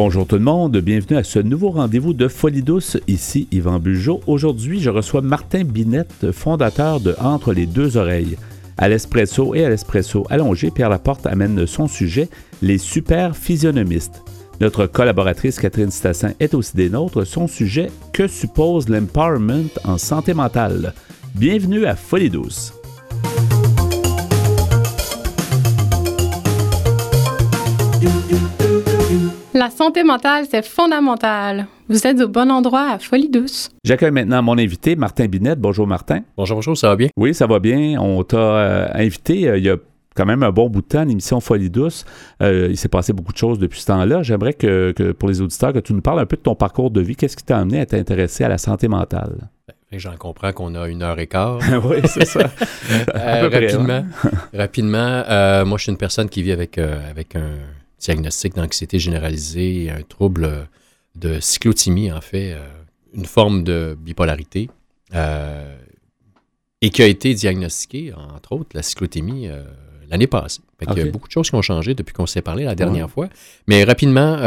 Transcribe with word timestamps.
Bonjour 0.00 0.28
tout 0.28 0.36
le 0.36 0.42
monde, 0.42 0.76
bienvenue 0.76 1.16
à 1.16 1.24
ce 1.24 1.40
nouveau 1.40 1.70
rendez-vous 1.70 2.14
de 2.14 2.28
Folie 2.28 2.62
douce. 2.62 2.96
Ici 3.08 3.48
Yvan 3.50 3.80
Bugeaud. 3.80 4.20
Aujourd'hui, 4.28 4.78
je 4.80 4.90
reçois 4.90 5.22
Martin 5.22 5.64
Binette, 5.64 6.30
fondateur 6.30 7.00
de 7.00 7.16
Entre 7.18 7.52
les 7.52 7.66
deux 7.66 7.96
oreilles. 7.96 8.36
À 8.76 8.88
l'espresso 8.88 9.56
et 9.56 9.64
à 9.64 9.68
l'espresso 9.68 10.24
allongé, 10.30 10.70
Pierre 10.70 10.88
Laporte 10.88 11.26
amène 11.26 11.66
son 11.66 11.88
sujet, 11.88 12.28
les 12.62 12.78
super 12.78 13.36
physionomistes. 13.36 14.22
Notre 14.60 14.86
collaboratrice 14.86 15.58
Catherine 15.58 15.90
Stassin 15.90 16.30
est 16.38 16.54
aussi 16.54 16.76
des 16.76 16.90
nôtres. 16.90 17.26
Son 17.26 17.48
sujet, 17.48 17.90
que 18.12 18.28
suppose 18.28 18.88
l'empowerment 18.88 19.68
en 19.82 19.98
santé 19.98 20.32
mentale? 20.32 20.94
Bienvenue 21.34 21.86
à 21.86 21.96
Folie 21.96 22.30
douce. 22.30 22.72
La 29.58 29.70
santé 29.70 30.04
mentale, 30.04 30.44
c'est 30.48 30.64
fondamental. 30.64 31.66
Vous 31.88 32.06
êtes 32.06 32.20
au 32.20 32.28
bon 32.28 32.48
endroit 32.48 32.92
à 32.92 32.98
Folie 33.00 33.28
Douce. 33.28 33.70
J'accueille 33.82 34.12
maintenant 34.12 34.40
mon 34.40 34.56
invité, 34.56 34.94
Martin 34.94 35.26
Binette. 35.26 35.58
Bonjour, 35.58 35.84
Martin. 35.84 36.20
Bonjour, 36.36 36.58
bonjour, 36.58 36.76
ça 36.76 36.90
va 36.90 36.94
bien? 36.94 37.08
Oui, 37.16 37.34
ça 37.34 37.48
va 37.48 37.58
bien. 37.58 38.00
On 38.00 38.22
t'a 38.22 38.36
euh, 38.36 38.86
invité 38.94 39.48
euh, 39.48 39.58
il 39.58 39.64
y 39.64 39.68
a 39.68 39.76
quand 40.14 40.26
même 40.26 40.44
un 40.44 40.52
bon 40.52 40.70
bout 40.70 40.82
de 40.82 40.86
temps, 40.86 41.02
l'émission 41.02 41.40
Folie 41.40 41.70
Douce. 41.70 42.04
Euh, 42.40 42.68
il 42.70 42.76
s'est 42.76 42.88
passé 42.88 43.12
beaucoup 43.12 43.32
de 43.32 43.36
choses 43.36 43.58
depuis 43.58 43.80
ce 43.80 43.86
temps-là. 43.86 44.22
J'aimerais 44.22 44.52
que, 44.52 44.94
pour 45.18 45.28
les 45.28 45.40
auditeurs, 45.40 45.72
que 45.72 45.80
tu 45.80 45.92
nous 45.92 46.02
parles 46.02 46.20
un 46.20 46.26
peu 46.26 46.36
de 46.36 46.42
ton 46.42 46.54
parcours 46.54 46.92
de 46.92 47.00
vie. 47.00 47.16
Qu'est-ce 47.16 47.36
qui 47.36 47.42
t'a 47.42 47.58
amené 47.58 47.80
à 47.80 47.86
t'intéresser 47.86 48.44
à 48.44 48.48
la 48.48 48.58
santé 48.58 48.86
mentale? 48.86 49.48
J'en 49.90 50.14
comprends 50.16 50.52
qu'on 50.52 50.76
a 50.76 50.86
une 50.86 51.02
heure 51.02 51.18
et 51.18 51.26
quart. 51.26 51.58
oui, 51.84 51.96
c'est 52.04 52.26
ça. 52.26 52.48
rapidement, 53.12 54.04
rapidement 54.54 55.24
moi, 55.64 55.78
je 55.78 55.82
suis 55.82 55.90
une 55.90 55.98
personne 55.98 56.28
qui 56.28 56.44
vit 56.44 56.52
avec, 56.52 56.78
avec 56.78 57.34
un 57.34 57.56
diagnostic 57.98 58.54
d'anxiété 58.54 58.98
généralisée, 58.98 59.90
un 59.90 60.02
trouble 60.02 60.68
de 61.16 61.40
cyclothymie, 61.40 62.12
en 62.12 62.20
fait, 62.20 62.52
euh, 62.52 62.66
une 63.14 63.26
forme 63.26 63.64
de 63.64 63.96
bipolarité, 64.00 64.70
euh, 65.14 65.76
et 66.80 66.90
qui 66.90 67.02
a 67.02 67.06
été 67.06 67.34
diagnostiqué, 67.34 68.12
entre 68.14 68.52
autres, 68.52 68.70
la 68.74 68.82
cyclothymie 68.82 69.48
euh, 69.48 69.64
l'année 70.08 70.26
passée. 70.26 70.60
Il 70.80 70.96
y 70.96 71.00
a 71.00 71.06
beaucoup 71.06 71.26
de 71.26 71.32
choses 71.32 71.50
qui 71.50 71.56
ont 71.56 71.62
changé 71.62 71.94
depuis 71.94 72.14
qu'on 72.14 72.26
s'est 72.26 72.42
parlé 72.42 72.64
la 72.64 72.74
dernière 72.74 73.10
fois. 73.10 73.28
Mais 73.66 73.82
rapidement, 73.84 74.38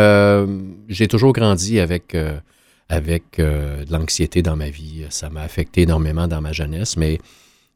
j'ai 0.88 1.07
toujours 1.07 1.33
grandi 1.33 1.79
avec, 1.79 2.16
avec 2.88 3.23
de 3.38 3.91
l'anxiété 3.91 4.41
dans 4.41 4.55
ma 4.55 4.69
vie. 4.69 5.05
Ça 5.09 5.29
m'a 5.29 5.41
affecté 5.41 5.81
énormément 5.81 6.27
dans 6.27 6.39
ma 6.39 6.53
jeunesse, 6.53 6.95
mais 6.95 7.19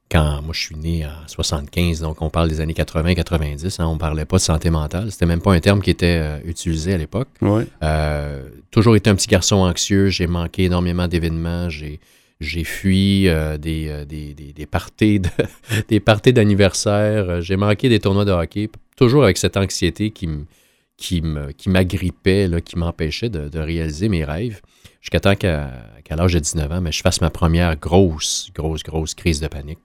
quand 0.10 0.42
moi 0.44 0.54
je 0.54 0.60
suis 0.60 0.76
né 0.76 1.06
en 1.06 1.28
75, 1.28 2.02
donc 2.02 2.22
on 2.22 2.30
parle 2.30 2.50
des 2.50 2.62
années 2.62 2.74
80-90, 2.74 3.82
hein, 3.82 3.88
on 3.88 3.96
ne 3.96 4.00
parlait 4.00 4.26
pas 4.26 4.38
de 4.38 4.42
santé 4.42 4.70
mentale. 4.70 5.12
C'était 5.12 5.26
même 5.26 5.42
pas 5.42 5.54
un 5.54 5.60
terme 5.60 5.82
qui 5.82 5.90
était 5.90 6.20
euh, 6.22 6.38
utilisé 6.46 6.94
à 6.94 6.98
l'époque. 6.98 7.30
Euh, 7.82 8.48
toujours 8.72 8.96
été 8.96 9.10
un 9.10 9.16
petit 9.16 9.28
garçon 9.28 9.58
anxieux, 9.58 10.10
j'ai 10.10 10.28
manqué 10.28 10.66
énormément 10.66 11.08
d'événements, 11.08 11.70
j'ai, 11.70 12.00
j'ai 12.40 12.64
fui 12.64 13.28
euh, 13.28 13.58
des, 13.58 14.06
des, 14.08 14.34
des, 14.34 14.54
des, 14.54 14.66
parties 14.66 15.22
des 15.90 16.00
parties 16.00 16.34
d'anniversaire, 16.34 17.42
j'ai 17.42 17.56
manqué 17.56 17.90
des 17.90 18.00
tournois 18.00 18.26
de 18.26 18.32
hockey, 18.32 18.70
toujours 18.96 19.24
avec 19.24 19.38
cette 19.38 19.58
anxiété 19.58 20.12
qui, 20.12 20.30
qui, 20.98 21.22
me, 21.22 21.52
qui 21.52 21.70
m'agrippait, 21.70 22.48
qui 22.64 22.78
m'empêchait 22.78 23.30
de, 23.30 23.50
de, 23.50 23.60
réaliser 23.60 24.08
mes 24.10 24.24
rêves. 24.24 24.62
Jusqu'à 25.02 25.20
temps 25.20 25.36
qu'à, 25.36 25.72
qu'à 26.04 26.16
l'âge 26.16 26.34
de 26.34 26.40
19 26.40 26.72
ans, 26.72 26.82
mais 26.82 26.92
je 26.92 27.02
fasse 27.02 27.22
ma 27.22 27.30
première 27.30 27.76
grosse, 27.76 28.50
grosse, 28.56 28.82
grosse 28.82 29.14
crise 29.14 29.40
de 29.40 29.48
panique 29.48 29.78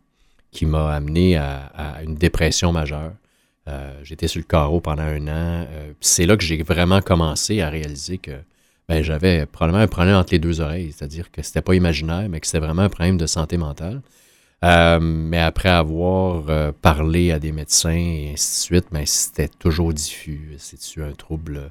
qui 0.50 0.66
m'a 0.66 0.92
amené 0.92 1.36
à, 1.36 2.00
une 2.04 2.14
dépression 2.14 2.72
majeure. 2.72 3.12
Euh, 3.68 3.92
j'étais 4.02 4.26
sur 4.26 4.40
le 4.40 4.44
carreau 4.44 4.80
pendant 4.80 5.02
un 5.02 5.28
an. 5.28 5.66
Euh, 5.70 5.92
c'est 6.00 6.26
là 6.26 6.36
que 6.36 6.42
j'ai 6.42 6.62
vraiment 6.62 7.00
commencé 7.00 7.60
à 7.60 7.68
réaliser 7.68 8.18
que 8.18 8.32
ben, 8.88 9.02
j'avais 9.02 9.46
probablement 9.46 9.82
un 9.82 9.86
problème 9.86 10.16
entre 10.16 10.32
les 10.32 10.38
deux 10.40 10.60
oreilles, 10.60 10.92
c'est-à-dire 10.92 11.30
que 11.30 11.42
c'était 11.42 11.62
pas 11.62 11.74
imaginaire, 11.74 12.28
mais 12.28 12.40
que 12.40 12.46
c'était 12.46 12.58
vraiment 12.58 12.82
un 12.82 12.88
problème 12.88 13.16
de 13.16 13.26
santé 13.26 13.56
mentale. 13.56 14.02
Euh, 14.64 14.98
mais 15.00 15.38
après 15.38 15.68
avoir 15.68 16.74
parlé 16.74 17.30
à 17.30 17.38
des 17.38 17.52
médecins 17.52 17.90
et 17.90 18.32
ainsi 18.32 18.50
de 18.50 18.64
suite, 18.64 18.86
ben, 18.90 19.06
c'était 19.06 19.48
toujours 19.48 19.94
diffus. 19.94 20.54
C'est-tu 20.58 21.02
un 21.02 21.12
trouble 21.12 21.70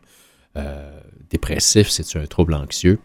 dépressif? 1.30 1.90
C'est-tu 1.90 2.18
un 2.18 2.26
trouble 2.26 2.54
anxieux? 2.54 3.00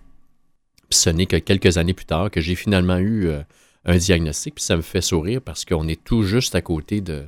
Puis 0.89 0.99
ce 0.99 1.11
n'est 1.11 1.27
que 1.27 1.37
quelques 1.37 1.79
années 1.79 1.95
plus 1.95 2.07
tard 2.07 2.31
que 2.31 2.41
j'ai 2.41 2.55
finalement 2.55 2.99
eu 2.99 3.29
un 3.85 3.97
diagnostic, 3.97 4.55
puis 4.55 4.65
ça 4.65 4.77
me 4.77 4.83
fait 4.83 5.01
sourire 5.01 5.41
parce 5.43 5.65
qu'on 5.65 5.87
est 5.89 6.03
tout 6.03 6.23
juste 6.23 6.55
à 6.55 6.63
côté 6.63 7.01
de, 7.01 7.25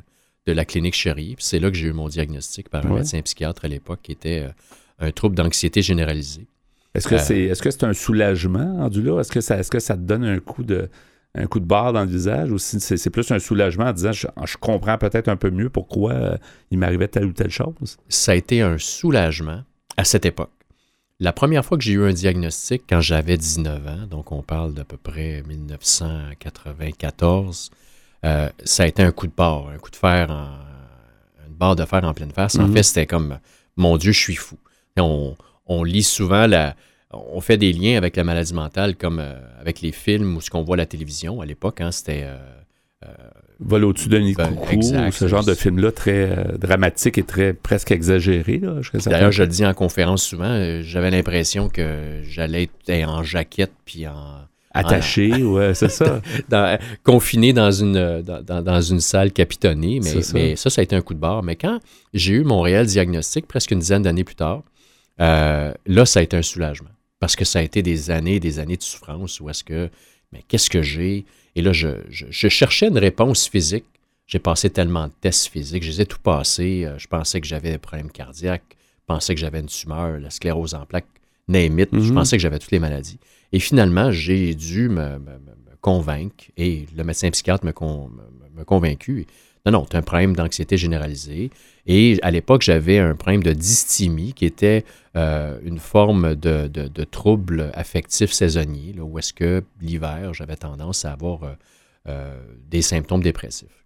de 0.46 0.52
la 0.52 0.64
clinique 0.64 0.94
Chéri. 0.94 1.34
Puis 1.36 1.44
c'est 1.44 1.58
là 1.58 1.70
que 1.70 1.76
j'ai 1.76 1.88
eu 1.88 1.92
mon 1.92 2.08
diagnostic 2.08 2.68
par 2.68 2.86
un 2.86 2.94
médecin 2.94 3.20
psychiatre 3.22 3.64
à 3.64 3.68
l'époque 3.68 4.00
qui 4.02 4.12
était 4.12 4.44
euh, 4.44 5.06
un 5.06 5.10
trouble 5.10 5.34
d'anxiété 5.34 5.82
généralisée. 5.82 6.46
Est-ce 6.94 7.08
que 7.08 7.18
c'est 7.18 7.42
est-ce 7.42 7.62
que 7.62 7.70
c'est 7.70 7.84
un 7.84 7.92
soulagement 7.92 8.76
rendu 8.78 9.02
là? 9.02 9.20
Est-ce 9.20 9.30
que 9.30 9.42
ça 9.42 9.58
est-ce 9.58 9.70
que 9.70 9.80
ça 9.80 9.94
te 9.94 10.00
donne 10.00 10.24
un 10.24 10.38
coup 10.38 10.62
de 10.62 10.88
un 11.34 11.46
coup 11.46 11.60
de 11.60 11.66
barre 11.66 11.92
dans 11.92 12.02
le 12.02 12.10
visage? 12.10 12.50
Ou 12.50 12.56
si 12.56 12.80
c'est, 12.80 13.10
plus 13.10 13.30
un 13.30 13.38
soulagement 13.38 13.84
en 13.84 13.92
disant 13.92 14.12
je, 14.12 14.56
comprends 14.58 14.96
peut-être 14.96 15.28
un 15.28 15.36
peu 15.36 15.50
mieux 15.50 15.68
pourquoi 15.68 16.12
euh, 16.12 16.38
il 16.70 16.78
m'arrivait 16.78 17.08
telle 17.08 17.26
ou 17.26 17.32
telle 17.32 17.50
chose? 17.50 17.98
Ça 18.08 18.32
a 18.32 18.34
été 18.34 18.62
un 18.62 18.78
soulagement 18.78 19.62
à 19.98 20.04
cette 20.04 20.24
époque. 20.24 20.50
La 21.18 21.32
première 21.32 21.64
fois 21.64 21.78
que 21.78 21.84
j'ai 21.84 21.94
eu 21.94 22.04
un 22.04 22.12
diagnostic, 22.12 22.82
quand 22.88 23.00
j'avais 23.00 23.38
19 23.38 23.86
ans, 23.86 24.06
donc 24.06 24.32
on 24.32 24.42
parle 24.42 24.74
d'à 24.74 24.84
peu 24.84 24.98
près 24.98 25.42
1994, 25.46 27.70
euh, 28.24 28.50
ça 28.64 28.82
a 28.82 28.86
été 28.86 29.02
un 29.02 29.12
coup 29.12 29.26
de 29.26 29.32
barre, 29.34 29.68
un 29.68 29.78
coup 29.78 29.90
de 29.90 29.96
fer, 29.96 30.30
en, 30.30 30.50
une 31.48 31.54
barre 31.54 31.74
de 31.74 31.86
fer 31.86 32.04
en 32.04 32.12
pleine 32.12 32.32
face. 32.32 32.56
En 32.56 32.68
mhm. 32.68 32.74
fait, 32.74 32.82
c'était 32.82 33.06
comme, 33.06 33.38
mon 33.76 33.96
Dieu, 33.96 34.12
je 34.12 34.20
suis 34.20 34.34
fou. 34.34 34.58
on, 34.98 35.34
lit 35.84 36.02
souvent 36.02 36.46
la, 36.46 36.76
on 37.10 37.40
fait 37.40 37.56
des 37.56 37.72
liens 37.72 37.96
avec 37.96 38.14
la 38.16 38.24
maladie 38.24 38.52
mentale 38.52 38.94
comme 38.96 39.18
euh, 39.18 39.40
avec 39.58 39.80
les 39.80 39.92
films 39.92 40.36
ou 40.36 40.42
ce 40.42 40.50
qu'on 40.50 40.62
voit 40.62 40.76
à 40.76 40.78
la 40.78 40.86
télévision. 40.86 41.40
À 41.40 41.46
l'époque, 41.46 41.80
hein, 41.80 41.92
c'était 41.92 42.24
euh, 42.24 42.36
Vol 43.58 43.84
au-dessus 43.84 44.08
d'un 44.08 44.20
nid 44.20 44.34
ben, 44.34 44.54
coucou, 44.54 44.82
ce 44.82 45.28
genre 45.28 45.44
de 45.44 45.54
film-là 45.54 45.90
très 45.90 46.30
euh, 46.30 46.58
dramatique 46.58 47.16
et 47.16 47.22
très 47.22 47.54
presque 47.54 47.90
exagéré. 47.90 48.60
D'ailleurs, 49.06 49.32
je 49.32 49.42
le 49.42 49.48
dis 49.48 49.64
en 49.64 49.72
conférence 49.72 50.22
souvent, 50.24 50.44
euh, 50.44 50.82
j'avais 50.82 51.10
l'impression 51.10 51.70
que 51.70 52.20
j'allais 52.28 52.68
être 52.88 53.08
en 53.08 53.22
jaquette 53.22 53.72
puis 53.84 54.06
en... 54.06 54.14
Attaché, 54.74 55.32
ouais, 55.42 55.72
c'est 55.72 55.88
ça. 55.88 56.20
confiné 57.02 57.54
dans 57.54 57.70
une, 57.70 58.20
dans, 58.22 58.80
une 58.82 59.00
salle 59.00 59.32
capitonnée, 59.32 60.00
mais 60.04 60.20
ça. 60.20 60.32
mais 60.34 60.54
ça. 60.54 60.68
ça, 60.68 60.82
a 60.82 60.84
été 60.84 60.94
un 60.94 61.00
coup 61.00 61.14
de 61.14 61.18
barre. 61.18 61.42
Mais 61.42 61.56
quand 61.56 61.80
j'ai 62.12 62.34
eu 62.34 62.44
mon 62.44 62.60
réel 62.60 62.84
diagnostic, 62.84 63.46
presque 63.46 63.70
une 63.70 63.78
dizaine 63.78 64.02
d'années 64.02 64.24
plus 64.24 64.34
tard, 64.34 64.64
euh, 65.20 65.72
là, 65.86 66.06
ça 66.06 66.20
a 66.20 66.22
été 66.22 66.36
un 66.36 66.42
soulagement. 66.42 66.90
Parce 67.20 67.36
que 67.36 67.44
ça 67.44 67.60
a 67.60 67.62
été 67.62 67.82
des 67.82 68.10
années 68.10 68.34
et 68.34 68.40
des 68.40 68.58
années 68.58 68.76
de 68.76 68.82
souffrance 68.82 69.40
où 69.40 69.48
est-ce 69.48 69.64
que, 69.64 69.88
mais 70.32 70.42
qu'est-ce 70.46 70.68
que 70.68 70.82
j'ai? 70.82 71.24
Et 71.56 71.62
là, 71.62 71.72
je, 71.72 71.88
cherchais 72.30 72.88
une 72.88 72.98
réponse 72.98 73.48
physique. 73.48 73.86
J'ai 74.26 74.38
passé 74.38 74.68
tellement 74.70 75.06
de 75.06 75.12
tests 75.20 75.48
physiques, 75.48 75.82
je 75.82 75.88
les 75.88 76.00
ai 76.02 76.06
tout 76.06 76.18
passés. 76.18 76.84
Euh, 76.84 76.98
je 76.98 77.06
pensais 77.06 77.40
que 77.40 77.46
j'avais 77.46 77.70
des 77.70 77.78
problèmes 77.78 78.10
cardiaques, 78.10 78.76
je 79.00 79.04
pensais 79.06 79.34
que 79.34 79.40
j'avais 79.40 79.60
une 79.60 79.66
tumeur, 79.66 80.18
la 80.18 80.30
sclérose 80.30 80.74
en 80.74 80.84
plaques, 80.84 81.06
name 81.48 81.78
it. 81.78 81.88
Je 81.92 81.98
mhm. 81.98 82.14
pensais 82.14 82.36
que 82.36 82.42
j'avais 82.42 82.58
toutes 82.58 82.72
les 82.72 82.80
maladies. 82.80 83.18
Et 83.52 83.60
finalement, 83.60 84.10
j'ai 84.10 84.54
dû 84.54 84.88
me, 84.88 85.18
convaincre, 85.80 86.44
et 86.56 86.86
le 86.94 87.04
médecin 87.04 87.30
psychiatre 87.30 87.64
me, 87.64 87.70
me, 87.70 88.64
convaincu. 88.64 89.26
Non, 89.64 89.72
non, 89.72 89.86
tu 89.86 89.96
as 89.96 90.00
un 90.00 90.02
problème 90.02 90.34
d'anxiété 90.34 90.76
généralisée. 90.76 91.50
Et 91.86 92.18
à 92.22 92.30
l'époque, 92.30 92.62
j'avais 92.62 92.98
un 92.98 93.14
problème 93.14 93.42
de 93.42 93.52
dysthymie 93.52 94.32
qui 94.32 94.44
était 94.44 94.84
euh, 95.14 95.58
une 95.62 95.78
forme 95.78 96.34
de, 96.34 97.04
trouble 97.04 97.70
affectif 97.74 98.32
saisonnier, 98.32 98.94
où 99.00 99.18
est-ce 99.18 99.32
que 99.32 99.62
l'hiver, 99.80 100.34
j'avais 100.34 100.56
tendance 100.56 101.04
à 101.04 101.12
avoir 101.12 101.44
euh, 101.44 101.52
euh, 102.08 102.36
des 102.68 102.82
symptômes 102.82 103.22
dépressifs. 103.22 103.84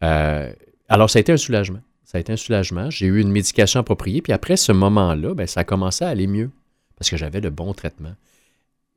alors, 0.00 1.10
ça 1.10 1.18
a 1.18 1.20
été 1.20 1.32
un 1.32 1.36
soulagement. 1.36 1.80
Ça 2.04 2.18
a 2.18 2.20
été 2.20 2.32
un 2.32 2.36
soulagement. 2.36 2.90
J'ai 2.90 3.06
eu 3.06 3.20
une 3.20 3.30
médication 3.30 3.80
appropriée. 3.80 4.22
Puis 4.22 4.32
après 4.32 4.56
ce 4.56 4.72
moment-là, 4.72 5.34
ben, 5.34 5.46
ça 5.46 5.60
a 5.60 5.64
commencé 5.64 6.04
à 6.04 6.08
aller 6.08 6.26
mieux 6.26 6.50
parce 6.96 7.08
que 7.08 7.16
j'avais 7.16 7.40
de 7.40 7.48
bons 7.48 7.72
traitements. 7.72 8.14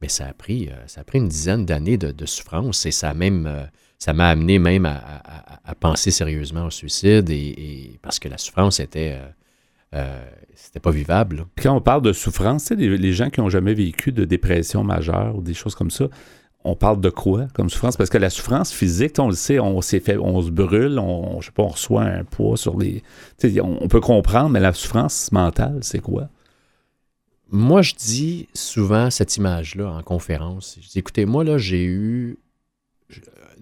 Mais 0.01 0.09
ça 0.09 0.25
a 0.25 0.33
pris, 0.33 0.69
une 1.13 1.27
dizaine 1.27 1.65
d'années 1.65 1.97
de, 1.97 2.25
souffrance 2.25 2.85
et 2.85 2.91
ça 2.91 3.13
même 3.13 3.69
ça 4.03 4.11
m'a 4.11 4.27
amené 4.27 4.59
même 4.59 4.85
à, 4.85 5.75
penser 5.79 6.11
sérieusement 6.11 6.65
au 6.65 6.69
suicide 6.69 7.29
et, 7.29 7.97
parce 8.01 8.19
que 8.19 8.27
la 8.27 8.38
souffrance 8.38 8.81
était 8.81 9.17
euh, 9.17 9.29
euh, 9.95 10.25
c'était 10.55 10.81
pas 10.81 10.91
vivable. 10.91 11.45
Quand 11.61 11.73
on 11.73 11.79
parle 11.79 12.01
de 12.01 12.11
souffrance, 12.11 12.69
les, 12.71 12.97
les 12.97 13.13
gens 13.13 13.29
qui 13.29 13.39
n'ont 13.39 13.50
jamais 13.50 13.73
vécu 13.73 14.11
de 14.11 14.25
dépression 14.25 14.83
majeure 14.83 15.38
ou 15.38 15.41
des 15.41 15.53
choses 15.53 15.73
comme 15.73 15.89
ça, 15.89 16.09
on 16.65 16.75
parle 16.75 17.00
de 17.00 17.09
quoi 17.09 17.47
comme 17.53 17.69
souffrance? 17.69 17.95
Parce 17.95 18.09
que 18.09 18.17
la 18.17 18.29
souffrance 18.29 18.73
physique, 18.73 19.17
on 19.19 19.29
le 19.29 19.35
sait, 19.35 19.61
on 19.61 19.79
s'est 19.79 20.01
fait, 20.01 20.17
on 20.17 20.41
se 20.41 20.51
brûle, 20.51 21.00
on, 21.00 21.39
je 21.39 21.45
sais 21.45 21.53
pas, 21.53 21.63
on 21.63 21.67
reçoit 21.67 22.03
un 22.03 22.25
poids 22.25 22.57
sur 22.57 22.77
les. 22.77 23.03
On, 23.61 23.77
on 23.79 23.88
peut 23.88 24.01
comprendre, 24.01 24.50
mais 24.50 24.59
la 24.59 24.73
souffrance 24.73 25.31
mentale, 25.31 25.79
c'est 25.81 26.00
quoi? 26.00 26.27
Moi, 27.50 27.81
je 27.81 27.94
dis 27.95 28.50
souvent 28.53 29.09
cette 29.09 29.38
image-là 29.38 29.89
en 29.89 30.01
conférence. 30.01 30.77
Je 30.81 30.89
dis, 30.89 31.00
écoutez, 31.00 31.25
moi, 31.25 31.45
là, 31.45 31.57
j'ai 31.57 31.85
eu 31.85 32.38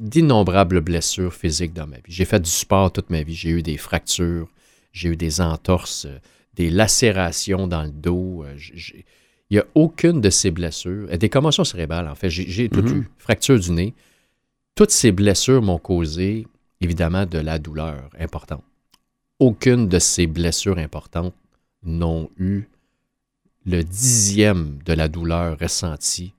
d'innombrables 0.02 0.82
blessures 0.82 1.34
physiques 1.34 1.74
dans 1.74 1.86
ma 1.86 1.98
vie. 1.98 2.04
J'ai 2.08 2.26
fait 2.26 2.40
du 2.40 2.50
sport 2.50 2.92
toute 2.92 3.12
ma 3.12 3.22
vie. 3.22 3.36
J'ai 3.36 3.50
eu 3.50 3.62
des 3.62 3.78
fractures, 3.78 4.50
j'ai 4.92 5.10
eu 5.10 5.16
des 5.16 5.40
entorses, 5.40 6.08
des 6.56 6.70
lacérations 6.72 7.68
dans 7.68 7.84
le 7.84 7.92
dos. 7.92 8.44
il 8.90 9.04
n'y 9.52 9.60
a 9.60 9.66
aucune 9.76 10.20
de 10.20 10.32
ces 10.32 10.50
blessures. 10.50 11.08
Des 11.18 11.30
commotions 11.30 11.64
cérébrales, 11.64 12.08
en 12.08 12.16
fait. 12.16 12.32
J'ai 12.32 12.68
tout 12.68 12.82
mm-hmm. 12.82 12.98
eu. 12.98 13.10
Fracture 13.20 13.60
du 13.60 13.72
nez. 13.72 13.94
Toutes 14.74 14.92
ces 14.92 15.12
blessures 15.12 15.62
m'ont 15.62 15.78
causé, 15.78 16.48
évidemment, 16.82 17.28
de 17.28 17.38
la 17.38 17.60
douleur 17.60 18.10
importante. 18.20 18.64
Aucune 19.38 19.88
de 19.88 20.00
ces 20.00 20.26
blessures 20.26 20.80
importantes 20.80 21.36
n'ont 21.84 22.30
eu 22.38 22.64
le 23.66 23.84
dixième 23.84 24.80
de 24.84 24.94
la 24.94 25.08
douleur 25.08 25.60
ressentie 25.60 26.34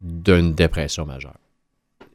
d'une 0.00 0.54
dépression 0.54 1.06
majeure. 1.06 1.38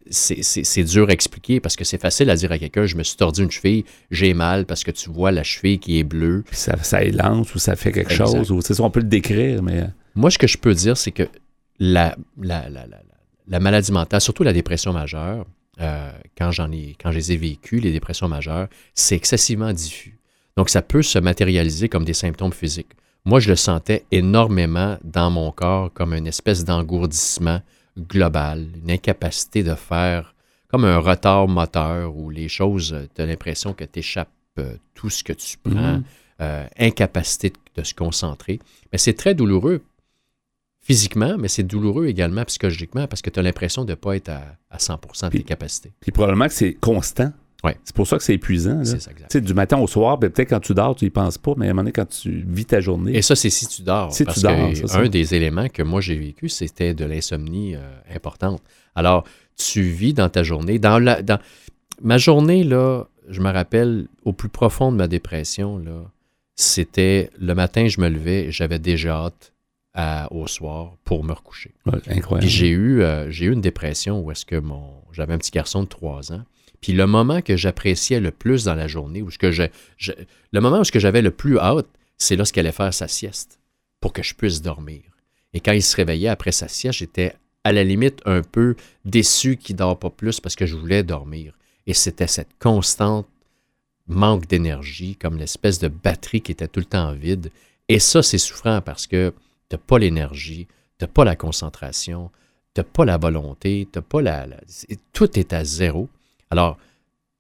C'est 0.10 0.84
dur 0.84 1.08
à 1.10 1.12
expliquer 1.12 1.60
parce 1.60 1.76
que 1.76 1.84
c'est 1.84 2.02
facile 2.02 2.30
à 2.30 2.36
dire 2.36 2.52
à 2.52 2.58
quelqu'un 2.58 2.86
je 2.86 2.96
me 2.96 3.04
suis 3.04 3.16
tordu 3.16 3.44
une 3.44 3.52
cheville, 3.52 3.86
j'ai 4.12 4.34
mal 4.34 4.66
parce 4.66 4.84
que 4.84 4.92
tu 4.92 5.10
vois 5.10 5.32
la 5.32 5.44
cheville 5.44 5.80
qui 5.80 6.00
est 6.00 6.04
bleue. 6.04 6.44
ça, 6.52 6.76
ça 6.82 7.04
élance 7.04 7.54
ou 7.54 7.60
ça 7.60 7.76
fait 7.76 7.92
quelque 7.92 8.14
chose, 8.14 8.52
ou 8.52 8.62
on 8.80 8.90
peut 8.90 9.02
le 9.02 9.08
décrire, 9.08 9.62
mais. 9.62 9.86
Moi, 10.16 10.32
ce 10.32 10.38
que 10.38 10.48
je 10.48 10.58
peux 10.58 10.74
dire, 10.74 10.98
c'est 10.98 11.12
que 11.12 11.24
la, 11.80 12.18
la, 12.42 12.68
la, 13.48 13.60
maladie 13.60 13.92
mentale, 13.92 14.22
surtout 14.22 14.44
la 14.44 14.54
dépression 14.54 14.92
majeure, 14.92 15.46
euh, 15.80 16.12
quand 16.38 16.52
j'en 16.52 16.72
ai, 16.72 16.96
quand 17.02 17.12
je 17.12 17.18
les 17.18 17.32
ai 17.32 17.38
vécues, 17.38 17.80
les 17.80 17.92
dépressions 17.92 18.28
majeures, 18.28 18.68
c'est 18.94 19.16
excessivement 19.16 19.72
diffus. 19.72 20.20
Donc, 20.58 20.70
ça 20.70 20.82
peut 20.82 21.04
se 21.04 21.20
matérialiser 21.20 21.88
comme 21.88 22.04
des 22.04 22.14
symptômes 22.14 22.52
physiques. 22.52 22.92
Moi, 23.26 23.40
je 23.40 23.50
le 23.50 23.56
sentais 23.56 24.06
énormément 24.12 24.98
dans 25.04 25.30
mon 25.30 25.52
corps 25.52 25.94
comme 25.94 26.14
une 26.14 26.28
espèce 26.28 26.66
d'engourdissement 26.66 27.62
global, 28.00 28.68
une 28.84 28.92
incapacité 28.92 29.64
de 29.64 29.76
faire 29.76 30.36
comme 30.68 30.86
un 30.86 31.00
retard 31.00 31.48
moteur 31.48 32.16
où 32.16 32.30
les 32.30 32.48
choses, 32.48 32.96
tu 33.16 33.22
as 33.22 33.26
l'impression 33.26 33.74
que 33.74 33.84
tu 33.84 34.00
échappes 34.00 34.30
euh, 34.60 34.76
tout 34.94 35.10
ce 35.10 35.24
que 35.24 35.34
tu 35.34 35.58
prends, 35.58 35.98
mhm. 35.98 36.04
euh, 36.42 36.66
incapacité 36.78 37.54
de, 37.76 37.84
se 37.84 37.94
concentrer. 37.94 38.60
Mais 38.92 38.98
c'est 38.98 39.14
très 39.14 39.34
douloureux 39.34 39.82
physiquement, 40.82 41.38
mais 41.38 41.48
c'est 41.48 41.64
douloureux 41.64 42.08
également 42.08 42.44
psychologiquement 42.46 43.08
parce 43.08 43.22
que 43.22 43.30
tu 43.30 43.40
as 43.40 43.44
l'impression 43.44 43.86
de 43.86 43.92
ne 43.92 43.96
pas 43.96 44.16
être 44.16 44.30
à, 44.70 44.80
100 44.80 45.00
de 45.24 45.30
tes 45.30 45.44
capacités. 45.44 45.92
Puis 46.00 46.12
probablement 46.12 46.48
que 46.48 46.54
c'est 46.54 46.74
constant. 46.74 47.32
C'est 47.84 47.96
pour 47.96 48.08
ça 48.08 48.18
que 48.18 48.24
c'est 48.24 48.36
épuisant. 48.36 48.84
C'est 49.30 49.42
du 49.42 49.54
matin 49.54 49.78
au 49.78 49.88
soir, 49.88 50.18
ben, 50.18 50.30
peut-être 50.30 50.50
quand 50.50 50.60
tu 50.60 50.74
dors, 50.74 50.96
tu 50.96 51.06
y 51.06 51.10
penses 51.10 51.38
pas, 51.38 51.54
mais 51.58 51.68
à 51.68 51.70
un 51.70 51.74
moment 51.74 51.84
donné, 51.84 51.92
quand 51.92 52.08
tu 52.08 52.46
vis 52.48 52.66
ta 52.66 52.80
journée. 52.80 53.18
Et 53.18 53.22
ça, 53.22 53.36
c'est 53.36 53.50
si 53.50 53.68
tu 53.68 53.82
dors. 53.82 54.14
Si 54.14 54.26
tu 54.26 54.40
dors. 54.42 54.72
un 54.94 55.10
des 55.10 55.36
éléments 55.36 55.68
que 55.68 55.84
moi 55.84 56.02
j'ai 56.02 56.16
vécu, 56.16 56.50
c'était 56.50 56.94
de 56.94 57.06
l'insomnie 57.06 57.76
euh, 57.76 57.80
importante. 58.14 58.62
Alors, 58.96 59.26
tu 59.58 59.82
vis 59.82 60.14
dans 60.14 60.30
ta 60.30 60.44
journée. 60.44 60.80
Dans, 60.80 61.00
la, 61.00 61.22
dans 61.22 61.40
ma 62.02 62.18
journée, 62.18 62.64
là, 62.64 63.06
je 63.28 63.42
me 63.42 63.52
rappelle, 63.52 64.08
au 64.24 64.34
plus 64.34 64.50
profond 64.50 64.92
de 64.92 64.98
ma 64.98 65.08
dépression, 65.08 65.78
là, 65.78 66.10
c'était 66.56 67.30
le 67.40 67.54
matin, 67.56 67.88
je 67.88 68.02
me 68.02 68.10
levais, 68.10 68.52
j'avais 68.52 68.80
déjà 68.80 69.16
hâte 69.16 69.54
au 70.32 70.48
soir 70.48 70.98
pour 71.04 71.24
me 71.24 71.34
recoucher. 71.34 71.74
incroyable. 72.08 72.48
j'ai 72.48 72.70
eu, 72.70 73.02
euh, 73.02 73.30
j'ai 73.32 73.46
eu 73.46 73.52
une 73.52 73.62
dépression 73.62 74.22
où 74.22 74.32
est-ce 74.32 74.46
que 74.46 74.56
mon, 74.56 75.02
j'avais 75.12 75.34
un 75.34 75.38
petit 75.38 75.52
garçon 75.52 75.84
de 75.84 75.88
3 75.88 76.32
ans. 76.32 76.44
Puis 76.82 76.94
le 76.94 77.06
moment 77.06 77.42
que 77.42 77.58
j'appréciais 77.58 78.20
le 78.20 78.32
plus 78.32 78.64
dans 78.64 78.76
la 78.76 78.88
journée, 78.88 79.22
ou 79.22 79.30
ce 79.32 79.38
que 79.38 79.52
je, 79.52 79.64
le 80.52 80.62
moment 80.62 80.80
où 80.80 80.84
j'avais 80.84 81.22
le 81.22 81.32
plus 81.32 81.58
hâte, 81.58 81.88
c'est 82.18 82.36
lorsqu'elle 82.36 82.66
allait 82.66 82.76
faire 82.76 82.94
sa 82.94 83.08
sieste 83.08 83.60
pour 84.00 84.14
que 84.14 84.24
je 84.24 84.34
puisse 84.34 84.62
dormir. 84.62 85.02
Et 85.54 85.60
quand 85.60 85.72
il 85.72 85.84
se 85.84 85.96
réveillait 85.96 86.30
après 86.30 86.52
sa 86.52 86.68
sieste, 86.68 87.00
j'étais 87.00 87.34
à 87.64 87.74
la 87.74 87.84
limite 87.84 88.22
un 88.26 88.42
peu 88.42 88.76
déçu 89.04 89.58
qu'il 89.58 89.76
ne 89.76 89.80
dort 89.80 90.00
pas 90.00 90.10
plus 90.10 90.40
parce 90.40 90.56
que 90.56 90.66
je 90.66 90.76
voulais 90.76 91.04
dormir. 91.04 91.54
Et 91.88 91.94
c'était 91.94 92.28
cette 92.28 92.58
constante 92.60 93.28
manque 94.08 94.48
d'énergie, 94.48 95.16
comme 95.16 95.38
l'espèce 95.38 95.80
de 95.80 95.88
batterie 95.88 96.42
qui 96.42 96.52
était 96.52 96.68
tout 96.68 96.80
le 96.80 96.86
temps 96.86 97.12
vide. 97.14 97.52
Et 97.88 98.00
ça, 98.00 98.24
c'est 98.24 98.38
souffrant 98.38 98.82
parce 98.82 99.08
que 99.08 99.34
tu 99.70 99.76
n'as 99.76 99.82
pas 99.82 100.00
l'énergie, 100.00 100.68
tu 100.98 101.06
n'as 101.06 101.08
pas 101.08 101.24
la 101.24 101.36
concentration, 101.36 102.32
tu 102.74 102.82
n'as 102.82 102.86
pas 102.86 103.06
la 103.06 103.18
volonté, 103.18 103.88
tu 103.92 104.02
pas 104.02 104.22
la, 104.22 104.48
Tout 105.14 105.40
est 105.40 105.54
à 105.54 105.64
zéro. 105.64 106.10
Alors, 106.50 106.78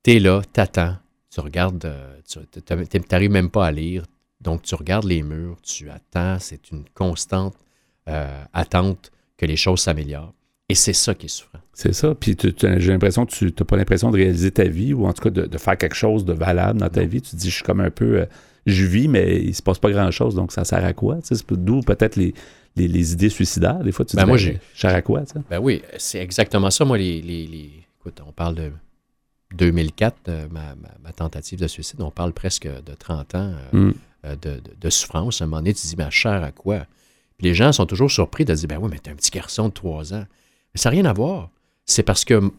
tu 0.03 0.15
es 0.15 0.19
là, 0.19 0.41
tu 0.53 0.59
attends, 0.59 0.95
tu 1.29 1.39
regardes, 1.39 1.85
euh, 1.85 2.19
tu 2.25 2.39
n'arrives 3.11 3.31
même 3.31 3.49
pas 3.49 3.65
à 3.65 3.71
lire, 3.71 4.03
donc 4.41 4.61
tu 4.61 4.75
regardes 4.75 5.05
les 5.05 5.23
murs, 5.23 5.57
tu 5.61 5.89
attends, 5.89 6.37
c'est 6.39 6.71
une 6.71 6.85
constante 6.93 7.55
euh, 8.07 8.43
attente 8.53 9.11
que 9.37 9.45
les 9.45 9.55
choses 9.57 9.81
s'améliorent. 9.81 10.33
Et 10.71 10.75
c'est 10.75 10.93
ça 10.93 11.15
qui 11.15 11.25
est 11.25 11.29
souffrant. 11.29 11.59
C'est 11.73 11.93
ça. 11.93 12.13
Puis 12.13 12.37
j'ai 12.41 12.91
l'impression 12.91 13.25
que 13.25 13.31
tu 13.31 13.45
n'as 13.45 13.65
pas 13.65 13.75
l'impression 13.75 14.11
de 14.11 14.17
réaliser 14.17 14.51
ta 14.51 14.65
vie 14.65 14.93
ou 14.93 15.07
en 15.07 15.13
tout 15.13 15.23
cas 15.23 15.31
de, 15.31 15.57
faire 15.57 15.77
quelque 15.77 15.95
chose 15.95 16.25
de 16.25 16.33
valable 16.33 16.79
dans 16.79 16.89
ta 16.89 17.03
vie. 17.05 17.21
Tu 17.21 17.31
te 17.31 17.35
dis, 17.35 17.49
je 17.49 17.55
suis 17.55 17.63
comme 17.63 17.79
un 17.79 17.89
peu. 17.89 18.27
Je 18.65 18.85
vis, 18.85 19.07
mais 19.07 19.41
il 19.41 19.56
se 19.56 19.61
passe 19.61 19.79
pas 19.79 19.91
grand-chose, 19.91 20.35
donc 20.35 20.51
ça 20.51 20.65
sert 20.65 20.83
à 20.83 20.94
quoi? 20.94 21.19
D'où 21.51 21.81
peut-être 21.81 22.15
les, 22.15 22.33
les, 22.75 23.13
idées 23.13 23.29
suicidaires. 23.29 23.79
Des 23.79 23.91
fois, 23.91 24.06
tu 24.06 24.15
ben 24.15 24.23
dis, 24.23 24.27
moi, 24.27 24.38
ben, 24.38 24.59
j'ai... 24.73 24.88
à 24.88 25.01
quoi? 25.01 25.23
Ben 25.50 25.59
oui, 25.59 25.81
c'est 25.97 26.19
exactement 26.19 26.69
ça. 26.69 26.85
Moi, 26.85 26.97
les, 26.97 27.21
les, 27.21 27.71
Écoute, 28.00 28.21
on 28.25 28.31
parle 28.31 28.56
de 28.56 28.71
2004, 29.56 30.15
euh, 30.29 30.47
ma, 30.50 31.11
tentative 31.13 31.59
de 31.59 31.67
suicide, 31.67 32.01
on 32.01 32.11
parle 32.11 32.31
presque 32.31 32.67
de 32.67 32.94
30 32.97 33.35
ans 33.35 33.53
euh, 33.73 33.89
mm. 33.89 33.94
euh, 34.25 34.35
de, 34.79 34.89
souffrance. 34.89 35.41
À 35.41 35.44
un 35.44 35.47
moment 35.47 35.57
donné, 35.57 35.73
tu 35.73 35.81
te 35.81 35.88
dis, 35.88 35.95
ma 35.97 36.09
chère 36.09 36.44
à 36.44 36.51
quoi? 36.51 36.85
Puis 37.38 37.47
les 37.47 37.53
gens 37.53 37.71
sont 37.71 37.85
toujours 37.85 38.11
surpris 38.11 38.45
de 38.45 38.53
dire, 38.53 38.67
ben 38.67 38.77
oui, 38.81 38.89
mais 38.91 39.00
t'es 39.00 39.11
un 39.11 39.15
petit 39.15 39.31
garçon 39.31 39.67
de 39.67 39.73
3 39.73 40.13
ans. 40.13 40.25
Mais 40.73 40.79
ça 40.79 40.89
n'a 40.89 40.91
rien 40.91 41.06
à 41.06 41.13
voir. 41.13 41.50
C'est 41.85 42.03
parce 42.03 42.23
que 42.23 42.51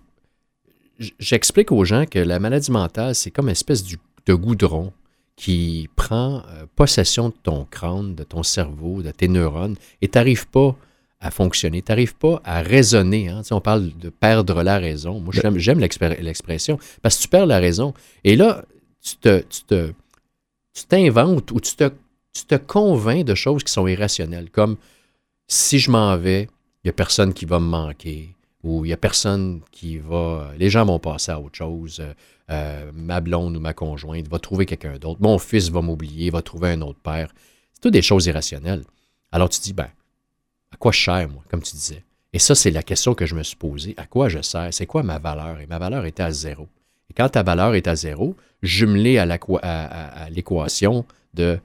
j'explique 1.19 1.73
aux 1.73 1.85
gens 1.85 2.05
que 2.05 2.19
la 2.19 2.39
maladie 2.39 2.71
mentale, 2.71 3.15
c'est 3.15 3.31
comme 3.31 3.47
une 3.47 3.53
espèce 3.53 3.85
de 3.85 4.35
goudron 4.35 4.93
qui 5.41 5.89
prend 5.97 6.43
possession 6.77 7.31
de 7.31 7.35
ton 7.43 7.65
crâne, 7.65 8.15
de 8.15 8.25
ton 8.25 8.43
cerveau, 8.43 9.01
de 9.01 9.11
tes 9.11 9.27
neurones, 9.27 9.77
et 10.03 10.09
tu 10.09 10.19
n'arrives 10.19 10.47
pas 10.47 10.77
à 11.19 11.31
fonctionner. 11.31 11.81
Tu 11.81 11.91
n'arrives 11.91 12.15
pas 12.15 12.43
à 12.45 12.61
raisonner. 12.61 13.31
Hein. 13.31 13.41
on 13.51 13.63
parle 13.63 13.91
de 13.97 14.11
perdre 14.11 14.63
la 14.63 14.79
raison. 14.79 15.19
Moi, 15.19 15.33
j'aime 15.33 15.81
l'expression 15.81 16.79
parce 17.01 17.17
que 17.17 17.23
tu 17.23 17.29
perds 17.29 17.47
la 17.47 17.59
raison. 17.59 17.95
Et 18.23 18.37
là, 18.37 18.67
tu 19.01 19.17
te, 19.17 19.43
tu 20.75 20.85
t'inventes 20.87 21.51
ou 21.53 21.61
tu 21.61 21.75
te, 21.75 21.91
tu 22.35 22.45
te 22.45 22.57
convaincs 22.57 23.25
de 23.25 23.35
choses 23.35 23.65
qui 23.65 23.73
sont 23.73 23.87
irrationnelles, 23.87 24.51
comme 24.51 24.77
si 25.49 25.79
je 25.79 25.91
m'en 25.91 26.19
vais, 26.19 26.43
il 26.43 26.87
n'y 26.87 26.91
a 26.91 26.93
personne 26.93 27.33
qui 27.33 27.47
va 27.47 27.61
me 27.61 27.67
manquer, 27.67 28.35
ou 28.63 28.85
il 28.85 28.89
n'y 28.89 28.93
a 28.93 28.97
personne 28.97 29.61
qui 29.71 29.99
va. 29.99 30.53
Les 30.59 30.71
gens 30.71 30.85
vont 30.85 30.99
passer 30.99 31.33
à 31.33 31.41
autre 31.41 31.57
chose. 31.57 32.03
Euh, 32.51 32.91
ma 32.93 33.21
blonde 33.21 33.57
ou 33.57 33.61
ma 33.61 33.73
conjointe 33.73 34.29
va 34.29 34.39
trouver 34.39 34.67
quelqu'un 34.67 34.99
d'autre. 34.99 35.21
Mon 35.23 35.39
fils 35.39 35.71
va 35.71 35.81
m'oublier, 35.81 36.31
va 36.31 36.43
trouver 36.43 36.71
un 36.71 36.81
autre 36.83 36.99
père. 36.99 37.33
C'est 37.73 37.81
tout 37.81 37.91
des 37.91 38.03
choses 38.03 38.27
irrationnelles. 38.27 38.85
Alors 39.33 39.49
tu 39.49 39.61
dis, 39.61 39.73
ben, 39.73 39.89
à 40.73 40.77
quoi 40.77 40.93
je 40.93 41.03
sers, 41.03 41.29
moi, 41.29 41.43
comme 41.49 41.63
tu 41.63 41.73
disais? 41.73 42.05
Et 42.33 42.39
ça, 42.39 42.55
c'est 42.55 42.71
la 42.71 42.83
question 42.83 43.15
que 43.15 43.27
je 43.27 43.35
me 43.35 43.43
suis 43.43 43.57
posée. 43.57 43.95
À 43.97 44.07
quoi 44.07 44.29
je 44.29 44.43
sers? 44.43 44.73
C'est 44.73 44.87
quoi 44.87 45.03
ma 45.03 45.19
valeur? 45.19 45.61
Et 45.61 45.67
ma 45.67 45.79
valeur 45.79 46.05
était 46.07 46.23
à 46.23 46.31
zéro. 46.31 46.69
Et 47.09 47.13
quand 47.13 47.29
ta 47.29 47.43
valeur 47.43 47.75
est 47.75 47.89
à 47.89 47.97
zéro, 47.97 48.37
jumelée 48.63 49.19
à 49.19 49.27
l'équation 50.31 51.05
de 51.35 51.59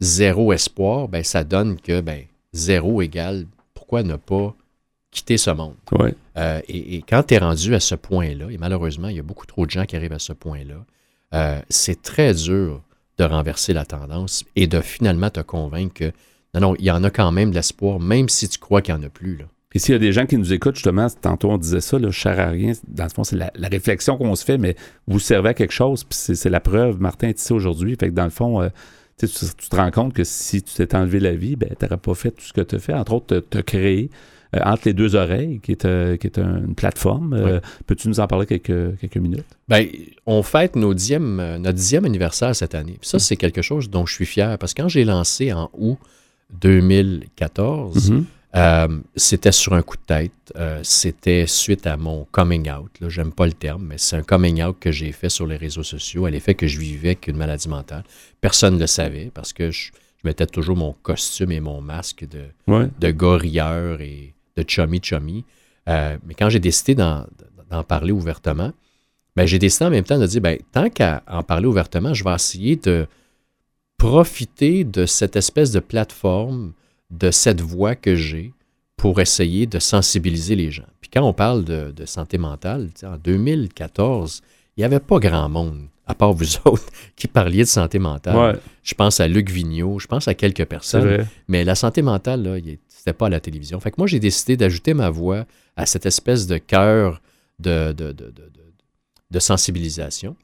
zéro 0.00 0.52
espoir, 0.52 1.08
ben, 1.08 1.24
ça 1.24 1.42
donne 1.42 1.80
que 1.80 2.00
ben, 2.00 2.24
zéro 2.52 3.02
égale 3.02 3.46
pourquoi 3.74 4.02
ne 4.02 4.16
pas 4.16 4.54
quitter 5.18 5.36
ce 5.36 5.50
monde. 5.50 5.74
Euh, 6.36 6.60
et, 6.68 7.02
quand 7.08 7.22
tu 7.22 7.34
es 7.34 7.38
rendu 7.38 7.74
à 7.74 7.80
ce 7.80 7.94
point-là, 7.94 8.46
et 8.50 8.58
malheureusement, 8.58 9.08
il 9.08 9.16
y 9.16 9.20
a 9.20 9.22
beaucoup 9.22 9.46
trop 9.46 9.66
de 9.66 9.70
gens 9.70 9.84
qui 9.84 9.96
arrivent 9.96 10.12
à 10.12 10.18
ce 10.18 10.32
point-là, 10.32 10.84
euh, 11.34 11.60
c'est 11.68 12.02
très 12.02 12.34
dur 12.34 12.82
de 13.18 13.24
renverser 13.24 13.72
la 13.72 13.84
tendance 13.84 14.44
et 14.56 14.66
de 14.66 14.80
finalement 14.80 15.30
te 15.30 15.40
convaincre 15.40 15.94
que 15.94 16.12
non, 16.54 16.60
non, 16.60 16.74
il 16.78 16.84
y 16.84 16.90
en 16.90 17.04
a 17.04 17.10
quand 17.10 17.30
même 17.32 17.50
de 17.50 17.56
l'espoir, 17.56 18.00
même 18.00 18.28
si 18.28 18.48
tu 18.48 18.58
crois 18.58 18.80
qu'il 18.80 18.94
n'y 18.94 19.00
en 19.00 19.06
a 19.06 19.10
plus. 19.10 19.36
Là. 19.36 19.44
Et 19.74 19.78
s'il 19.78 19.92
y 19.92 19.96
a 19.96 19.98
des 19.98 20.12
gens 20.12 20.24
qui 20.24 20.38
nous 20.38 20.52
écoutent, 20.52 20.76
justement, 20.76 21.08
tantôt 21.20 21.50
on 21.50 21.58
disait 21.58 21.80
ça, 21.80 21.98
le 21.98 22.10
cher 22.10 22.40
à 22.40 22.48
rien, 22.48 22.72
dans 22.86 23.04
le 23.04 23.10
fond, 23.10 23.24
c'est 23.24 23.36
la, 23.36 23.50
réflexion 23.68 24.16
qu'on 24.16 24.34
se 24.34 24.44
fait, 24.44 24.56
mais 24.56 24.76
vous 25.06 25.18
servez 25.18 25.50
à 25.50 25.54
quelque 25.54 25.72
chose, 25.72 26.04
puis 26.04 26.18
c'est 26.18 26.48
la 26.48 26.60
preuve. 26.60 27.00
Martin 27.00 27.28
est 27.28 27.38
ici 27.38 27.52
aujourd'hui. 27.52 27.96
Fait 28.00 28.08
que 28.08 28.14
dans 28.14 28.24
le 28.24 28.30
fond, 28.30 28.62
euh, 28.62 28.68
tu, 29.18 29.28
te 29.28 29.76
rends 29.76 29.90
compte 29.90 30.14
que 30.14 30.24
si 30.24 30.62
tu 30.62 30.74
t'es 30.74 30.94
enlevé 30.96 31.20
la 31.20 31.34
vie, 31.34 31.56
ben, 31.56 31.68
tu 31.78 31.84
n'aurais 31.84 31.98
pas 31.98 32.14
fait 32.14 32.30
tout 32.30 32.44
ce 32.44 32.52
que 32.52 32.62
tu 32.62 32.76
as 32.76 32.78
fait. 32.78 32.94
Entre 32.94 33.12
autres, 33.12 33.40
te, 33.40 33.58
créer 33.58 34.10
euh, 34.56 34.60
entre 34.64 34.82
les 34.86 34.94
deux 34.94 35.14
oreilles, 35.14 35.60
qui 35.60 35.72
est, 35.72 35.84
euh, 35.84 36.16
qui 36.16 36.26
est 36.26 36.38
une 36.38 36.74
plateforme. 36.74 37.60
Peux-tu 37.86 38.08
nous 38.08 38.20
en 38.20 38.26
parler 38.26 38.46
quelques, 38.46 38.98
quelques 38.98 39.16
minutes? 39.16 39.46
Bien, 39.68 39.86
on 40.26 40.42
fête 40.42 40.76
nos 40.76 40.94
notre 40.94 41.72
dixième 41.72 42.04
anniversaire 42.04 42.54
cette 42.54 42.74
année. 42.74 42.96
Puis 43.00 43.08
ça, 43.08 43.18
c'est 43.18 43.36
quelque 43.36 43.62
chose 43.62 43.90
dont 43.90 44.06
je 44.06 44.14
suis 44.14 44.26
fier, 44.26 44.58
parce 44.58 44.74
que 44.74 44.82
quand 44.82 44.88
j'ai 44.88 45.04
lancé 45.04 45.52
en 45.52 45.70
août 45.74 45.98
2014. 46.60 48.10
Mhm. 48.10 48.24
Euh, 48.56 49.00
c'était 49.14 49.52
sur 49.52 49.74
un 49.74 49.82
coup 49.82 49.96
de 49.96 50.02
tête. 50.02 50.32
Euh, 50.56 50.80
c'était 50.82 51.46
suite 51.46 51.86
à 51.86 51.96
mon 51.96 52.26
coming 52.30 52.70
out. 52.70 52.90
J'aime 53.08 53.32
pas 53.32 53.46
le 53.46 53.52
terme, 53.52 53.88
mais 53.88 53.98
c'est 53.98 54.16
un 54.16 54.22
coming 54.22 54.62
out 54.62 54.76
que 54.80 54.90
j'ai 54.90 55.12
fait 55.12 55.28
sur 55.28 55.46
les 55.46 55.56
réseaux 55.56 55.82
sociaux 55.82 56.24
à 56.24 56.30
l'effet 56.30 56.54
que 56.54 56.66
je 56.66 56.78
vivais 56.78 57.08
avec 57.08 57.26
une 57.26 57.36
maladie 57.36 57.68
mentale. 57.68 58.04
Personne 58.40 58.76
ne 58.76 58.80
le 58.80 58.86
savait 58.86 59.30
parce 59.34 59.52
que 59.52 59.70
je, 59.70 59.90
mettais 60.24 60.46
toujours 60.46 60.76
mon 60.76 60.94
costume 61.02 61.52
et 61.52 61.60
mon 61.60 61.80
masque 61.80 62.26
de, 62.26 62.46
de 62.98 63.10
gorilleur 63.12 64.00
et 64.00 64.34
de 64.62 64.68
chummy 64.68 65.00
chummy. 65.02 65.44
Euh, 65.88 66.16
mais 66.26 66.34
quand 66.34 66.48
j'ai 66.48 66.60
décidé 66.60 66.94
d'en 66.94 67.26
parler 67.86 68.12
ouvertement, 68.12 68.72
ben, 69.36 69.46
j'ai 69.46 69.58
décidé 69.58 69.84
en 69.84 69.90
même 69.90 70.04
temps 70.04 70.18
de 70.18 70.26
dire 70.26 70.40
ben, 70.40 70.58
tant 70.72 70.90
qu'à 70.90 71.22
en 71.28 71.42
parler 71.42 71.66
ouvertement, 71.66 72.12
je 72.12 72.24
vais 72.24 72.34
essayer 72.34 72.76
de 72.76 73.06
profiter 73.96 74.84
de 74.84 75.06
cette 75.06 75.36
espèce 75.36 75.70
de 75.70 75.80
plateforme, 75.80 76.72
de 77.10 77.30
cette 77.30 77.60
voix 77.60 77.94
que 77.94 78.14
j'ai 78.14 78.52
pour 78.96 79.20
essayer 79.20 79.66
de 79.66 79.78
sensibiliser 79.78 80.56
les 80.56 80.70
gens. 80.70 80.86
Puis 81.00 81.10
quand 81.12 81.22
on 81.22 81.32
parle 81.32 81.64
de, 81.64 82.04
santé 82.04 82.36
mentale, 82.36 82.90
en 83.04 83.16
2014, 83.16 84.42
il 84.76 84.80
n'y 84.80 84.84
avait 84.84 85.00
pas 85.00 85.18
grand 85.18 85.48
monde, 85.48 85.86
à 86.06 86.14
part 86.14 86.32
vous 86.32 86.56
autres, 86.64 86.86
qui 87.16 87.28
parliez 87.28 87.62
de 87.62 87.68
santé 87.68 87.98
mentale. 87.98 88.58
Je 88.82 88.94
pense 88.94 89.20
à 89.20 89.28
Luc 89.28 89.50
Vigneault, 89.50 89.98
je 89.98 90.06
pense 90.06 90.26
à 90.28 90.34
quelques 90.34 90.64
personnes. 90.64 91.26
Mais 91.46 91.64
la 91.64 91.74
santé 91.74 92.02
mentale, 92.02 92.42
là, 92.42 92.58
pas 93.12 93.26
à 93.26 93.30
la 93.30 93.40
télévision. 93.40 93.78
Fait 93.80 93.90
que 93.90 93.96
moi, 93.98 94.06
j'ai 94.06 94.20
décidé 94.20 94.56
d'ajouter 94.56 94.94
ma 94.94 95.10
voix 95.10 95.46
à 95.76 95.86
cette 95.86 96.06
espèce 96.06 96.46
de 96.46 96.58
cœur 96.58 97.20
de, 97.58 97.92
de, 97.92 98.12
de, 98.12 98.32
de 99.30 99.38
sensibilisation. 99.38 100.36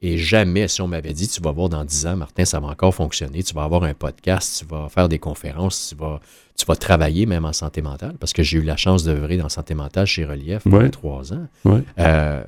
Et 0.00 0.18
jamais, 0.18 0.68
si 0.68 0.82
on 0.82 0.88
m'avait 0.88 1.14
dit, 1.14 1.28
tu 1.28 1.40
vas 1.40 1.50
voir 1.50 1.70
dans 1.70 1.82
10 1.84 2.06
ans, 2.08 2.16
Martin, 2.16 2.44
ça 2.44 2.60
va 2.60 2.66
encore 2.68 2.94
fonctionner, 2.94 3.42
tu 3.42 3.54
vas 3.54 3.62
avoir 3.62 3.84
un 3.84 3.94
podcast, 3.94 4.58
tu 4.58 4.66
vas 4.66 4.88
faire 4.90 5.08
des 5.08 5.18
conférences, 5.18 5.88
tu 5.88 5.94
vas, 5.94 6.20
tu 6.58 6.66
vas 6.66 6.76
travailler 6.76 7.24
même 7.24 7.46
en 7.46 7.54
santé 7.54 7.80
mentale, 7.80 8.14
parce 8.20 8.34
que 8.34 8.42
j'ai 8.42 8.58
eu 8.58 8.62
la 8.62 8.76
chance 8.76 9.04
d'œuvrer 9.04 9.38
dans 9.38 9.48
santé 9.48 9.72
mentale 9.74 10.06
chez 10.06 10.26
Relief 10.26 10.64
pendant 10.64 10.90
trois 10.90 11.32
ans. 11.32 11.46
Euh, 11.98 12.44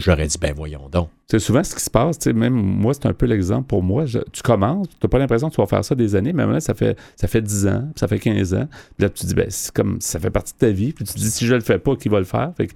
j'aurais 0.00 0.26
dit, 0.26 0.38
ben 0.38 0.52
voyons 0.54 0.88
donc. 0.88 1.10
C'est 1.28 1.38
souvent 1.38 1.62
ce 1.62 1.74
qui 1.74 1.82
se 1.82 1.90
passe, 1.90 2.26
même 2.26 2.54
moi, 2.54 2.92
c'est 2.92 3.06
un 3.06 3.12
peu 3.12 3.26
l'exemple 3.26 3.66
pour 3.66 3.82
moi. 3.82 4.04
tu 4.04 4.42
commences, 4.42 4.88
tu 4.88 4.96
n'as 5.02 5.08
pas 5.08 5.18
l'impression 5.18 5.48
que 5.48 5.54
tu 5.54 5.60
vas 5.60 5.66
faire 5.66 5.84
ça 5.84 5.94
des 5.94 6.16
années, 6.16 6.32
mais 6.32 6.44
maintenant, 6.44 6.60
ça 6.60 6.74
fait, 6.74 6.98
ça 7.14 7.28
fait 7.28 7.40
10 7.40 7.66
ans, 7.68 7.88
ça 7.94 8.08
fait 8.08 8.18
15 8.18 8.54
ans. 8.54 8.68
Puis 8.96 9.04
là, 9.04 9.08
tu 9.10 9.22
te 9.22 9.26
dis, 9.26 9.34
ben, 9.34 9.46
c'est 9.48 9.72
comme, 9.72 10.00
ça 10.00 10.18
fait 10.18 10.30
partie 10.30 10.54
de 10.54 10.58
ta 10.58 10.70
vie. 10.70 10.92
Puis 10.92 11.04
tu 11.04 11.14
te 11.14 11.18
dis, 11.18 11.30
si 11.30 11.46
je 11.46 11.54
le 11.54 11.60
fais 11.60 11.78
pas, 11.78 11.94
qui 11.94 12.08
va 12.08 12.18
le 12.18 12.24
faire? 12.24 12.52
Fait 12.56 12.66
que, 12.66 12.74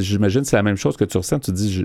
j'imagine 0.00 0.42
que 0.42 0.48
c'est 0.48 0.56
la 0.56 0.62
même 0.62 0.76
chose 0.76 0.96
que 0.96 1.04
tu 1.04 1.16
ressens. 1.16 1.38
Tu 1.38 1.52
te 1.52 1.56
dis, 1.56 1.84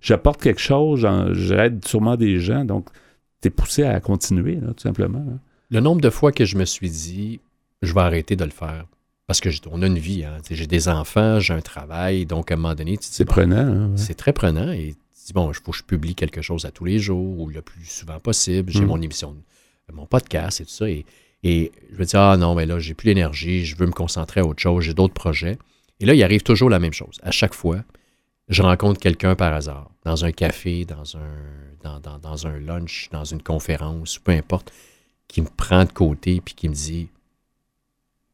j'apporte 0.00 0.42
quelque 0.42 0.60
chose, 0.60 1.06
j'aide 1.32 1.84
sûrement 1.86 2.16
des 2.16 2.38
gens. 2.38 2.64
Donc, 2.64 2.88
tu 3.40 3.48
es 3.48 3.50
poussé 3.50 3.84
à 3.84 4.00
continuer, 4.00 4.58
tout 4.58 4.82
simplement. 4.82 5.24
Hein. 5.26 5.38
Le 5.70 5.80
nombre 5.80 6.00
de 6.00 6.10
fois 6.10 6.32
que 6.32 6.44
je 6.44 6.56
me 6.56 6.64
suis 6.64 6.90
dit, 6.90 7.40
je 7.82 7.94
vais 7.94 8.00
arrêter 8.00 8.36
de 8.36 8.44
le 8.44 8.50
faire 8.50 8.84
parce 9.28 9.40
que 9.40 9.50
on 9.70 9.82
a 9.82 9.86
une 9.86 9.98
vie, 9.98 10.24
hein. 10.24 10.38
j'ai 10.50 10.66
des 10.66 10.88
enfants, 10.88 11.38
j'ai 11.38 11.52
un 11.52 11.60
travail, 11.60 12.24
donc 12.24 12.50
à 12.50 12.54
un 12.54 12.56
moment 12.56 12.74
donné, 12.74 12.96
tu 12.96 13.06
c'est 13.08 13.26
prenant. 13.26 13.58
Hein, 13.58 13.90
c'est 13.94 14.14
très 14.14 14.32
prenant 14.32 14.72
et 14.72 14.94
tu 14.94 15.26
dis 15.26 15.32
bon, 15.34 15.50
il 15.50 15.54
faut 15.54 15.70
que 15.70 15.76
je 15.76 15.82
publie 15.82 16.14
quelque 16.14 16.40
chose 16.40 16.64
à 16.64 16.70
tous 16.70 16.86
les 16.86 16.98
jours 16.98 17.38
ou 17.38 17.50
le 17.50 17.60
plus 17.60 17.84
souvent 17.84 18.18
possible. 18.20 18.72
J'ai 18.72 18.80
mm. 18.80 18.86
mon 18.86 19.02
émission, 19.02 19.36
mon 19.92 20.06
podcast 20.06 20.62
et 20.62 20.64
tout 20.64 20.70
ça 20.70 20.88
et, 20.88 21.04
je 21.44 21.98
me 21.98 22.04
dis 22.04 22.16
ah 22.16 22.36
non 22.38 22.54
mais 22.54 22.66
là 22.66 22.78
j'ai 22.80 22.94
plus 22.94 23.06
l'énergie, 23.06 23.64
je 23.64 23.76
veux 23.76 23.86
me 23.86 23.92
concentrer 23.92 24.40
à 24.40 24.44
autre 24.44 24.60
chose, 24.60 24.82
j'ai 24.82 24.94
d'autres 24.94 25.14
projets. 25.14 25.58
Et 26.00 26.06
là 26.06 26.14
il 26.14 26.22
arrive 26.22 26.42
toujours 26.42 26.70
la 26.70 26.78
même 26.78 26.94
chose. 26.94 27.18
À 27.22 27.30
chaque 27.30 27.54
fois, 27.54 27.84
je 28.48 28.62
rencontre 28.62 28.98
quelqu'un 28.98 29.34
par 29.36 29.52
hasard 29.52 29.90
dans 30.06 30.24
un 30.24 30.32
café, 30.32 30.86
dans 30.86 31.18
un 31.18 32.00
dans, 32.00 32.18
dans 32.18 32.46
un 32.46 32.58
lunch, 32.58 33.10
dans 33.12 33.24
une 33.24 33.42
conférence, 33.42 34.18
peu 34.18 34.32
importe, 34.32 34.72
qui 35.28 35.42
me 35.42 35.48
prend 35.54 35.84
de 35.84 35.92
côté 35.92 36.40
puis 36.40 36.54
qui 36.54 36.68
me 36.70 36.74
dit 36.74 37.08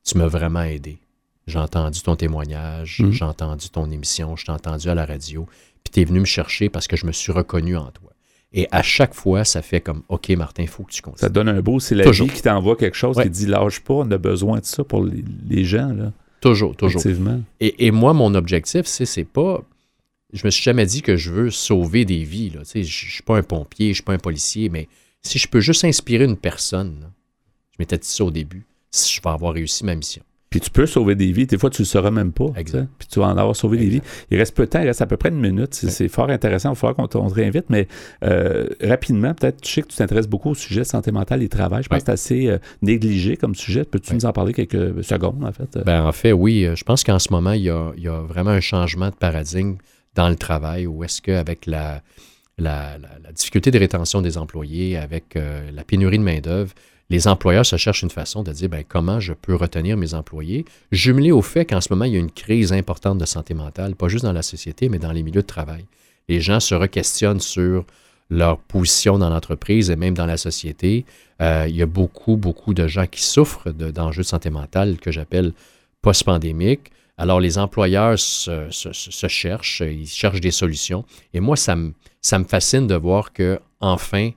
tu 0.04 0.18
m'as 0.18 0.26
vraiment 0.26 0.62
aidé. 0.62 0.98
J'ai 1.46 1.58
entendu 1.58 2.00
ton 2.00 2.16
témoignage, 2.16 3.00
mm. 3.00 3.10
j'ai 3.10 3.24
entendu 3.24 3.68
ton 3.68 3.90
émission, 3.90 4.36
je 4.36 4.46
t'ai 4.46 4.52
entendu 4.52 4.88
à 4.88 4.94
la 4.94 5.04
radio, 5.04 5.46
puis 5.82 5.92
tu 5.92 6.00
es 6.00 6.04
venu 6.04 6.20
me 6.20 6.24
chercher 6.24 6.68
parce 6.68 6.86
que 6.86 6.96
je 6.96 7.06
me 7.06 7.12
suis 7.12 7.32
reconnu 7.32 7.76
en 7.76 7.90
toi. 7.90 8.12
Et 8.56 8.68
à 8.70 8.82
chaque 8.82 9.14
fois, 9.14 9.44
ça 9.44 9.62
fait 9.62 9.80
comme 9.80 10.02
OK, 10.08 10.30
Martin, 10.30 10.62
il 10.62 10.68
faut 10.68 10.84
que 10.84 10.92
tu 10.92 11.02
continues. 11.02 11.20
Ça 11.20 11.28
donne 11.28 11.48
un 11.48 11.60
beau, 11.60 11.80
c'est 11.80 11.96
la 11.96 12.08
vie 12.08 12.28
qui 12.28 12.40
t'envoie 12.40 12.76
quelque 12.76 12.96
chose 12.96 13.18
qui 13.20 13.28
dit 13.28 13.46
lâche 13.46 13.80
pas, 13.80 13.94
on 13.94 14.10
a 14.10 14.18
besoin 14.18 14.60
de 14.60 14.64
ça 14.64 14.84
pour 14.84 15.04
les, 15.04 15.64
gens. 15.64 15.92
Là. 15.92 16.12
Toujours, 16.40 16.76
toujours. 16.76 17.02
Et, 17.58 17.86
et, 17.86 17.90
moi, 17.90 18.12
mon 18.12 18.34
objectif, 18.34 18.86
c'est, 18.86 19.06
c'est 19.06 19.24
pas. 19.24 19.60
Je 20.32 20.46
me 20.46 20.50
suis 20.50 20.62
jamais 20.62 20.86
dit 20.86 21.02
que 21.02 21.16
je 21.16 21.32
veux 21.32 21.50
sauver 21.50 22.04
des 22.04 22.22
vies. 22.22 22.50
Là. 22.50 22.60
Je 22.72 22.78
ne 22.78 22.84
suis 22.84 23.22
pas 23.22 23.36
un 23.36 23.42
pompier, 23.42 23.86
je 23.86 23.90
ne 23.90 23.94
suis 23.94 24.02
pas 24.04 24.12
un 24.12 24.18
policier, 24.18 24.68
mais 24.68 24.88
si 25.20 25.38
je 25.38 25.48
peux 25.48 25.60
juste 25.60 25.84
inspirer 25.84 26.24
une 26.24 26.36
personne, 26.36 27.10
je 27.72 27.76
m'étais 27.80 27.98
dit 27.98 28.06
ça 28.06 28.24
au 28.24 28.30
début, 28.30 28.64
je 28.94 29.20
vais 29.20 29.30
avoir 29.30 29.54
réussi 29.54 29.84
ma 29.84 29.94
mission. 29.94 30.22
Puis 30.50 30.60
tu 30.60 30.70
peux 30.70 30.86
sauver 30.86 31.16
des 31.16 31.32
vies. 31.32 31.46
Des 31.46 31.58
fois, 31.58 31.68
tu 31.68 31.82
ne 31.82 31.84
le 31.84 31.88
sauras 31.88 32.12
même 32.12 32.30
pas. 32.30 32.46
Exact. 32.54 32.86
Puis 32.96 33.08
tu 33.08 33.18
vas 33.18 33.26
en 33.26 33.36
avoir 33.36 33.56
sauvé 33.56 33.76
des 33.76 33.88
vies. 33.88 34.02
Il 34.30 34.38
reste 34.38 34.54
peu 34.54 34.66
de 34.66 34.70
temps, 34.70 34.80
il 34.80 34.86
reste 34.86 35.02
à 35.02 35.06
peu 35.06 35.16
près 35.16 35.30
une 35.30 35.40
minute. 35.40 35.74
C'est 35.74 36.06
fort 36.06 36.30
intéressant. 36.30 36.68
Il 36.68 36.74
va 36.74 36.76
falloir 36.76 36.94
qu'on 36.94 37.08
te 37.08 37.18
réinvite. 37.18 37.64
Mais 37.70 37.88
euh, 38.22 38.68
rapidement, 38.80 39.34
peut-être, 39.34 39.66
je 39.66 39.68
sais 39.68 39.82
que 39.82 39.88
tu 39.88 39.96
t'intéresses 39.96 40.28
beaucoup 40.28 40.50
au 40.50 40.54
sujet 40.54 40.84
santé 40.84 41.10
mentale 41.10 41.42
et 41.42 41.48
travail. 41.48 41.82
Je 41.82 41.88
pense 41.88 41.98
que 41.98 42.04
c'est 42.04 42.12
assez 42.12 42.46
euh, 42.46 42.58
négligé 42.82 43.36
comme 43.36 43.56
sujet. 43.56 43.82
Peux-tu 43.82 44.14
nous 44.14 44.26
en 44.26 44.32
parler 44.32 44.52
quelques 44.52 45.02
secondes, 45.02 45.42
en 45.42 45.50
fait? 45.50 45.76
Ben, 45.84 46.04
en 46.04 46.12
fait, 46.12 46.32
oui. 46.32 46.68
Je 46.72 46.84
pense 46.84 47.02
qu'en 47.02 47.18
ce 47.18 47.32
moment, 47.32 47.50
il 47.50 47.62
y, 47.62 47.68
a, 47.68 48.20
vraiment 48.20 48.50
un 48.50 48.60
changement 48.60 49.08
de 49.08 49.16
paradigme 49.16 49.74
dans 50.14 50.28
le 50.28 50.36
travail 50.36 50.86
où 50.86 51.02
est-ce 51.02 51.20
qu'avec 51.20 51.66
la, 51.66 52.00
la, 52.58 52.96
la, 52.98 53.32
difficulté 53.32 53.70
de 53.70 53.78
rétention 53.78 54.22
des 54.22 54.38
employés, 54.38 54.96
avec 54.96 55.36
euh, 55.36 55.70
la 55.72 55.84
pénurie 55.84 56.18
de 56.18 56.22
main-d'œuvre, 56.22 56.72
les 57.10 57.28
employeurs 57.28 57.66
se 57.66 57.76
cherchent 57.76 58.02
une 58.02 58.10
façon 58.10 58.42
de 58.42 58.52
dire 58.52 58.68
ben, 58.68 58.84
comment 58.86 59.20
je 59.20 59.32
peux 59.32 59.54
retenir 59.54 59.96
mes 59.96 60.14
employés, 60.14 60.64
jumelé 60.90 61.32
au 61.32 61.42
fait 61.42 61.66
qu'en 61.66 61.80
ce 61.80 61.92
moment, 61.92 62.06
il 62.06 62.12
y 62.12 62.16
a 62.16 62.20
une 62.20 62.30
crise 62.30 62.72
importante 62.72 63.18
de 63.18 63.26
santé 63.26 63.54
mentale, 63.54 63.94
pas 63.94 64.08
juste 64.08 64.24
dans 64.24 64.32
la 64.32 64.42
société, 64.42 64.88
mais 64.88 64.98
dans 64.98 65.12
les 65.12 65.22
milieux 65.22 65.42
de 65.42 65.46
travail. 65.46 65.84
Les 66.28 66.40
gens 66.40 66.60
se 66.60 66.74
requestionnent 66.74 67.40
sur 67.40 67.84
leur 68.30 68.58
position 68.58 69.18
dans 69.18 69.28
l'entreprise 69.28 69.90
et 69.90 69.96
même 69.96 70.14
dans 70.14 70.26
la 70.26 70.38
société. 70.38 71.04
Euh, 71.42 71.66
il 71.68 71.76
y 71.76 71.82
a 71.82 71.86
beaucoup, 71.86 72.36
beaucoup 72.36 72.72
de 72.72 72.86
gens 72.86 73.06
qui 73.06 73.22
souffrent 73.22 73.70
d'enjeux 73.70 74.22
de, 74.22 74.26
santé 74.26 74.48
mentale 74.50 74.96
que 74.96 75.12
j'appelle 75.12 75.52
post-pandémiques. 76.00 76.90
Alors, 77.16 77.38
les 77.38 77.58
employeurs 77.58 78.18
se, 78.18 78.70
cherchent, 79.28 79.80
ils 79.80 80.08
cherchent 80.08 80.40
des 80.40 80.50
solutions. 80.50 81.04
Et 81.32 81.40
moi, 81.40 81.56
ça 81.56 81.76
me, 81.76 81.92
ça 82.20 82.38
me 82.38 82.44
fascine 82.44 82.86
de 82.86 82.94
voir 82.94 83.32
que 83.32 83.60
enfin, 83.80 84.30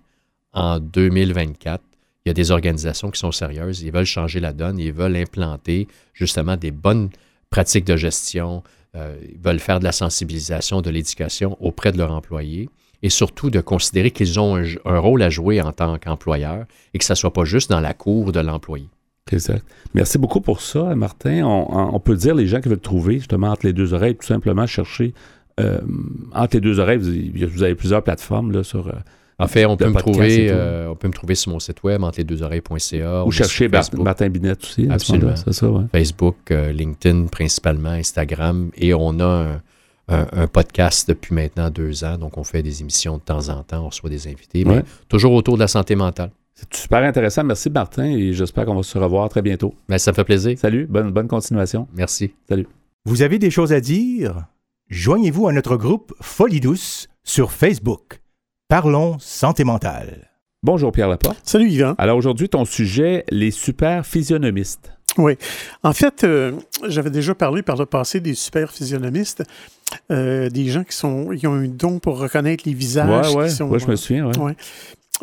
en 0.54 0.80
2024, 0.80 1.82
il 2.28 2.32
y 2.32 2.32
a 2.32 2.34
des 2.34 2.52
organisations 2.52 3.10
qui 3.10 3.20
sont 3.20 3.32
sérieuses, 3.32 3.84
ils 3.84 3.92
veulent 3.94 4.04
changer 4.04 4.42
la 4.42 4.52
donne, 4.52 4.80
ils 4.80 4.92
veulent 4.92 5.16
implanter 5.16 5.88
justement 6.14 6.58
des 6.58 6.72
bonnes 6.72 7.10
pratiques 7.50 7.86
de 7.86 7.96
gestion, 7.96 8.64
euh, 8.98 9.16
ils 9.32 9.40
veulent 9.40 9.62
faire 9.62 9.80
de 9.80 9.86
la 9.86 9.94
sensibilisation, 9.94 10.82
de 10.82 10.90
l'éducation 10.90 11.56
auprès 11.62 11.94
de 11.94 11.98
leurs 11.98 12.12
employés 12.12 12.70
et 13.02 13.10
surtout 13.10 13.50
de 13.50 13.62
considérer 13.62 14.12
qu'ils 14.12 14.42
ont 14.42 14.58
un, 14.58 15.00
rôle 15.00 15.22
à 15.22 15.30
jouer 15.30 15.62
en 15.62 15.72
tant 15.72 15.98
qu'employeur 15.98 16.66
et 16.94 16.98
que 16.98 17.06
ça 17.06 17.14
ne 17.14 17.18
soit 17.18 17.32
pas 17.32 17.46
juste 17.46 17.70
dans 17.70 17.80
la 17.80 17.94
cour 17.94 18.34
de 18.34 18.42
l'employé. 18.42 18.90
Exact. 19.32 19.64
Merci 19.94 20.18
beaucoup 20.18 20.42
pour 20.42 20.60
ça, 20.60 20.96
Martin. 20.96 21.46
On, 21.46 22.00
peut 22.02 22.16
dire 22.16 22.36
les 22.36 22.48
gens 22.48 22.60
qui 22.60 22.68
veulent 22.68 22.80
trouver 22.80 23.20
justement 23.20 23.52
entre 23.52 23.66
les 23.66 23.74
deux 23.74 23.94
oreilles, 23.94 24.16
tout 24.16 24.28
simplement 24.28 24.68
chercher 24.68 25.14
euh, 25.62 25.80
entre 26.34 26.58
les 26.58 26.62
deux 26.62 26.80
oreilles. 26.82 26.98
Vous, 26.98 27.64
avez 27.64 27.76
plusieurs 27.76 28.04
plateformes 28.04 28.52
là, 28.52 28.66
sur 28.66 28.90
euh, 28.90 28.94
en 29.40 29.48
fait, 29.48 29.66
on 29.66 29.78
peut, 29.78 29.88
me 29.88 30.00
trouver, 30.00 30.48
euh, 30.50 30.90
on 30.90 30.96
peut 30.96 31.08
me 31.08 31.14
trouver 31.14 31.36
sur 31.36 31.52
mon 31.52 31.60
site 31.60 31.84
web, 31.84 32.04
entre 32.04 32.18
les 32.18 32.24
deux 32.24 32.42
oreilles.ca. 32.42 33.24
Ou 33.24 33.32
chercher 33.32 33.68
Martin 33.68 34.30
Binette 34.30 34.64
aussi. 34.64 34.88
Absolument. 34.90 35.36
Ça, 35.36 35.68
Facebook, 35.92 36.38
euh, 36.50 36.72
LinkedIn 36.72 37.28
principalement, 37.28 37.92
Instagram. 37.92 38.72
Et 38.76 38.96
on 38.96 39.20
a 39.20 39.62
un, 40.08 40.48
podcast 40.48 41.08
depuis 41.08 41.36
maintenant 41.36 41.70
deux 41.70 42.04
ans. 42.04 42.18
Donc, 42.18 42.38
on 42.38 42.44
fait 42.44 42.64
des 42.64 42.82
émissions 42.82 43.18
de 43.18 43.22
temps 43.22 43.50
en 43.50 43.62
temps. 43.62 43.84
On 43.84 43.90
reçoit 43.90 44.10
des 44.10 44.28
invités. 44.28 44.66
Mais 44.66 44.84
toujours 45.08 45.34
autour 45.34 45.56
de 45.56 45.62
la 45.62 45.68
santé 45.68 45.96
mentale. 45.96 46.32
C'est 46.56 46.74
super 46.74 47.04
intéressant. 47.04 47.44
Merci, 47.44 47.70
Martin. 47.70 48.06
Et 48.06 48.34
j'espère 48.34 48.66
qu'on 48.66 48.76
va 48.76 48.82
se 48.82 48.98
revoir 48.98 49.30
très 49.30 49.44
bientôt. 49.44 49.76
Ben, 49.88 50.00
ça 50.00 50.12
me 50.12 50.16
fait 50.16 50.24
plaisir. 50.24 50.58
Salut. 50.58 50.88
Bonne, 50.88 51.12
bonne 51.12 51.28
continuation. 51.28 51.88
Merci. 51.94 52.34
Salut. 52.50 52.68
Vous 53.06 53.22
avez 53.22 53.38
des 53.38 53.52
choses 53.52 53.72
à 53.72 53.82
dire? 53.82 54.48
Joignez-vous 54.90 55.48
à 55.48 55.54
notre 55.54 55.78
groupe 55.78 56.16
Folie 56.22 56.60
Douce 56.60 57.08
sur 57.24 57.52
Facebook. 57.52 58.22
Parlons 58.70 59.16
santé 59.20 59.64
mentale. 59.64 60.30
Bonjour 60.62 60.92
Pierre 60.92 61.08
Laporte. 61.08 61.40
Salut 61.44 61.70
Yvan. 61.70 61.96
Alors 61.98 62.18
aujourd'hui, 62.18 62.50
ton 62.50 62.66
sujet, 62.66 63.24
les 63.30 63.50
super 63.50 64.06
physionomistes. 64.06 64.92
Oui. 65.18 65.38
En 65.84 65.94
fait, 65.94 66.26
euh, 66.26 66.52
j'avais 66.86 67.10
déjà 67.10 67.34
parlé 67.34 67.62
par 67.62 67.78
le 67.78 67.86
passé 67.86 68.20
des 68.20 68.34
super 68.36 68.74
physionomistes, 68.74 69.46
euh, 70.12 70.50
des 70.50 70.68
gens 70.68 70.84
qui, 70.84 70.98
sont, 70.98 71.30
qui 71.30 71.48
ont 71.48 71.54
un 71.54 71.70
don 71.70 72.00
pour 72.00 72.20
reconnaître 72.20 72.64
les 72.66 72.74
visages. 72.74 73.34
Oui, 73.34 73.44
ouais, 73.44 73.80
je 73.80 73.88
me 73.88 73.96
souviens. 73.96 74.30
Ouais. 74.34 74.58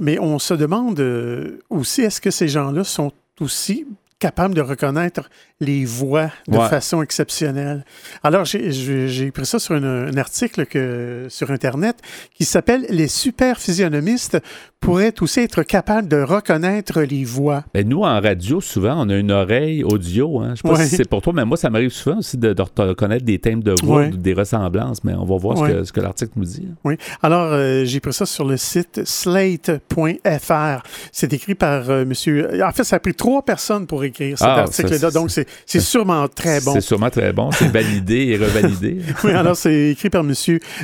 Mais 0.00 0.18
on 0.18 0.38
se 0.38 0.54
demande 0.54 0.98
euh, 1.00 1.58
aussi, 1.68 2.00
est-ce 2.00 2.22
que 2.22 2.30
ces 2.30 2.48
gens-là 2.48 2.82
sont 2.82 3.12
aussi 3.42 3.86
capables 4.18 4.54
de 4.54 4.60
reconnaître 4.60 5.28
les 5.60 5.84
voix 5.84 6.30
de 6.48 6.58
façon 6.58 7.02
exceptionnelle. 7.02 7.84
Alors, 8.22 8.44
j'ai 8.44 9.30
pris 9.30 9.46
ça 9.46 9.58
sur 9.58 9.74
un 9.74 10.16
article 10.16 10.66
que, 10.66 11.26
sur 11.28 11.50
Internet 11.50 11.96
qui 12.34 12.44
s'appelle 12.44 12.86
Les 12.90 13.08
super 13.08 13.58
physionomistes 13.58 14.38
pourraient 14.80 15.14
aussi 15.22 15.40
être 15.40 15.62
capables 15.62 16.08
de 16.08 16.20
reconnaître 16.20 17.00
les 17.02 17.24
voix. 17.24 17.64
Mais 17.74 17.84
nous, 17.84 18.02
en 18.02 18.20
radio, 18.20 18.60
souvent, 18.60 19.06
on 19.06 19.08
a 19.08 19.16
une 19.16 19.30
oreille 19.30 19.82
audio. 19.82 20.40
Hein. 20.40 20.54
Je 20.56 20.68
ne 20.68 20.74
sais 20.74 20.82
pas 20.82 20.88
si 20.88 20.96
c'est 20.96 21.08
pour 21.08 21.22
toi, 21.22 21.32
mais 21.32 21.44
moi, 21.44 21.56
ça 21.56 21.70
m'arrive 21.70 21.90
souvent 21.90 22.18
aussi 22.18 22.36
de, 22.36 22.54
reconnaître 22.76 23.24
des 23.24 23.38
thèmes 23.38 23.62
de 23.62 23.74
voix, 23.82 24.08
des 24.08 24.34
ressemblances, 24.34 25.02
mais 25.02 25.14
on 25.14 25.24
va 25.24 25.36
voir 25.36 25.56
ce 25.86 25.90
que, 25.90 26.00
l'article 26.00 26.32
nous 26.36 26.44
dit. 26.44 26.68
Hein. 26.70 26.74
Oui. 26.84 26.96
Alors, 27.22 27.52
euh, 27.52 27.84
j'ai 27.84 28.00
pris 28.00 28.12
ça 28.12 28.26
sur 28.26 28.44
le 28.44 28.58
site 28.58 29.04
slate.fr. 29.04 30.82
C'est 31.12 31.32
écrit 31.32 31.54
par 31.54 31.88
euh, 31.88 32.04
monsieur. 32.04 32.62
En 32.62 32.72
fait, 32.72 32.84
ça 32.84 32.96
a 32.96 33.00
pris 33.00 33.14
trois 33.14 33.42
personnes 33.42 33.86
pour 33.86 34.03
pour 34.04 34.22
écrire 34.24 34.38
cet 34.38 34.46
ah, 34.46 34.62
article-là. 34.62 35.10
Donc, 35.10 35.30
c'est 35.30 35.80
sûrement 35.80 36.28
très 36.28 36.60
bon. 36.60 36.72
C'est 36.74 36.80
sûrement 36.80 37.10
très 37.10 37.32
bon. 37.32 37.50
C'est 37.52 37.68
validé 37.68 38.28
et 38.28 38.36
revalidé. 38.36 38.98
oui, 39.24 39.32
alors 39.32 39.56
c'est 39.56 39.90
écrit 39.90 40.10
par 40.10 40.22
M. 40.22 40.34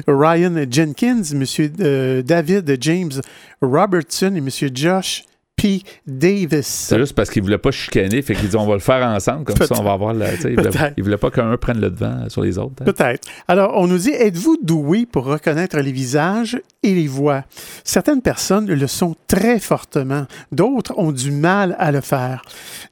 Ryan 0.07 0.65
Jenkins, 0.71 1.23
M. 1.33 1.45
Euh, 1.81 2.23
David 2.23 2.77
James 2.81 3.13
Robertson 3.61 4.35
et 4.35 4.39
M. 4.39 4.49
Josh 4.75 5.25
P. 5.61 5.83
Davis. 6.07 6.67
C'est 6.67 6.99
juste 6.99 7.13
parce 7.13 7.29
qu'il 7.29 7.43
ne 7.43 7.47
voulait 7.47 7.59
pas 7.59 7.71
chicaner, 7.71 8.23
fait 8.23 8.35
qu'il 8.35 8.49
dit 8.49 8.57
on 8.57 8.67
va 8.67 8.73
le 8.73 8.81
faire 8.81 9.07
ensemble, 9.07 9.45
comme 9.45 9.59
ça 9.59 9.75
on 9.79 9.83
va 9.83 9.93
avoir 9.93 10.15
la. 10.15 10.33
Il 10.33 10.57
ne 10.57 11.03
voulait, 11.03 11.19
pas 11.19 11.31
qu'un 11.31 11.55
prenne 11.59 11.81
le 11.81 11.91
devant 11.91 12.31
sur 12.31 12.41
les 12.41 12.57
autres. 12.57 12.77
Hein. 12.81 12.87
Peut-être. 12.87 13.29
Alors, 13.47 13.77
on 13.77 13.87
nous 13.87 13.99
dit 13.99 14.11
êtes-vous 14.11 14.57
doué 14.63 15.05
pour 15.05 15.25
reconnaître 15.25 15.79
les 15.79 15.93
visages 15.93 16.59
et 16.83 16.95
les 16.95 17.07
voix? 17.07 17.45
Certaines 17.85 18.23
personnes 18.23 18.71
le 18.71 18.87
sont 18.87 19.15
très 19.27 19.59
fortement, 19.59 20.25
d'autres 20.51 20.95
ont 20.97 21.13
du 21.13 21.31
mal 21.31 21.77
à 21.79 21.93
le 21.93 22.01
faire. 22.01 22.41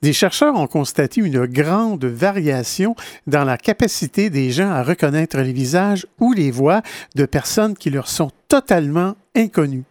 Des 0.03 0.13
chercheurs 0.13 0.55
ont 0.55 0.67
constaté 0.67 1.23
une 1.23 1.47
grande 1.47 2.05
variation 2.05 2.95
dans 3.27 3.45
la 3.45 3.57
capacité 3.57 4.29
des 4.29 4.51
gens 4.51 4.71
à 4.71 4.83
reconnaître 4.83 5.39
les 5.39 5.55
visages 5.55 6.07
ou 6.21 6.35
les 6.35 6.51
voix 6.51 6.83
de 7.15 7.25
personnes 7.25 7.75
qui 7.75 7.89
leur 7.89 8.09
sont 8.09 8.31
totalement 8.49 9.15
inconnues. 9.35 9.85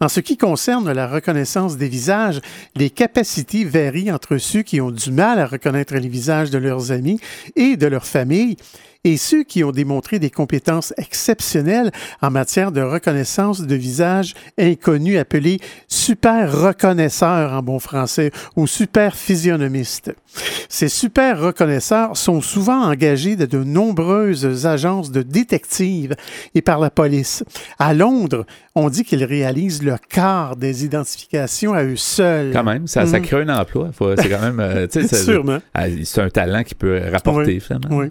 En 0.00 0.08
ce 0.08 0.20
qui 0.20 0.36
concerne 0.36 0.92
la 0.92 1.06
reconnaissance 1.06 1.76
des 1.76 1.88
visages, 1.88 2.40
les 2.76 2.90
capacités 2.90 3.64
varient 3.64 4.12
entre 4.12 4.38
ceux 4.38 4.62
qui 4.62 4.80
ont 4.80 4.90
du 4.90 5.10
mal 5.10 5.38
à 5.38 5.46
reconnaître 5.46 5.94
les 5.94 6.08
visages 6.08 6.50
de 6.50 6.58
leurs 6.58 6.92
amis 6.92 7.20
et 7.56 7.76
de 7.76 7.86
leur 7.86 8.06
famille 8.06 8.56
et 9.04 9.16
ceux 9.16 9.44
qui 9.44 9.64
ont 9.64 9.72
démontré 9.72 10.18
des 10.18 10.30
compétences 10.30 10.94
exceptionnelles 10.96 11.90
en 12.20 12.30
matière 12.30 12.72
de 12.72 12.80
reconnaissance 12.80 13.62
de 13.62 13.74
visages 13.74 14.34
inconnus 14.58 15.18
appelés 15.18 15.58
super 15.88 16.52
reconnaisseurs 16.52 17.52
en 17.52 17.62
bon 17.62 17.78
français 17.78 18.30
ou 18.56 18.66
super 18.66 19.16
physionomistes. 19.16 20.14
Ces 20.68 20.88
super 20.88 21.40
reconnaisseurs 21.40 22.16
sont 22.16 22.40
souvent 22.40 22.82
engagés 22.82 23.36
de 23.36 23.48
de 23.48 23.64
nombreuses 23.64 24.66
agences 24.66 25.10
de 25.10 25.22
détectives 25.22 26.14
et 26.54 26.62
par 26.62 26.78
la 26.78 26.90
police. 26.90 27.44
À 27.78 27.94
Londres, 27.94 28.46
on 28.74 28.90
dit 28.90 29.04
qu'ils 29.04 29.24
réalisent 29.24 29.82
le 29.82 29.96
quart 30.08 30.56
des 30.56 30.84
identifications 30.84 31.72
à 31.72 31.82
eux 31.82 31.96
seuls. 31.96 32.50
Quand 32.52 32.64
même, 32.64 32.86
ça, 32.86 33.06
ça 33.06 33.18
mhm. 33.18 33.24
crée 33.24 33.42
un 33.42 33.48
emploi. 33.48 33.90
C'est 34.16 34.28
quand 34.28 34.40
même. 34.40 34.60
Euh, 34.60 34.86
Sûrement. 35.12 35.58
Ah, 35.74 35.86
c'est 36.04 36.20
un 36.20 36.30
talent 36.30 36.62
qui 36.62 36.74
peut 36.74 37.00
rapporter, 37.10 37.58
finalement. 37.60 37.96
Oui. 37.96 38.10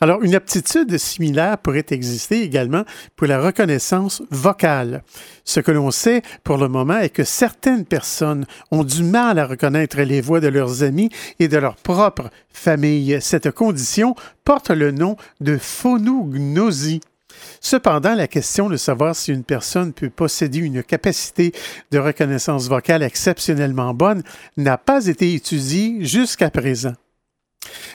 Alors, 0.00 0.22
une 0.22 0.34
aptitude 0.34 0.96
similaire 0.98 1.58
pourrait 1.58 1.86
exister 1.90 2.42
également 2.42 2.84
pour 3.16 3.26
la 3.26 3.40
reconnaissance 3.40 4.22
vocale. 4.30 5.02
Ce 5.44 5.60
que 5.60 5.70
l'on 5.70 5.90
sait 5.90 6.22
pour 6.44 6.58
le 6.58 6.68
moment 6.68 6.98
est 6.98 7.10
que 7.10 7.24
certaines 7.24 7.84
personnes 7.84 8.46
ont 8.70 8.84
du 8.84 9.02
mal 9.02 9.38
à 9.38 9.46
reconnaître 9.46 10.00
les 10.00 10.20
voix 10.20 10.40
de 10.40 10.48
leurs 10.48 10.82
amis 10.82 11.10
et 11.38 11.48
de 11.48 11.56
leur 11.56 11.76
propre 11.76 12.30
famille. 12.50 13.18
Cette 13.20 13.50
condition 13.50 14.14
porte 14.44 14.70
le 14.70 14.90
nom 14.90 15.16
de 15.40 15.56
phonognosie. 15.56 17.00
Cependant, 17.60 18.14
la 18.14 18.28
question 18.28 18.68
de 18.68 18.76
savoir 18.76 19.14
si 19.14 19.32
une 19.32 19.44
personne 19.44 19.92
peut 19.92 20.10
posséder 20.10 20.58
une 20.58 20.82
capacité 20.82 21.52
de 21.90 21.98
reconnaissance 21.98 22.68
vocale 22.68 23.02
exceptionnellement 23.02 23.94
bonne 23.94 24.22
n'a 24.56 24.78
pas 24.78 25.06
été 25.06 25.34
étudiée 25.34 26.04
jusqu'à 26.04 26.50
présent. 26.50 26.94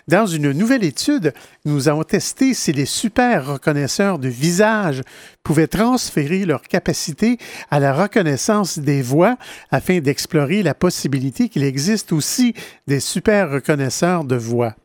Dans 0.08 0.25
une 0.25 0.51
nouvelle 0.51 0.84
étude, 0.84 1.34
nous 1.66 1.88
avons 1.88 2.04
testé 2.04 2.54
si 2.54 2.72
les 2.72 2.86
super 2.86 3.46
reconnaisseurs 3.46 4.20
de 4.20 4.28
visage 4.28 5.01
pouvaient 5.44 5.68
transférer 5.68 6.46
leur 6.46 6.63
capacité 6.63 7.38
à 7.70 7.80
la 7.80 7.94
reconnaissance 7.94 8.80
des 8.80 9.01
voix 9.01 9.38
afin 9.70 10.00
d'explorer 10.00 10.63
la 10.63 10.74
possibilité 10.74 11.50
qu'il 11.50 11.63
existe 11.63 12.12
aussi 12.12 12.54
des 12.88 13.00
super 13.00 13.51
reconnaisseurs 13.51 14.24
de 14.24 14.36
voix. 14.36 14.75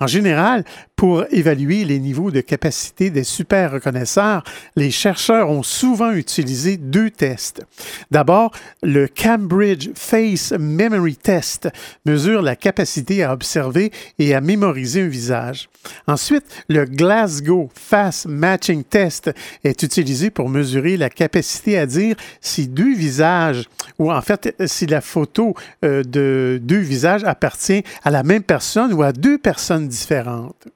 En 0.00 0.06
général, 0.06 0.64
pour 1.02 1.24
évaluer 1.32 1.84
les 1.84 1.98
niveaux 1.98 2.30
de 2.30 2.40
capacité 2.40 3.10
des 3.10 3.24
super 3.24 3.72
reconnaisseurs, 3.72 4.44
les 4.76 4.92
chercheurs 4.92 5.50
ont 5.50 5.64
souvent 5.64 6.12
utilisé 6.12 6.76
deux 6.76 7.10
tests. 7.10 7.66
D'abord, 8.12 8.52
le 8.84 9.08
Cambridge 9.08 9.90
Face 9.96 10.52
Memory 10.52 11.16
Test 11.16 11.68
mesure 12.06 12.40
la 12.40 12.54
capacité 12.54 13.24
à 13.24 13.32
observer 13.32 13.90
et 14.20 14.32
à 14.32 14.40
mémoriser 14.40 15.02
un 15.02 15.08
visage. 15.08 15.68
Ensuite, 16.06 16.44
le 16.68 16.84
Glasgow 16.84 17.68
Face 17.74 18.24
Matching 18.26 18.84
Test 18.84 19.32
est 19.64 19.82
utilisé 19.82 20.30
pour 20.30 20.48
mesurer 20.48 20.96
la 20.96 21.10
capacité 21.10 21.78
à 21.78 21.86
dire 21.86 22.14
si 22.40 22.68
deux 22.68 22.94
visages, 22.94 23.64
ou 23.98 24.12
en 24.12 24.22
fait 24.22 24.54
si 24.66 24.86
la 24.86 25.00
photo 25.00 25.56
euh, 25.84 26.04
de 26.04 26.60
deux 26.62 26.78
visages 26.78 27.24
appartient 27.24 27.82
à 28.04 28.12
la 28.12 28.22
même 28.22 28.44
personne 28.44 28.92
ou 28.92 29.02
à 29.02 29.10
deux 29.10 29.38
personnes 29.38 29.88
différentes. 29.88 30.68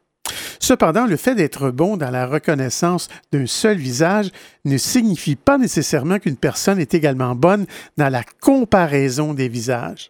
Cependant, 0.67 1.07
le 1.07 1.17
fait 1.17 1.37
d'être 1.37 1.71
bon 1.71 1.97
dans 1.97 2.11
la 2.11 2.27
reconnaissance 2.27 3.07
d'un 3.31 3.47
seul 3.47 3.77
visage 3.77 4.33
ne 4.65 4.77
signifie 4.79 5.37
pas 5.37 5.59
nécessairement 5.59 6.19
qu'une 6.19 6.37
personne 6.37 6.81
est 6.81 6.93
également 6.93 7.37
bonne 7.37 7.67
dans 7.97 8.09
la 8.09 8.25
comparaison 8.41 9.33
des 9.33 9.49
visages. 9.49 10.09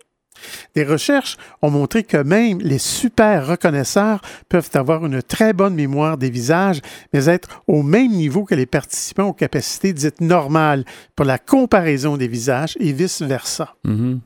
Des 0.75 0.85
recherches 0.85 1.37
ont 1.61 1.69
montré 1.69 2.05
que 2.05 2.16
même 2.16 2.59
les 2.61 2.79
super 2.79 3.47
reconnaisseurs 3.47 4.23
peuvent 4.49 4.71
avoir 4.73 5.05
une 5.05 5.23
très 5.23 5.53
bonne 5.53 5.75
mémoire 5.75 6.16
des 6.16 6.31
visages, 6.31 6.81
mais 7.12 7.27
être 7.27 7.62
au 7.66 7.83
même 7.83 8.12
niveau 8.12 8.45
que 8.45 8.55
les 8.55 8.64
participants 8.64 9.29
aux 9.29 9.35
capacités 9.35 9.92
dites 9.92 10.23
normales 10.23 10.87
pour 11.14 11.27
la 11.27 11.37
comparaison 11.37 12.16
des 12.16 12.29
visages 12.29 12.79
et 12.81 12.95
vice-versa. 12.95 13.75
Mm-hmm. 13.85 14.21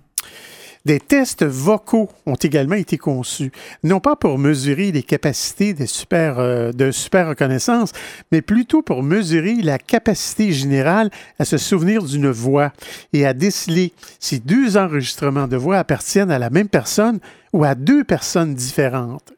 Des 0.87 0.99
tests 0.99 1.45
vocaux 1.45 2.09
ont 2.25 2.37
également 2.37 2.75
été 2.75 2.97
conçus, 2.97 3.53
non 3.85 4.01
pas 4.01 4.17
pour 4.17 4.39
mesurer 4.39 4.93
les 4.93 5.03
capacités 5.03 5.75
super, 5.87 6.39
euh, 6.39 6.73
de 6.73 6.91
super 6.91 7.29
reconnaissance, 7.29 7.93
mais 8.33 8.41
plutôt 8.41 8.81
pour 8.81 9.03
mesurer 9.03 9.57
la 9.57 9.79
capacité 9.79 10.53
générale 10.53 11.11
à 11.39 11.45
se 11.45 11.59
souvenir 11.59 12.03
d'une 12.03 12.31
voix 12.31 12.73
et 13.13 13.27
à 13.27 13.35
déceler 13.35 13.93
si 14.21 14.41
deux 14.41 14.79
enregistrements 14.79 15.49
de 15.49 15.57
voix 15.57 15.79
appartiennent 15.79 16.31
à 16.31 16.39
la 16.39 16.49
même 16.49 16.69
personne 16.69 17.21
ou 17.53 17.65
à 17.65 17.75
deux 17.75 18.05
personnes 18.05 18.55
différentes. 18.55 19.35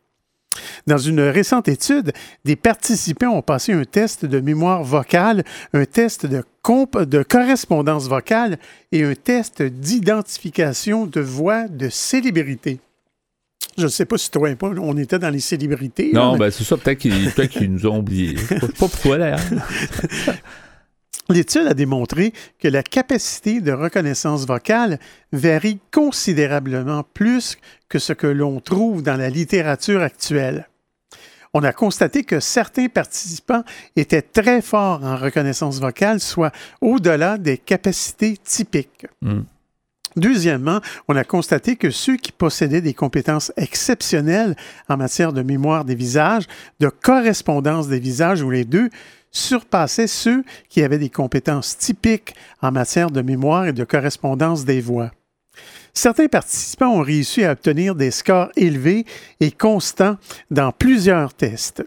Dans 0.87 0.99
une 0.99 1.21
récente 1.21 1.69
étude, 1.69 2.13
des 2.45 2.57
participants 2.57 3.31
ont 3.31 3.43
passé 3.43 3.73
un 3.73 3.85
test 3.85 4.25
de 4.25 4.41
mémoire 4.41 4.83
vocale, 4.83 5.45
un 5.73 5.85
test 5.85 6.27
de, 6.27 6.43
de 7.05 7.23
correspondance 7.23 8.09
vocale 8.09 8.59
et 8.91 9.05
un 9.05 9.15
test 9.15 9.63
d'identification 9.63 11.07
de 11.07 11.21
voix 11.21 11.69
de 11.69 11.89
célébrité. 11.89 12.81
Je 13.79 13.85
ne 13.85 13.89
sais 13.89 14.05
pas 14.05 14.19
si 14.19 14.31
toi 14.31 14.51
et 14.51 14.57
moi, 14.61 14.73
on 14.81 14.97
était 14.99 15.19
dans 15.19 15.31
les 15.31 15.41
célébrités. 15.41 16.11
Non, 16.13 16.37
ben 16.37 16.51
c'est 16.51 16.65
ça, 16.65 16.77
peut-être 16.77 16.99
qu'ils 16.99 17.73
nous 17.73 17.87
ont 17.87 17.99
oubliés. 17.99 18.35
pas 18.61 18.67
pourquoi, 18.79 19.19
là. 19.19 19.37
L'étude 21.29 21.67
a 21.67 21.75
démontré 21.75 22.33
que 22.59 22.69
la 22.69 22.83
capacité 22.83 23.61
de 23.61 23.73
reconnaissance 23.73 24.47
vocale 24.47 24.99
varie 25.33 25.79
considérablement 25.93 27.05
plus 27.15 27.59
que 27.89 27.99
ce 27.99 28.13
que 28.13 28.27
l'on 28.27 28.61
trouve 28.61 29.03
dans 29.03 29.17
la 29.17 29.31
littérature 29.31 30.03
actuelle. 30.03 30.69
On 31.55 31.63
a 31.63 31.73
constaté 31.73 32.25
que 32.25 32.41
certains 32.41 32.89
participants 32.89 33.63
étaient 33.95 34.23
très 34.23 34.63
forts 34.63 35.05
en 35.05 35.17
reconnaissance 35.17 35.81
vocale, 35.81 36.19
soit 36.19 36.53
au-delà 36.81 37.37
des 37.37 37.59
capacités 37.59 38.39
typiques. 38.39 39.07
Hmm. 39.21 39.43
Deuxièmement, 40.17 40.81
on 41.09 41.17
a 41.17 41.25
constaté 41.25 41.77
que 41.77 41.91
ceux 41.91 42.17
qui 42.17 42.33
possédaient 42.33 42.81
des 42.81 42.95
compétences 42.95 43.53
exceptionnelles 43.57 44.57
en 44.89 44.97
matière 44.97 45.33
de 45.33 45.43
mémoire 45.43 45.85
des 45.85 45.95
visages, 45.95 46.45
de 46.81 46.89
correspondance 46.89 47.89
des 47.89 48.01
visages 48.01 48.43
ou 48.43 48.51
les 48.51 48.65
deux, 48.65 48.91
surpassaient 49.33 50.07
ceux 50.07 50.45
qui 50.69 50.83
avaient 50.83 50.99
des 50.99 51.11
compétences 51.11 51.77
typiques 51.77 52.35
en 52.61 52.71
matière 52.71 53.11
de 53.11 53.23
mémoire 53.23 53.67
et 53.67 53.73
de 53.73 53.85
correspondance 53.85 54.65
des 54.65 54.81
voix. 54.81 55.11
Certains 55.95 56.29
participants 56.29 56.95
ont 56.95 57.03
réussi 57.03 57.45
à 57.45 57.53
obtenir 57.53 57.95
des 57.95 58.11
scores 58.11 58.51
élevés 58.57 59.05
et 59.41 59.51
constants 59.51 60.17
dans 60.51 60.73
plusieurs 60.73 61.35
tests. 61.35 61.85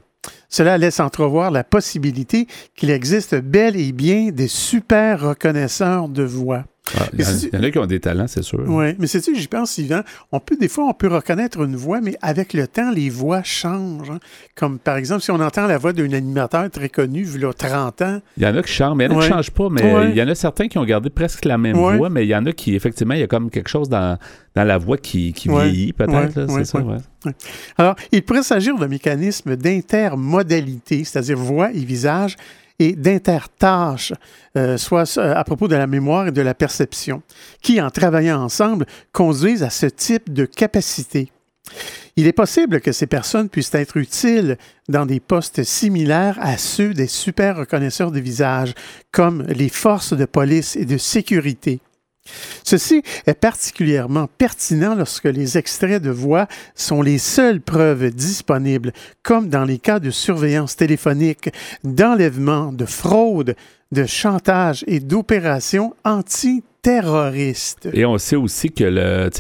Cela 0.50 0.78
laisse 0.78 1.00
entrevoir 1.00 1.52
la 1.52 1.64
possibilité 1.64 2.48
qu'il 2.76 2.90
existe 2.90 3.36
bel 3.36 3.76
et 3.76 3.92
bien 3.92 4.32
des 4.32 4.48
super 4.48 5.22
reconnaisseurs 5.22 6.10
de 6.10 6.24
voix. 6.24 6.66
Ah, 6.98 7.08
il 7.14 7.22
y, 7.22 7.58
en 7.58 7.64
a 7.64 7.72
qui 7.72 7.80
ont 7.80 7.86
des 7.86 8.00
talents, 8.00 8.28
c'est 8.28 8.44
sûr. 8.44 8.64
Oui, 8.68 8.96
mais 9.00 9.08
c'est 9.08 9.20
tu 9.22 9.36
j'y 9.36 9.48
pense, 9.48 9.78
Yvan, 9.80 10.02
on 10.32 10.40
peut, 10.40 10.56
des 10.56 10.68
fois, 10.68 10.86
on 10.86 10.94
peut 10.94 11.08
reconnaître 11.08 11.60
une 11.62 11.76
voix, 11.76 12.00
mais 12.00 12.16
avec 12.22 12.54
le 12.54 12.68
temps, 12.68 12.92
les 12.92 13.10
voix 13.10 13.42
changent. 13.44 14.12
Hein. 14.12 14.20
Comme, 14.56 14.78
par 14.78 14.98
exemple, 14.98 15.22
si 15.22 15.32
on 15.32 15.40
entend 15.40 15.66
la 15.66 15.80
voix 15.80 15.94
d'un 15.94 16.14
animateur 16.14 16.70
très 16.70 16.90
connu, 16.90 17.24
vu 17.24 17.40
là, 17.40 17.54
30 17.54 18.02
ans. 18.04 18.22
Il 18.38 18.44
y 18.44 18.48
en 18.48 18.56
a 18.56 18.62
qui 18.62 18.72
changent, 18.72 18.96
mais 18.96 19.06
il 19.06 19.12
y 19.12 19.16
en 19.16 19.18
a 19.18 19.22
qui 19.24 19.30
ne 19.30 19.36
changent 19.36 19.52
pas, 19.52 19.70
mais 19.70 20.10
il 20.12 20.16
y 20.16 20.22
en 20.22 20.28
a 20.28 20.36
certains 20.36 20.68
qui 20.68 20.78
ont 20.78 20.86
gardé 20.86 21.10
presque 21.10 21.46
la 21.46 21.58
même 21.58 21.76
voix, 21.76 22.10
mais 22.10 22.26
il 22.26 22.30
y 22.30 22.36
en 22.36 22.46
a 22.46 22.52
qui, 22.52 22.76
effectivement, 22.76 23.16
il 23.16 23.22
y 23.22 23.24
a 23.24 23.28
comme 23.28 23.50
quelque 23.50 23.70
chose 23.70 23.90
dans, 23.90 24.18
dans 24.56 24.64
la 24.64 24.78
voix 24.78 24.98
qui, 24.98 25.34
qui 25.34 25.50
vieillit, 25.50 25.94
peut-être, 25.94 26.50
c'est 26.50 26.66
ça, 26.66 26.80
Alors, 27.78 27.96
il 28.12 28.24
pourrait 28.24 28.44
s'agir 28.44 28.78
d'un 28.78 28.88
mécanisme 28.88 29.56
d'intermodalité, 29.56 31.04
c'est-à-dire 31.04 31.38
voix 31.38 31.72
et 31.72 31.84
visage, 31.84 32.36
et 32.80 32.94
d'intertâches, 32.94 34.14
euh, 34.58 34.78
soit 34.78 35.18
à 35.18 35.44
propos 35.44 35.68
de 35.68 35.76
la 35.76 35.88
mémoire 35.88 36.28
et 36.28 36.32
de 36.32 36.42
la 36.42 36.54
perception, 36.54 37.22
qui, 37.62 37.82
en 37.82 37.90
travaillant 37.90 38.42
ensemble, 38.42 38.86
conduisent 39.12 39.64
à 39.64 39.70
ce 39.70 39.86
type 39.86 40.34
de 40.34 40.46
capacité. 40.46 41.32
Il 42.16 42.28
est 42.28 42.34
possible 42.34 42.80
que 42.80 42.92
ces 42.92 43.08
personnes 43.08 43.50
puissent 43.50 43.74
être 43.76 43.98
utiles 43.98 44.58
dans 44.88 45.06
des 45.06 45.20
postes 45.20 45.64
similaires 45.64 46.38
à 46.40 46.58
ceux 46.58 46.94
des 46.94 47.08
super 47.08 47.58
reconnaisseurs 47.58 48.12
de 48.12 48.20
visage, 48.20 48.74
comme 49.12 49.44
les 49.44 49.70
forces 49.70 50.14
de 50.14 50.26
police 50.26 50.76
et 50.76 50.86
de 50.86 50.98
sécurité. 50.98 51.82
Ceci 52.64 53.04
est 53.28 53.40
particulièrement 53.40 54.28
pertinent 54.28 54.96
lorsque 54.96 55.26
les 55.26 55.58
extraits 55.58 56.02
de 56.02 56.10
voix 56.10 56.48
sont 56.74 57.02
les 57.02 57.18
seules 57.18 57.62
preuves 57.62 58.10
disponibles, 58.10 58.92
comme 59.24 59.50
dans 59.50 59.66
les 59.66 59.78
cas 59.78 60.00
de 60.00 60.10
surveillance 60.10 60.76
téléphonique, 60.76 61.52
d'enlèvement, 61.84 62.72
de 62.72 62.86
fraude, 62.86 63.56
de 63.92 64.06
chantage 64.06 64.84
et 64.88 65.00
d'opérations 65.00 65.94
anti 66.04 66.64
terroristes. 66.86 67.90
Et 67.94 68.06
on 68.06 68.20
sait 68.20 68.36
aussi 68.36 68.72
que 68.72 68.84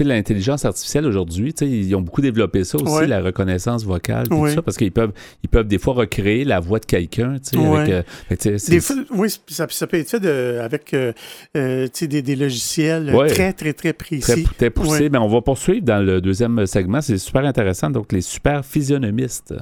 l'intelligence 0.03 0.65
artificielle 0.65 1.05
aujourd'hui, 1.05 1.53
ils 1.61 1.95
ont 1.95 2.01
beaucoup 2.01 2.21
développé 2.21 2.63
ça 2.63 2.79
aussi, 2.79 3.05
la 3.05 3.21
reconnaissance 3.21 3.85
vocale, 3.85 4.27
tout 4.27 4.47
ça, 4.47 4.63
parce 4.63 4.77
qu'ils 4.77 4.91
peuvent, 4.91 5.13
ils 5.43 5.49
peuvent 5.49 5.67
des 5.67 5.77
fois 5.77 5.93
recréer 5.93 6.43
la 6.43 6.59
voix 6.59 6.79
de 6.79 6.85
quelqu'un. 6.85 7.35
Euh, 7.55 8.01
oui, 9.11 9.29
ça, 9.47 9.67
peut 9.87 9.97
être 9.97 10.09
fait 10.09 10.25
avec 10.59 10.93
euh, 10.95 11.13
euh, 11.55 11.87
des, 12.01 12.21
des, 12.23 12.35
logiciels 12.35 13.13
très, 13.29 13.53
très, 13.53 13.73
très 13.73 13.93
précis. 13.93 14.43
Très, 14.43 14.53
très 14.57 14.69
poussés. 14.71 15.09
Mais 15.09 15.19
on 15.19 15.27
va 15.27 15.41
poursuivre 15.41 15.85
dans 15.85 16.03
le 16.03 16.21
deuxième 16.21 16.65
segment. 16.65 17.01
C'est 17.01 17.19
super 17.19 17.45
intéressant. 17.45 17.91
Donc, 17.91 18.11
les 18.11 18.21
super 18.21 18.65
physionomistes. 18.65 19.53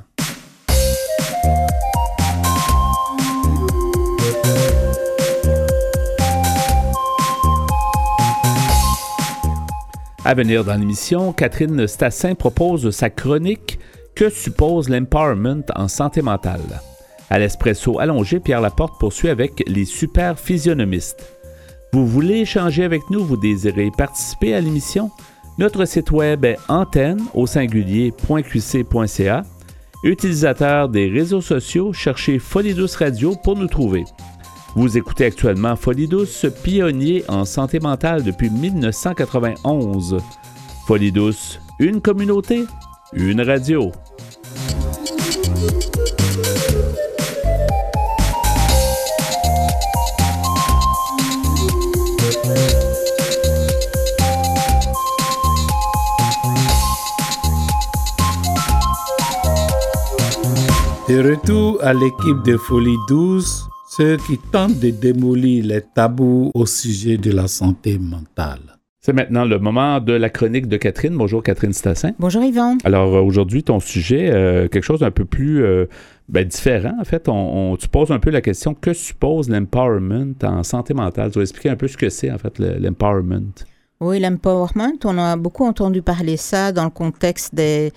À 10.25 10.35
venir 10.35 10.63
dans 10.63 10.75
l'émission, 10.75 11.33
Catherine 11.33 11.85
Stassin 11.85 12.33
propose 12.33 12.89
sa 12.91 13.09
chronique 13.09 13.77
Que 14.15 14.29
suppose 14.29 14.87
l'empowerment 14.87 15.65
en 15.75 15.89
santé 15.89 16.21
mentale? 16.21 16.81
À 17.29 17.39
l'espresso 17.39 17.99
allongé, 17.99 18.39
Pierre 18.39 18.61
Laporte 18.61 18.97
poursuit 19.01 19.27
avec 19.27 19.61
les 19.67 19.83
super 19.83 20.39
physionomistes. 20.39 21.29
Vous 21.91 22.07
voulez 22.07 22.37
échanger 22.37 22.85
avec 22.85 23.01
nous, 23.09 23.25
vous 23.25 23.35
désirez 23.35 23.91
participer 23.97 24.53
à 24.53 24.61
l'émission? 24.61 25.11
Notre 25.57 25.83
site 25.83 26.11
web 26.11 26.45
est 26.45 26.57
antenne 26.69 27.21
au 27.33 27.45
singulier.qc.ca. 27.45 29.43
Utilisateur 30.05 30.87
des 30.87 31.09
réseaux 31.09 31.41
sociaux, 31.41 31.91
cherchez 31.91 32.39
Folie 32.39 32.75
Radio 32.97 33.35
pour 33.43 33.57
nous 33.57 33.67
trouver. 33.67 34.05
Vous 34.75 34.97
écoutez 34.97 35.25
actuellement 35.25 35.75
Folie 35.75 36.07
Douce, 36.07 36.47
pionnier 36.63 37.23
en 37.27 37.45
santé 37.45 37.79
mentale 37.79 38.23
depuis 38.23 38.49
1991. 38.49 40.17
Folie 40.87 41.11
Douce, 41.11 41.59
une 41.77 42.01
communauté, 42.01 42.65
une 43.13 43.41
radio. 43.41 43.91
De 61.07 61.29
retour 61.29 61.77
à 61.83 61.93
l'équipe 61.93 62.41
de 62.43 62.57
Folie 62.57 62.97
ceux 63.95 64.17
qui 64.17 64.39
tentent 64.51 64.79
de 64.79 64.89
démolir 64.89 65.65
les 65.65 65.81
tabous 65.81 66.49
au 66.55 66.65
sujet 66.65 67.17
de 67.17 67.31
la 67.31 67.47
santé 67.47 67.99
mentale. 67.99 68.79
C'est 69.01 69.13
maintenant 69.13 69.45
le 69.45 69.59
moment 69.59 69.99
de 69.99 70.13
la 70.13 70.31
chronique 70.31 70.67
de 70.67 70.77
Catherine. 70.77 71.15
Bonjour 71.15 71.43
Catherine 71.43 71.73
Stassin. 71.73 72.13
Bonjour 72.17 72.41
Yvan. 72.43 72.77
Alors 72.85 73.15
euh, 73.15 73.21
aujourd'hui, 73.21 73.61
ton 73.61 73.79
sujet, 73.79 74.31
euh, 74.31 74.67
quelque 74.67 74.83
chose 74.83 75.01
d'un 75.01 75.11
peu 75.11 75.25
plus 75.25 75.63
euh, 75.63 75.85
ben, 76.27 76.43
différent. 76.47 76.95
En 76.99 77.03
fait, 77.03 77.29
on, 77.29 77.75
tu 77.77 77.87
poses 77.87 78.11
un 78.11 78.17
peu 78.17 78.31
la 78.31 78.41
question 78.41 78.73
que 78.73 78.93
suppose 78.93 79.47
l'empowerment 79.47 80.33
en 80.41 80.63
santé 80.63 80.95
mentale? 80.95 81.29
Tu 81.31 81.37
vas 81.37 81.43
expliquer 81.43 81.69
un 81.69 81.75
peu 81.75 81.87
ce 81.87 81.97
que 81.97 82.09
c'est 82.09 82.31
en 82.31 82.39
fait 82.39 82.57
l'empowerment. 82.57 83.53
oui, 83.99 84.19
l'empowerment, 84.19 84.97
on 85.03 85.17
a 85.19 85.35
beaucoup 85.35 85.65
entendu 85.65 86.01
parler 86.01 86.37
ça 86.37 86.71
dans 86.71 86.85
le 86.85 86.89
contexte 86.89 87.53
des, 87.53 87.91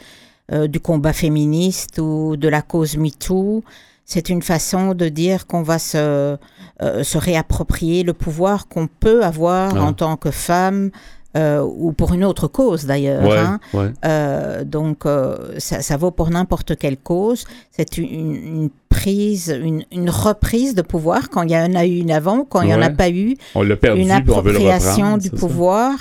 du 0.69 0.79
combat 0.79 1.15
féministe 1.15 1.99
ou 1.99 2.37
de 2.37 2.49
la 2.49 2.61
cause 2.61 2.99
MeToo 2.99 3.65
c'est 4.07 4.29
une 4.29 4.41
façon 4.41 4.95
de 4.95 5.09
dire 5.09 5.47
qu'on 5.49 5.63
va 5.63 5.79
se, 5.81 6.37
euh, 6.83 7.03
se 7.03 7.19
réapproprier 7.19 8.05
le 8.05 8.13
pouvoir 8.13 8.69
qu'on 8.69 8.87
peut 8.87 9.25
avoir 9.25 9.77
ah. 9.77 9.83
en 9.83 9.93
tant 9.93 10.17
que 10.17 10.31
femme. 10.31 10.91
Euh, 11.37 11.61
ou 11.61 11.93
pour 11.93 12.15
une 12.15 12.25
autre 12.25 12.49
cause 12.49 12.87
d'ailleurs. 12.87 13.31
hein. 13.31 13.61
euh, 14.07 14.65
donc 14.65 15.05
euh, 15.05 15.37
ça, 15.59 15.83
ça, 15.83 15.99
vaut 15.99 16.11
pour 16.11 16.31
n'importe 16.31 16.77
quelle 16.79 16.97
cause. 16.97 17.45
C'est 17.71 17.99
une, 17.99 18.35
une, 18.35 18.71
prise, 18.89 19.55
une, 19.63 19.85
une, 19.93 20.09
reprise 20.09 20.75
de 20.75 20.81
pouvoir 20.81 21.29
quand 21.29 21.43
il 21.43 21.51
y 21.51 21.57
en 21.59 21.75
a 21.75 21.85
eu 21.85 21.99
une 21.99 22.11
avant, 22.11 22.47
quand 22.47 22.63
il 22.63 22.69
n'y 22.69 22.75
en 22.75 22.81
a 22.81 22.89
pas 22.89 23.11
eu. 23.11 23.37
On 23.55 23.69
perdu, 23.77 24.01
une 24.01 24.13
appropriation 24.13 25.19
du 25.19 25.29
pouvoir 25.29 25.93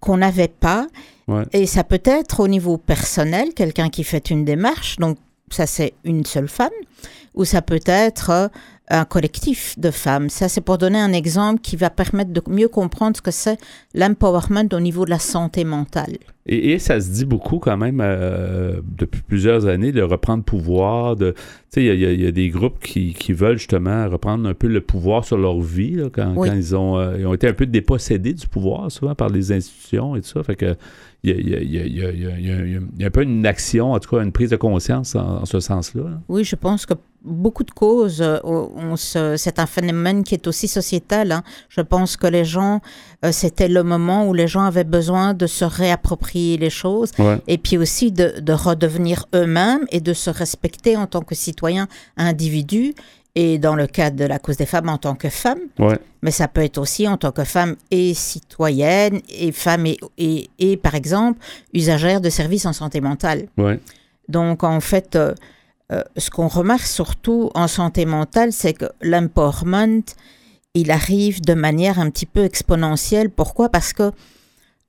qu'on 0.00 0.16
n'avait 0.16 0.48
pas. 0.48 0.86
Et 1.52 1.66
ça 1.66 1.84
peut 1.84 2.00
être 2.04 2.40
au 2.40 2.48
niveau 2.48 2.78
personnel, 2.78 3.52
quelqu'un 3.54 3.90
qui 3.90 4.04
fait 4.04 4.30
une 4.30 4.46
démarche. 4.46 4.96
Donc 4.96 5.18
ça 5.54 5.66
c'est 5.66 5.94
une 6.04 6.24
seule 6.24 6.48
femme 6.48 6.70
ou 7.34 7.44
ça 7.44 7.62
peut 7.62 7.80
être 7.86 8.30
euh, 8.30 8.48
un 8.90 9.04
collectif 9.04 9.78
de 9.78 9.90
femmes. 9.90 10.28
Ça, 10.28 10.48
c'est 10.48 10.60
pour 10.60 10.78
donner 10.78 10.98
un 10.98 11.12
exemple 11.12 11.60
qui 11.60 11.76
va 11.76 11.90
permettre 11.90 12.32
de 12.32 12.42
mieux 12.48 12.68
comprendre 12.68 13.16
ce 13.16 13.22
que 13.22 13.30
c'est 13.30 13.58
l'empowerment 13.94 14.68
au 14.72 14.80
niveau 14.80 15.04
de 15.04 15.10
la 15.10 15.18
santé 15.18 15.64
mentale. 15.64 16.16
Et, 16.46 16.78
ça 16.78 16.98
se 16.98 17.10
dit 17.10 17.26
beaucoup 17.26 17.58
quand 17.58 17.76
même 17.76 18.00
euh, 18.02 18.80
depuis 18.96 19.20
plusieurs 19.20 19.66
années 19.66 19.92
de 19.92 20.00
reprendre 20.00 20.42
pouvoir. 20.42 21.14
De, 21.14 21.34
il 21.76 21.82
y, 21.82 22.22
y, 22.22 22.26
a 22.26 22.32
des 22.32 22.48
groupes 22.48 22.78
qui, 22.80 23.12
qui, 23.12 23.34
veulent 23.34 23.58
justement 23.58 24.08
reprendre 24.08 24.48
un 24.48 24.54
peu 24.54 24.66
le 24.66 24.80
pouvoir 24.80 25.26
sur 25.26 25.36
leur 25.36 25.60
vie 25.60 25.96
là, 25.96 26.08
quand, 26.10 26.34
quand, 26.34 26.44
ils, 26.44 26.74
ont, 26.74 26.98
euh, 26.98 27.18
ils 27.18 27.26
ont 27.26 27.34
été 27.34 27.46
un 27.46 27.52
peu 27.52 27.66
dépossédés 27.66 28.32
du 28.32 28.48
pouvoir 28.48 28.90
souvent 28.90 29.14
par 29.14 29.28
les 29.28 29.52
institutions 29.52 30.16
et 30.16 30.22
tout 30.22 30.28
ça. 30.28 30.42
Fait 30.42 30.56
que 30.56 30.74
il 31.24 32.90
y, 33.00 33.04
a, 33.04 33.06
un 33.06 33.10
peu 33.10 33.22
une 33.22 33.44
action, 33.44 33.92
en 33.92 33.98
tout 33.98 34.14
cas 34.14 34.22
une 34.22 34.32
prise 34.32 34.50
de 34.50 34.56
conscience 34.56 35.16
en, 35.16 35.44
ce 35.44 35.58
sens-là? 35.58 36.04
Oui, 36.28 36.44
je 36.44 36.54
pense 36.54 36.86
que 36.86 36.94
beaucoup 37.22 37.64
de 37.64 37.72
causes, 37.72 38.22
euh, 38.22 39.36
c'est 39.36 39.58
un 39.58 39.66
phénomène 39.66 40.22
qui 40.22 40.34
est 40.34 40.46
aussi 40.46 40.68
sociétal. 40.68 41.32
Hein. 41.32 41.42
Je 41.68 41.80
pense 41.80 42.16
que 42.16 42.28
les 42.28 42.44
gens, 42.44 42.80
euh, 43.24 43.32
c'était 43.32 43.66
le 43.66 43.82
moment 43.82 44.28
où 44.28 44.34
les 44.34 44.46
gens 44.46 44.62
avaient 44.62 44.84
besoin 44.84 45.34
de 45.34 45.48
se 45.48 45.64
réapproprier 45.64 46.56
les 46.56 46.70
choses 46.70 47.10
et 47.48 47.58
puis 47.58 47.76
aussi 47.76 48.12
de, 48.12 48.34
de 48.40 48.52
redevenir 48.52 49.26
eux-mêmes 49.34 49.86
et 49.90 50.00
de 50.00 50.12
se 50.12 50.30
respecter 50.30 50.96
en 50.96 51.06
tant 51.06 51.22
que 51.22 51.34
citoyen 51.34 51.88
individu 52.16 52.94
et 53.40 53.56
dans 53.58 53.76
le 53.76 53.86
cadre 53.86 54.16
de 54.16 54.24
la 54.24 54.40
cause 54.40 54.56
des 54.56 54.66
femmes 54.66 54.88
en 54.88 54.98
tant 54.98 55.14
que 55.14 55.28
femme, 55.28 55.60
mais 56.22 56.32
ça 56.32 56.48
peut 56.48 56.64
être 56.64 56.76
aussi 56.76 57.06
en 57.06 57.16
tant 57.16 57.30
que 57.30 57.44
femme 57.44 57.76
et 57.92 58.12
citoyenne, 58.12 59.20
et 59.28 59.52
femme 59.52 59.86
et, 59.86 60.50
et, 60.58 60.76
par 60.76 60.96
exemple, 60.96 61.38
usagère 61.72 62.20
de 62.20 62.30
services 62.30 62.66
en 62.66 62.72
santé 62.72 63.00
mentale. 63.00 63.46
Donc, 64.28 64.64
en 64.64 64.80
fait, 64.80 65.14
euh, 65.14 65.34
euh, 65.92 66.02
ce 66.16 66.30
qu'on 66.30 66.48
remarque 66.48 66.82
surtout 66.82 67.52
en 67.54 67.68
santé 67.68 68.06
mentale, 68.06 68.52
c'est 68.52 68.72
que 68.72 68.86
l'empowerment, 69.02 70.02
il 70.74 70.90
arrive 70.90 71.40
de 71.40 71.54
manière 71.54 72.00
un 72.00 72.10
petit 72.10 72.26
peu 72.26 72.42
exponentielle. 72.42 73.30
Pourquoi? 73.30 73.68
Parce 73.68 73.92
que 73.92 74.10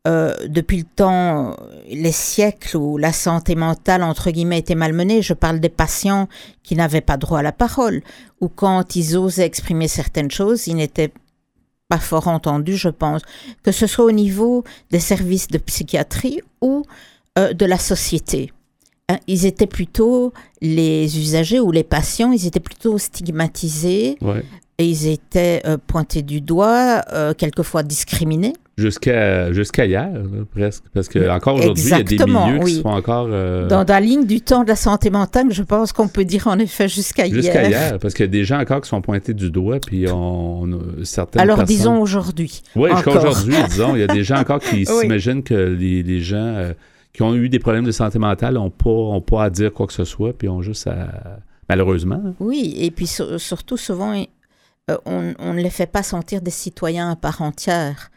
euh, 0.10 0.34
depuis 0.48 0.78
le 0.78 0.84
temps, 0.84 1.56
les 1.88 2.12
siècles 2.12 2.78
où 2.78 2.98
la 2.98 3.13
santé 3.13 3.54
mentale, 3.54 4.02
entre 4.02 4.32
guillemets, 4.32 4.58
était 4.58 4.74
malmenée, 4.74 5.22
je 5.22 5.34
parle 5.34 5.60
des 5.60 5.69
patients 5.69 6.28
qui 6.63 6.76
n'avaient 6.76 7.02
pas 7.02 7.17
droit 7.17 7.39
à 7.39 7.43
la 7.43 7.52
parole, 7.52 8.02
ou 8.41 8.48
quand 8.48 8.95
ils 8.95 9.17
osaient 9.17 9.45
exprimer 9.45 9.88
certaines 9.88 10.32
choses, 10.32 10.65
ils 10.65 10.76
n'étaient 10.76 11.12
pas 11.89 12.00
fort 12.00 12.28
entendus, 12.28 12.78
je 12.78 12.89
pense, 12.89 13.22
que 13.62 13.72
ce 13.72 13.86
soit 13.86 14.06
au 14.06 14.12
niveau 14.12 14.63
des 14.89 15.00
services 15.00 15.48
de 15.48 15.60
psychiatrie 15.60 16.41
ou 16.62 16.84
euh, 17.38 17.54
de 17.54 17.65
la 17.65 17.78
société. 17.78 18.52
Hein, 19.10 19.17
ils 19.28 19.45
étaient 19.45 19.67
plutôt, 19.67 20.34
les 20.62 21.19
usagers 21.19 21.60
ou 21.60 21.72
les 21.72 21.84
patients, 21.84 22.32
ils 22.32 22.48
étaient 22.48 22.60
plutôt 22.60 22.98
stigmatisés, 22.98 24.17
et 24.80 24.86
ils 24.86 25.08
étaient 25.08 25.62
euh, 25.65 25.78
pointés 25.78 26.24
du 26.24 26.41
doigt, 26.41 27.04
quelquefois 27.38 27.84
discriminés 27.84 28.54
jusqu'à 28.80 29.52
jusqu'à 29.52 29.86
hier, 29.86 30.10
presque. 30.52 30.84
Parce 30.94 31.08
que 31.08 31.30
encore 31.30 31.56
aujourd'hui, 31.56 31.84
il 31.84 31.89
y 31.89 31.94
a 31.94 32.04
des 32.04 32.18
milieux 32.18 32.60
qui 32.65 32.82
sont 32.82 32.88
encore. 32.88 33.28
Euh, 33.30 33.68
Dans 33.68 33.86
la 33.88 34.00
ligne 34.00 34.26
du 34.26 34.42
temps 34.42 34.63
de 34.63 34.70
la 34.70 34.76
santé 34.76 35.10
mentale, 35.10 35.52
je 35.52 35.63
pense 35.63 35.94
qu'on 35.94 36.08
peut 36.08 36.26
dire 36.26 36.48
en 36.48 36.58
effet 36.60 36.88
jusqu'à 36.88 37.28
hier. 37.28 37.36
Jusqu'à 37.36 37.68
hier, 37.68 38.00
parce 38.00 38.13
qu'il 38.13 38.26
y 38.26 38.30
a 38.30 38.32
des 38.32 38.44
gens 38.44 38.60
encore 38.60 38.82
qui 38.82 38.89
sont 38.89 39.02
pointés 39.02 39.34
du 39.34 39.52
doigt, 39.52 39.80
puis 39.80 40.08
on, 40.10 40.63
on 40.63 40.80
certaines 41.04 41.42
Alors 41.42 41.63
disons 41.63 42.02
aujourd'hui. 42.02 42.62
Oui, 42.76 42.89
jusqu'à 42.92 43.12
aujourd'hui, 43.12 43.56
disons. 43.70 43.96
Il 43.96 44.00
y 44.00 44.04
a 44.04 44.08
des 44.08 44.24
gens 44.24 44.38
encore 44.38 44.60
qui 44.60 44.86
s'imaginent 44.88 45.44
que 45.44 45.54
les, 45.54 46.04
les 46.04 46.22
gens 46.22 46.38
euh, 46.38 46.74
qui 47.13 47.22
ont 47.22 47.36
eu 47.36 47.50
des 47.50 47.60
problèmes 47.60 47.86
de 47.86 47.92
santé 47.92 48.20
mentale 48.20 48.56
n'ont 48.56 48.70
pas, 48.70 48.89
ont 48.89 49.22
pas 49.22 49.44
à 49.44 49.50
dire 49.50 49.74
quoi 49.74 49.88
que 49.88 49.94
ce 49.94 50.06
soit, 50.06 50.34
puis 50.34 50.50
ont 50.50 50.62
juste 50.62 50.88
à 50.88 51.39
malheureusement. 51.70 52.22
Oui, 52.39 52.74
et 52.78 52.92
puis 52.92 53.08
surtout 53.08 53.78
souvent, 53.78 54.13
euh, 54.89 54.98
on, 55.06 55.54
ne 55.54 55.62
les 55.62 55.70
fait 55.70 55.86
pas 55.86 56.04
sentir 56.04 56.42
des 56.42 56.52
citoyens 56.52 57.12
à 57.12 57.15
part 57.15 57.42
entière. 57.42 58.10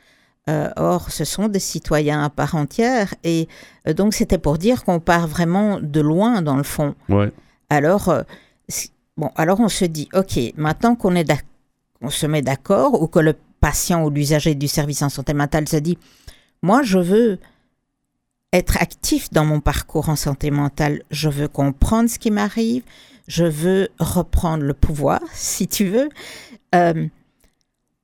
Euh, 0.51 0.71
or, 0.77 1.11
ce 1.11 1.25
sont 1.25 1.49
des 1.49 1.61
citoyens 1.61 2.25
à 2.25 2.31
part 2.31 2.57
entière, 2.57 3.15
et 3.23 3.49
euh, 3.87 3.95
donc 3.95 4.13
c'était 4.13 4.39
pour 4.39 4.59
dire 4.59 4.85
qu'on 4.85 4.99
part 4.99 5.29
vraiment 5.29 5.79
de 5.81 6.01
loin 6.01 6.43
dans 6.43 6.57
le 6.57 6.65
fond. 6.65 6.97
Ouais. 7.09 7.31
Alors, 7.71 8.13
bon, 9.17 9.31
alors 9.37 9.61
on 9.61 9.69
se 9.69 9.85
dit, 9.85 10.09
ok, 10.13 10.39
maintenant 10.57 10.97
qu'on 10.97 11.15
est 11.15 11.31
on 12.01 12.11
se 12.11 12.27
met 12.27 12.43
d'accord, 12.43 13.01
ou 13.01 13.07
que 13.07 13.21
le 13.21 13.35
patient 13.61 14.05
ou 14.05 14.11
l'usager 14.11 14.55
du 14.57 14.67
service 14.67 15.03
en 15.03 15.09
santé 15.09 15.33
mentale 15.33 15.69
se 15.69 15.77
dit, 15.77 15.97
moi 16.63 16.83
je 16.83 16.99
veux 16.99 17.39
être 18.53 18.83
actif 18.83 19.31
dans 19.31 19.45
mon 19.45 19.61
parcours 19.61 20.09
en 20.09 20.17
santé 20.17 20.51
mentale, 20.51 21.03
je 21.11 21.29
veux 21.29 21.49
comprendre 21.49 22.11
ce 22.11 22.19
qui 22.19 22.31
m'arrive, 22.31 22.83
je 23.29 23.45
veux 23.45 23.89
reprendre 23.99 24.65
le 24.65 24.75
pouvoir, 24.75 25.21
si 25.33 25.69
tu 25.69 25.87
veux. 25.87 26.09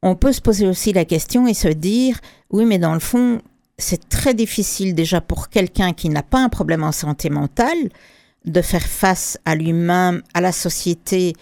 On 0.02 0.14
peut 0.14 0.32
se 0.32 0.40
poser 0.40 0.66
aussi 0.66 0.92
la 0.92 1.04
question 1.04 1.46
et 1.46 1.54
se 1.54 1.68
dire, 1.68 2.18
oui, 2.50 2.64
mais 2.64 2.78
dans 2.78 2.94
le 2.94 3.00
fond, 3.00 3.40
c'est 3.78 4.08
très 4.08 4.34
difficile 4.34 4.94
déjà 4.94 5.20
pour 5.20 5.48
quelqu'un 5.48 5.92
qui 5.92 6.08
n'a 6.08 6.22
pas 6.22 6.38
un 6.38 6.48
problème 6.48 6.84
en 6.84 6.92
santé 6.92 7.30
mentale 7.30 7.88
de 8.44 8.62
faire 8.62 8.86
face 8.86 9.38
à 9.44 9.54
lui-même, 9.54 10.22
à 10.34 10.40
la 10.40 10.52
société 10.52 11.34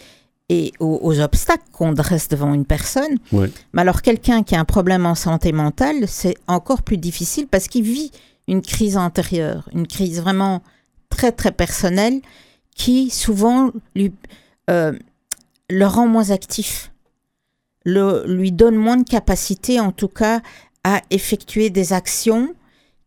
et 0.49 0.73
aux, 0.79 1.21
obstacles 1.21 1.65
qu'on 1.73 1.93
dresse 1.93 2.29
devant 2.29 2.55
une 2.55 2.65
personne. 2.65 3.19
Mais 3.33 3.51
alors 3.75 4.03
quelqu'un 4.03 4.43
qui 4.43 4.55
a 4.55 4.61
un 4.61 4.65
problème 4.65 5.07
en 5.07 5.15
santé 5.15 5.53
mentale, 5.53 6.07
c'est 6.07 6.37
encore 6.47 6.83
plus 6.83 6.99
difficile 6.99 7.47
parce 7.49 7.69
qu'il 7.69 7.83
vit 7.83 8.13
une 8.47 8.63
crise 8.63 8.97
antérieure, 8.97 9.69
une 9.75 9.87
crise 9.87 10.21
vraiment 10.21 10.63
très 11.11 11.33
très 11.33 11.51
personnelle 11.51 12.21
qui 12.75 13.11
souvent 13.11 13.73
lui, 13.97 14.13
euh, 14.71 14.93
le 15.69 15.87
rend 15.87 16.07
moins 16.07 16.31
actif, 16.31 16.93
le, 17.87 18.25
lui 18.27 18.51
donne 18.51 18.75
moins 18.75 18.97
de 18.97 19.09
capacité 19.09 19.79
en 19.79 19.93
tout 19.93 20.09
cas 20.09 20.41
à 20.83 21.01
effectuer 21.11 21.71
des 21.71 21.93
actions 21.93 22.55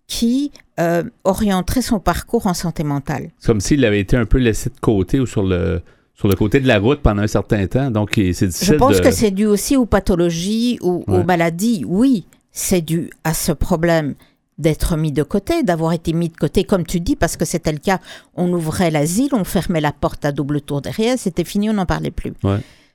qui 0.08 0.52
euh, 0.80 1.04
orienteraient 1.26 1.82
son 1.82 2.00
parcours 2.00 2.48
en 2.48 2.54
santé 2.54 2.84
mentale. 2.84 3.30
Comme 3.46 3.60
s'il 3.60 3.84
avait 3.86 4.00
été 4.00 4.16
un 4.16 4.26
peu 4.26 4.38
laissé 4.38 4.70
de 4.70 4.80
côté 4.80 5.20
ou 5.20 5.26
sur 5.26 5.44
le, 5.44 5.82
sur 6.16 6.30
le 6.30 6.36
côté 6.36 6.62
de 6.62 6.68
la 6.68 6.80
route 6.80 7.02
pendant 7.02 7.22
un 7.22 7.28
certain 7.28 7.68
temps. 7.68 7.92
Donc, 7.92 8.12
c'est 8.16 8.24
difficile. 8.24 8.68
Je 8.68 8.74
pense 8.74 9.02
que 9.02 9.12
c'est 9.12 9.32
dû 9.32 9.46
aussi 9.46 9.76
aux 9.76 9.86
pathologies 9.86 10.80
ou 10.82 11.04
aux 11.08 11.24
maladies. 11.24 11.84
Oui, 11.86 12.26
c'est 12.52 12.82
dû 12.82 13.10
à 13.24 13.34
ce 13.34 13.52
problème 13.52 14.16
d'être 14.58 14.98
mis 14.98 15.12
de 15.12 15.24
côté, 15.24 15.64
d'avoir 15.64 15.94
été 15.94 16.14
mis 16.14 16.30
de 16.30 16.38
côté, 16.38 16.64
comme 16.64 16.86
tu 16.86 17.00
dis, 17.00 17.16
parce 17.16 17.38
que 17.38 17.46
c'était 17.46 17.72
le 17.72 17.78
cas. 17.78 18.00
On 18.36 18.52
ouvrait 18.52 18.92
l'asile, 18.92 19.30
on 19.34 19.44
fermait 19.44 19.82
la 19.82 19.92
porte 19.92 20.26
à 20.26 20.32
double 20.32 20.62
tour 20.62 20.82
derrière, 20.82 21.18
c'était 21.18 21.46
fini, 21.46 21.70
on 21.70 21.74
n'en 21.74 21.86
parlait 21.86 22.12
plus. 22.12 22.34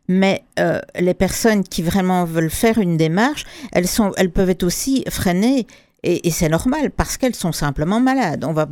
Mais 0.08 0.44
euh, 0.58 0.80
les 0.98 1.14
personnes 1.14 1.64
qui 1.64 1.82
vraiment 1.82 2.24
veulent 2.24 2.50
faire 2.50 2.78
une 2.78 2.96
démarche, 2.96 3.44
elles, 3.72 3.88
sont, 3.88 4.12
elles 4.16 4.30
peuvent 4.30 4.50
être 4.50 4.64
aussi 4.64 5.04
freinées, 5.08 5.66
et, 6.02 6.30
c'est 6.30 6.50
normal, 6.50 6.90
parce 6.90 7.16
qu'elles 7.16 7.34
sont 7.34 7.52
simplement 7.52 7.98
malades. 7.98 8.44
On 8.44 8.52
va 8.52 8.68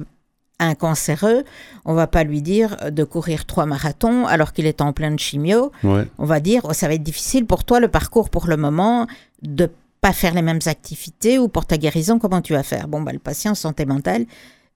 un 0.58 0.74
cancéreux, 0.74 1.44
on 1.84 1.94
va 1.94 2.06
pas 2.06 2.24
lui 2.24 2.40
dire 2.42 2.76
de 2.90 3.04
courir 3.04 3.46
trois 3.46 3.66
marathons 3.66 4.26
alors 4.26 4.52
qu'il 4.52 4.66
est 4.66 4.80
en 4.80 4.92
plein 4.92 5.10
de 5.10 5.18
chimio. 5.18 5.72
On 5.82 6.24
va 6.24 6.40
dire, 6.40 6.60
oh, 6.64 6.72
ça 6.72 6.88
va 6.88 6.94
être 6.94 7.02
difficile 7.02 7.46
pour 7.46 7.64
toi 7.64 7.80
le 7.80 7.88
parcours 7.88 8.30
pour 8.30 8.46
le 8.46 8.56
moment 8.56 9.06
de 9.42 9.70
pas 10.00 10.12
faire 10.12 10.34
les 10.34 10.42
mêmes 10.42 10.60
activités 10.66 11.38
ou 11.38 11.48
pour 11.48 11.64
ta 11.64 11.78
guérison, 11.78 12.18
comment 12.18 12.42
tu 12.42 12.52
vas 12.52 12.62
faire? 12.62 12.86
Bon, 12.86 13.00
bah, 13.00 13.12
le 13.12 13.18
patient 13.18 13.54
santé 13.54 13.86
mentale, 13.86 14.26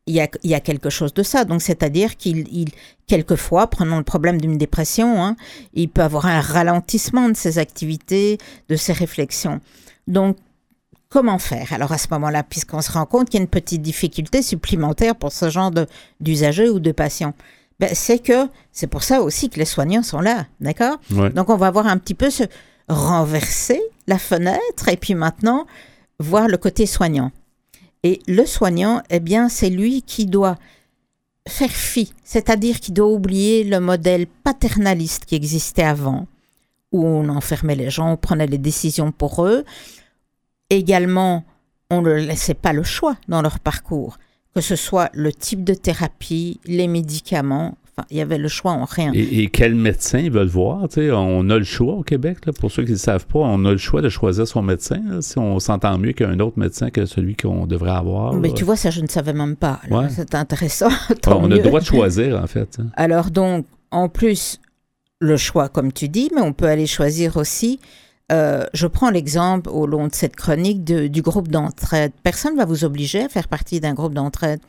il 0.07 0.14
y 0.14 0.21
a, 0.21 0.29
il 0.42 0.51
y 0.51 0.55
a 0.55 0.61
quelque 0.61 0.90
chose 0.90 1.12
de 1.14 1.23
ça. 1.23 1.45
Donc, 1.45 1.62
c'est-à-dire 1.62 2.16
qu'il, 2.16 2.47
il, 2.53 2.71
quelquefois, 3.07 3.66
prenons 3.66 3.99
le 3.99 4.05
problème 4.05 4.40
d'une 4.40 4.57
dépression, 4.57 5.23
hein, 5.23 5.37
il 5.75 5.88
peut 5.88 6.03
avoir 6.03 6.27
un 6.27 6.40
ralentissement 6.40 7.29
de 7.29 7.37
ses 7.37 7.59
activités, 7.59 8.38
de 8.69 8.77
ses 8.77 8.92
réflexions. 8.92 9.61
Donc, 10.07 10.37
comment 11.09 11.38
faire? 11.38 11.73
Alors, 11.73 11.92
à 11.92 11.99
ce 11.99 12.07
moment-là, 12.12 12.42
puisqu'on 12.42 12.83
se 12.83 12.92
rend 12.92 13.07
compte 13.07 13.31
qu'il 13.31 13.38
y 13.38 13.40
a 13.40 13.45
une 13.45 13.51
petite 13.51 13.83
difficulté 13.83 14.42
supplémentaire 14.42 15.16
pour 15.16 15.33
ce 15.33 15.51
genre 15.51 15.71
de, 15.71 15.87
d'usagers 16.21 16.69
ou 16.69 16.79
de 16.79 16.92
patients, 16.92 17.35
ben, 17.81 17.90
c'est 17.92 18.21
que 18.21 18.49
c'est 18.73 18.87
pour 18.87 19.03
ça 19.03 19.21
aussi 19.23 19.51
que 19.51 19.59
les 19.59 19.66
soignants 19.66 20.03
sont 20.03 20.21
là, 20.21 20.47
d'accord? 20.61 20.99
Donc, 21.31 21.51
on 21.51 21.57
va 21.57 21.71
voir 21.71 21.87
un 21.87 21.99
petit 21.99 22.14
peu 22.14 22.31
ce 22.31 22.45
renverser 22.88 23.83
la 24.07 24.19
fenêtre 24.19 24.88
et 24.88 24.97
puis 24.97 25.14
maintenant 25.14 25.66
voir 26.21 26.47
le 26.47 26.57
côté 26.57 26.87
soignant. 26.87 27.33
Et 28.07 28.21
le 28.29 28.47
soignant, 28.47 29.03
eh 29.11 29.19
bien, 29.19 29.49
c'est 29.49 29.69
lui 29.69 30.01
qui 30.01 30.27
doit 30.27 30.59
faire 31.49 31.73
fi, 31.73 32.12
c'est-à-dire 32.23 32.79
qu'il 32.79 32.95
doit 32.95 33.09
oublier 33.09 33.64
le 33.64 33.81
modèle 33.81 34.29
paternaliste 34.29 35.25
qui 35.25 35.35
existait 35.35 35.83
avant, 35.83 36.29
où 36.92 37.05
on 37.05 37.29
enfermait 37.29 37.75
les 37.75 37.90
gens, 37.90 38.12
on 38.12 38.16
prenait 38.16 38.47
les 38.47 38.59
décisions 38.59 39.11
pour 39.11 39.45
eux. 39.45 39.64
Également, 40.71 41.42
on 41.90 42.01
ne 42.01 42.12
laissait 42.12 42.55
pas 42.55 42.73
le 42.73 42.85
choix 42.85 43.16
dans 43.27 43.42
leur 43.42 43.59
parcours, 43.59 44.19
que 44.55 44.61
ce 44.61 44.77
soit 44.77 45.11
le 45.12 45.33
type 45.33 45.64
de 45.64 45.75
thérapie, 45.75 46.61
les 46.64 46.87
médicaments, 46.87 47.77
il 48.11 48.18
y 48.18 48.20
avait 48.20 48.37
le 48.37 48.48
choix 48.48 48.72
en 48.72 48.85
rien. 48.85 49.11
Et, 49.14 49.48
quel 49.48 49.74
médecin 49.74 50.18
ils 50.18 50.30
veulent 50.30 50.46
voir? 50.46 50.87
On 50.98 51.48
a 51.48 51.56
le 51.56 51.64
choix 51.64 51.94
au 51.94 52.02
Québec, 52.02 52.38
pour 52.61 52.70
ceux 52.70 52.85
qui 52.85 52.92
ne 52.92 52.96
savent 52.96 53.26
pas, 53.26 53.38
on 53.38 53.64
a 53.64 53.72
le 53.72 53.78
choix 53.78 54.02
de 54.02 54.11
choisir 54.11 54.46
son 54.46 54.62
médecin, 54.62 55.00
si 55.20 55.38
on 55.38 55.59
s'entend 55.61 55.96
mieux 55.96 56.12
qu'un 56.12 56.38
autre 56.40 56.59
médecin 56.59 56.90
que 56.90 57.06
celui 57.06 57.37
qu'on 57.37 57.66
devrait 57.66 57.92
avoir. 57.92 58.35
Mais 58.35 58.52
tu 58.52 58.64
vois, 58.64 58.76
ça, 58.76 58.90
je 58.90 59.00
ne 59.00 59.06
savais 59.06 59.32
même 59.32 59.56
pas. 59.56 59.80
C'est 60.11 60.35
intéressant. 60.35 60.90
on 61.26 61.50
a 61.50 61.54
le 61.54 61.62
droit 61.62 61.80
de 61.80 61.85
choisir, 61.87 62.38
en 62.42 62.46
fait. 62.46 62.78
Hein. 62.80 62.88
Alors 62.94 63.30
donc, 63.30 63.66
en 63.90 64.09
plus, 64.11 64.61
le 65.18 65.38
choix, 65.38 65.68
comme 65.70 65.92
tu 65.92 66.09
dis, 66.09 66.30
mais 66.35 66.42
on 66.42 66.52
peut 66.52 66.66
aller 66.66 66.87
choisir 66.87 67.38
aussi. 67.38 67.80
Euh, 68.32 68.64
je 68.74 68.87
prends 68.87 69.11
l'exemple 69.11 69.70
au 69.70 69.87
long 69.87 70.09
de 70.09 70.14
cette 70.14 70.37
chronique 70.37 70.85
du 70.85 71.22
groupe 71.22 71.48
d'entraide. 71.48 72.12
Personne 72.22 72.54
ne 72.54 72.59
va 72.59 72.64
vous 72.64 72.85
obliger 72.85 73.22
à 73.22 73.28
faire 73.28 73.48
partie 73.48 73.80
d'un 73.80 73.94
groupe 73.94 74.14
d'entraide. 74.14 74.61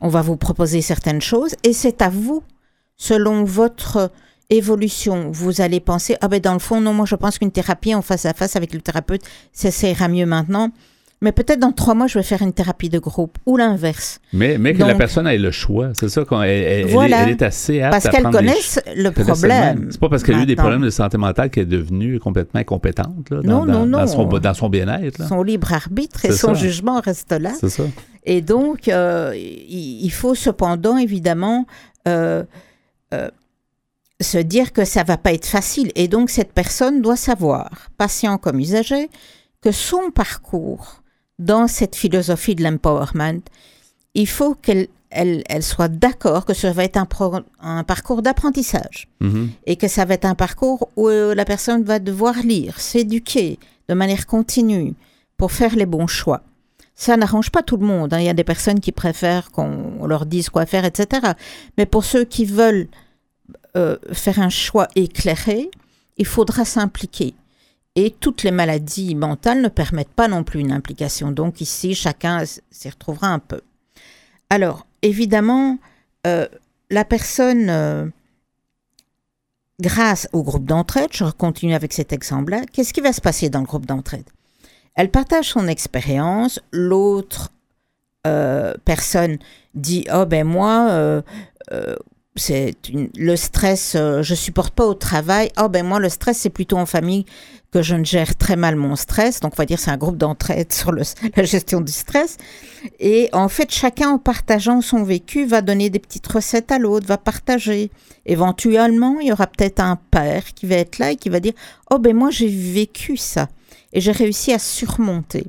On 0.00 0.08
va 0.08 0.22
vous 0.22 0.36
proposer 0.36 0.82
certaines 0.82 1.20
choses 1.20 1.54
et 1.62 1.72
c'est 1.72 2.02
à 2.02 2.08
vous, 2.08 2.42
selon 2.96 3.44
votre 3.44 4.10
évolution, 4.50 5.30
vous 5.30 5.60
allez 5.60 5.80
penser, 5.80 6.16
ah 6.20 6.28
ben 6.28 6.40
dans 6.40 6.52
le 6.52 6.58
fond, 6.58 6.80
non, 6.80 6.92
moi 6.92 7.06
je 7.06 7.14
pense 7.14 7.38
qu'une 7.38 7.52
thérapie 7.52 7.94
en 7.94 8.02
face 8.02 8.26
à 8.26 8.34
face 8.34 8.56
avec 8.56 8.74
le 8.74 8.80
thérapeute, 8.80 9.22
ça, 9.52 9.70
ça 9.70 10.08
mieux 10.08 10.26
maintenant. 10.26 10.70
Mais 11.22 11.32
peut-être 11.32 11.58
dans 11.58 11.72
trois 11.72 11.94
mois, 11.94 12.06
je 12.06 12.18
vais 12.18 12.22
faire 12.22 12.40
une 12.40 12.54
thérapie 12.54 12.88
de 12.88 12.98
groupe 12.98 13.36
ou 13.44 13.58
l'inverse. 13.58 14.20
Mais, 14.32 14.56
mais 14.56 14.72
que 14.72 14.82
la 14.82 14.94
personne 14.94 15.26
ait 15.26 15.36
le 15.36 15.50
choix. 15.50 15.90
C'est 15.92 16.08
ça 16.08 16.24
qu'on 16.24 16.40
elle, 16.40 16.82
est, 16.82 17.42
assez 17.42 17.82
apte 17.82 17.92
Parce 17.92 18.08
qu'elle 18.08 18.30
connaisse 18.30 18.80
le 18.96 19.10
problème. 19.10 19.88
C'est 19.90 20.00
pas 20.00 20.08
parce 20.08 20.22
qu'elle 20.22 20.36
a 20.36 20.42
eu 20.42 20.46
des 20.46 20.56
problèmes 20.56 20.80
de 20.80 20.90
santé 20.90 21.18
mentale 21.18 21.50
qu'elle 21.50 21.64
est 21.64 21.66
devenue 21.66 22.18
complètement 22.18 22.60
incompétente 22.60 23.30
là, 23.30 23.42
dans, 23.42 23.66
non, 23.66 23.66
non, 23.66 23.86
non. 23.86 23.98
dans, 24.38 24.54
son, 24.54 24.68
bien-être. 24.70 25.26
Son 25.26 25.42
libre 25.42 25.72
arbitre 25.74 26.24
et 26.24 26.32
son 26.32 26.54
jugement 26.54 27.00
reste 27.00 27.32
là. 27.32 27.52
C'est 27.60 27.68
ça. 27.68 27.84
Et 28.24 28.40
donc, 28.40 28.88
euh, 28.88 29.34
il, 29.36 30.10
faut 30.10 30.34
cependant, 30.34 30.96
évidemment, 30.96 31.66
euh, 32.08 32.44
euh, 33.12 33.28
se 34.20 34.38
dire 34.38 34.72
que 34.72 34.84
ça 34.84 35.02
va 35.02 35.16
pas 35.16 35.32
être 35.32 35.46
facile. 35.46 35.90
Et 35.94 36.08
donc, 36.08 36.30
cette 36.30 36.52
personne 36.52 37.02
doit 37.02 37.16
savoir, 37.16 37.88
patient 37.96 38.38
comme 38.38 38.60
usager, 38.60 39.08
que 39.62 39.72
son 39.72 40.10
parcours 40.10 40.99
dans 41.40 41.66
cette 41.66 41.96
philosophie 41.96 42.54
de 42.54 42.62
l'empowerment, 42.62 43.40
il 44.14 44.28
faut 44.28 44.54
qu'elle 44.54 44.86
elle, 45.10 45.62
soit 45.62 45.88
d'accord 45.88 46.44
que 46.44 46.54
ça 46.54 46.72
va 46.72 46.84
être 46.84 46.96
un, 46.96 47.08
un 47.60 47.82
parcours 47.82 48.22
d'apprentissage 48.22 49.08
mm-hmm. 49.20 49.48
et 49.66 49.74
que 49.74 49.88
ça 49.88 50.04
va 50.04 50.14
être 50.14 50.24
un 50.24 50.36
parcours 50.36 50.88
où 50.94 51.08
la 51.08 51.44
personne 51.44 51.82
va 51.82 51.98
devoir 51.98 52.36
lire, 52.44 52.78
s'éduquer 52.78 53.58
de 53.88 53.94
manière 53.94 54.26
continue 54.26 54.94
pour 55.36 55.50
faire 55.50 55.74
les 55.74 55.86
bons 55.86 56.06
choix. 56.06 56.42
Ça 56.94 57.16
n'arrange 57.16 57.50
pas 57.50 57.62
tout 57.62 57.76
le 57.78 57.86
monde. 57.86 58.12
Hein. 58.12 58.20
Il 58.20 58.26
y 58.26 58.28
a 58.28 58.34
des 58.34 58.44
personnes 58.44 58.78
qui 58.78 58.92
préfèrent 58.92 59.50
qu'on 59.50 60.06
leur 60.06 60.26
dise 60.26 60.50
quoi 60.50 60.66
faire, 60.66 60.84
etc. 60.84 61.32
Mais 61.78 61.86
pour 61.86 62.04
ceux 62.04 62.24
qui 62.24 62.44
veulent 62.44 62.88
euh, 63.76 63.96
faire 64.12 64.38
un 64.38 64.50
choix 64.50 64.86
éclairé, 64.94 65.70
il 66.18 66.26
faudra 66.26 66.64
s'impliquer. 66.64 67.34
Et 68.02 68.14
toutes 68.18 68.44
les 68.44 68.50
maladies 68.50 69.14
mentales 69.14 69.60
ne 69.60 69.68
permettent 69.68 70.08
pas 70.08 70.26
non 70.26 70.42
plus 70.42 70.60
une 70.60 70.72
implication. 70.72 71.32
Donc 71.32 71.60
ici, 71.60 71.94
chacun 71.94 72.44
s'y 72.70 72.88
retrouvera 72.88 73.26
un 73.26 73.38
peu. 73.38 73.60
Alors, 74.48 74.86
évidemment, 75.02 75.76
euh, 76.26 76.48
la 76.88 77.04
personne, 77.04 77.68
euh, 77.68 78.06
grâce 79.82 80.30
au 80.32 80.42
groupe 80.42 80.64
d'entraide, 80.64 81.10
je 81.12 81.26
continue 81.26 81.74
avec 81.74 81.92
cet 81.92 82.14
exemple-là, 82.14 82.62
qu'est-ce 82.72 82.94
qui 82.94 83.02
va 83.02 83.12
se 83.12 83.20
passer 83.20 83.50
dans 83.50 83.60
le 83.60 83.66
groupe 83.66 83.84
d'entraide? 83.84 84.24
Elle 84.94 85.10
partage 85.10 85.50
son 85.50 85.68
expérience, 85.68 86.58
l'autre 86.72 87.50
euh, 88.26 88.72
personne 88.86 89.36
dit, 89.74 90.06
oh 90.10 90.24
ben 90.24 90.46
moi, 90.46 91.22
c'est 92.34 92.74
le 93.14 93.36
stress, 93.36 93.94
je 93.94 94.34
supporte 94.34 94.72
pas 94.72 94.86
au 94.86 94.94
travail. 94.94 95.52
Oh 95.62 95.68
ben 95.68 95.84
moi 95.84 95.98
le 95.98 96.08
stress 96.08 96.38
c'est 96.38 96.50
plutôt 96.50 96.78
en 96.78 96.86
famille 96.86 97.26
que 97.72 97.82
je 97.82 97.94
ne 97.94 98.04
gère 98.04 98.36
très 98.36 98.56
mal 98.56 98.76
mon 98.76 98.96
stress. 98.96 99.40
Donc, 99.40 99.52
on 99.54 99.56
va 99.56 99.66
dire 99.66 99.78
c'est 99.78 99.90
un 99.90 99.96
groupe 99.96 100.16
d'entraide 100.16 100.72
sur 100.72 100.92
la 101.36 101.42
gestion 101.44 101.80
du 101.80 101.92
stress. 101.92 102.36
Et 102.98 103.28
en 103.32 103.48
fait, 103.48 103.70
chacun 103.70 104.10
en 104.10 104.18
partageant 104.18 104.80
son 104.80 105.04
vécu 105.04 105.44
va 105.44 105.62
donner 105.62 105.90
des 105.90 105.98
petites 105.98 106.26
recettes 106.26 106.72
à 106.72 106.78
l'autre, 106.78 107.06
va 107.06 107.18
partager. 107.18 107.90
Éventuellement, 108.26 109.18
il 109.20 109.28
y 109.28 109.32
aura 109.32 109.46
peut-être 109.46 109.80
un 109.80 109.96
père 109.96 110.44
qui 110.54 110.66
va 110.66 110.76
être 110.76 110.98
là 110.98 111.12
et 111.12 111.16
qui 111.16 111.28
va 111.28 111.40
dire 111.40 111.54
Oh, 111.90 111.98
ben 111.98 112.16
moi, 112.16 112.30
j'ai 112.30 112.48
vécu 112.48 113.16
ça 113.16 113.48
et 113.92 114.00
j'ai 114.00 114.12
réussi 114.12 114.52
à 114.52 114.58
surmonter. 114.58 115.46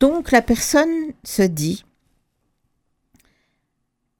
Donc, 0.00 0.30
la 0.30 0.42
personne 0.42 1.12
se 1.24 1.42
dit 1.42 1.84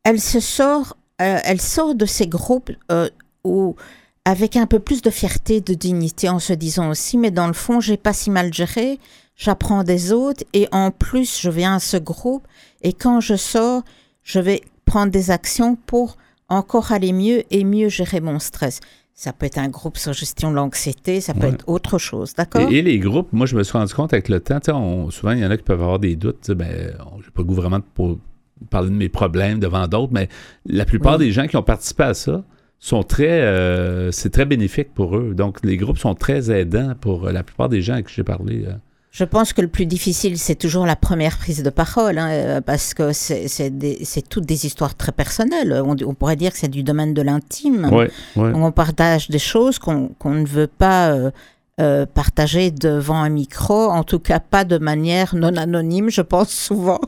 Elle 0.03 0.21
se 0.21 0.41
sort, 0.41 0.97
euh, 1.21 1.39
elle 1.45 1.61
sort 1.61 1.95
de 1.95 2.07
ces 2.07 2.27
groupes 2.27 2.73
euh, 2.91 3.09
où 3.45 3.77
avec 4.25 4.57
un 4.57 4.67
peu 4.67 4.79
plus 4.79 5.03
de 5.03 5.11
fierté, 5.11 5.61
de 5.61 5.75
dignité, 5.75 6.29
en 6.29 6.39
se 6.39 6.53
disant 6.53 6.91
aussi, 6.91 7.19
mais 7.19 7.31
dans 7.31 7.47
le 7.47 7.53
fond, 7.53 7.81
j'ai 7.81 7.97
pas 7.97 8.13
si 8.13 8.31
mal 8.31 8.53
géré, 8.53 8.99
j'apprends 9.37 9.85
des 9.85 10.13
autres, 10.13 10.45
et 10.53 10.67
en 10.73 10.91
plus, 10.91 11.41
je 11.41 11.51
viens 11.51 11.77
à 11.77 11.81
ce 11.81 11.99
groupe, 11.99 12.47
et 12.83 12.93
quand 12.93 13.21
je 13.21 13.37
sors, 13.37 13.83
je 14.23 14.41
vais 14.41 14.63
prendre 14.87 15.13
des 15.13 15.31
actions 15.31 15.77
pour 15.87 16.17
encore 16.49 16.93
aller 16.93 17.13
mieux 17.13 17.43
et 17.51 17.65
mieux 17.65 17.89
gérer 17.89 18.21
mon 18.21 18.39
stress. 18.39 18.81
Ça 19.13 19.33
peut 19.33 19.47
être 19.47 19.59
un 19.59 19.69
groupe 19.69 19.97
sur 19.97 20.13
gestion 20.13 20.51
de 20.51 20.57
l'anxiété, 20.57 21.21
ça 21.21 21.35
peut 21.35 21.47
être 21.47 21.69
autre 21.69 21.99
chose, 21.99 22.35
d'accord? 22.35 22.69
Et, 22.69 22.83
les 22.83 22.99
groupes, 22.99 23.33
moi, 23.33 23.47
je 23.47 23.55
me 23.55 23.63
suis 23.63 23.77
rendu 23.79 23.95
compte 23.95 24.13
avec 24.13 24.29
le 24.29 24.41
temps, 24.41 24.59
souvent, 25.11 25.33
il 25.33 25.39
y 25.39 25.47
en 25.47 25.51
a 25.51 25.57
qui 25.57 25.63
peuvent 25.63 25.81
avoir 25.81 25.99
des 25.99 26.17
doutes, 26.17 26.51
ben, 26.51 26.93
j'ai 27.23 27.31
pas 27.31 27.43
le 27.43 27.45
goût 27.45 27.55
vraiment 27.55 27.81
pour 27.95 28.19
parler 28.71 28.89
de 28.89 28.95
mes 28.95 29.09
problèmes 29.09 29.61
devant 29.61 29.87
d'autres, 29.87 30.13
mais 30.13 30.29
la 30.67 30.85
plupart 30.85 31.19
des 31.19 31.31
gens 31.31 31.47
qui 31.47 31.57
ont 31.57 31.63
participé 31.63 32.05
à 32.05 32.15
ça, 32.15 32.43
sont 32.85 33.03
très, 33.03 33.41
euh, 33.41 34.11
c'est 34.13 34.29
très 34.29 34.45
bénéfique 34.45 34.93
pour 34.93 35.17
eux. 35.17 35.33
Donc, 35.35 35.65
les 35.65 35.79
groupes 35.79 35.97
sont 35.97 36.15
très 36.15 36.51
aidants 36.51 36.93
pour 37.01 37.31
la 37.31 37.43
plupart 37.43 37.71
des 37.71 37.81
gens 37.81 37.95
avec 37.95 38.09
qui 38.09 38.15
j'ai 38.15 38.25
parlé. 38.25 38.67
Euh. 38.67 38.73
Je 39.11 39.25
pense 39.25 39.55
que 39.55 39.63
le 39.63 39.69
plus 39.69 39.87
difficile, 39.87 40.37
c'est 40.39 40.57
toujours 40.57 40.85
la 40.85 40.97
première 40.97 41.39
prise 41.39 41.63
de 41.63 41.71
parole, 41.71 42.19
hein, 42.19 42.29
euh, 42.31 42.61
parce 42.61 42.93
que 42.93 43.13
c'est 43.13 44.29
toutes 44.29 44.45
des 44.45 44.67
histoires 44.67 44.95
très 44.97 45.13
personnelles. 45.13 45.83
On, 45.83 46.15
pourrait 46.15 46.37
dire 46.37 46.53
que 46.53 46.59
c'est 46.59 46.69
du 46.69 46.83
domaine 46.83 47.15
de 47.15 47.23
l'intime. 47.23 47.91
On 48.37 48.71
partage 48.71 49.31
des 49.31 49.39
choses 49.39 49.79
qu'on 49.79 50.11
ne 50.25 50.47
veut 50.47 50.67
pas 50.67 51.17
partager 52.13 52.71
devant 52.71 53.17
un 53.17 53.31
micro, 53.31 53.89
en 53.89 54.05
tout 54.05 54.19
cas 54.19 54.41
pas 54.41 54.65
de 54.65 54.77
manière 54.77 55.35
non 55.35 55.57
anonyme, 55.57 56.11
je 56.11 56.21
pense 56.21 56.51
souvent. 56.51 57.01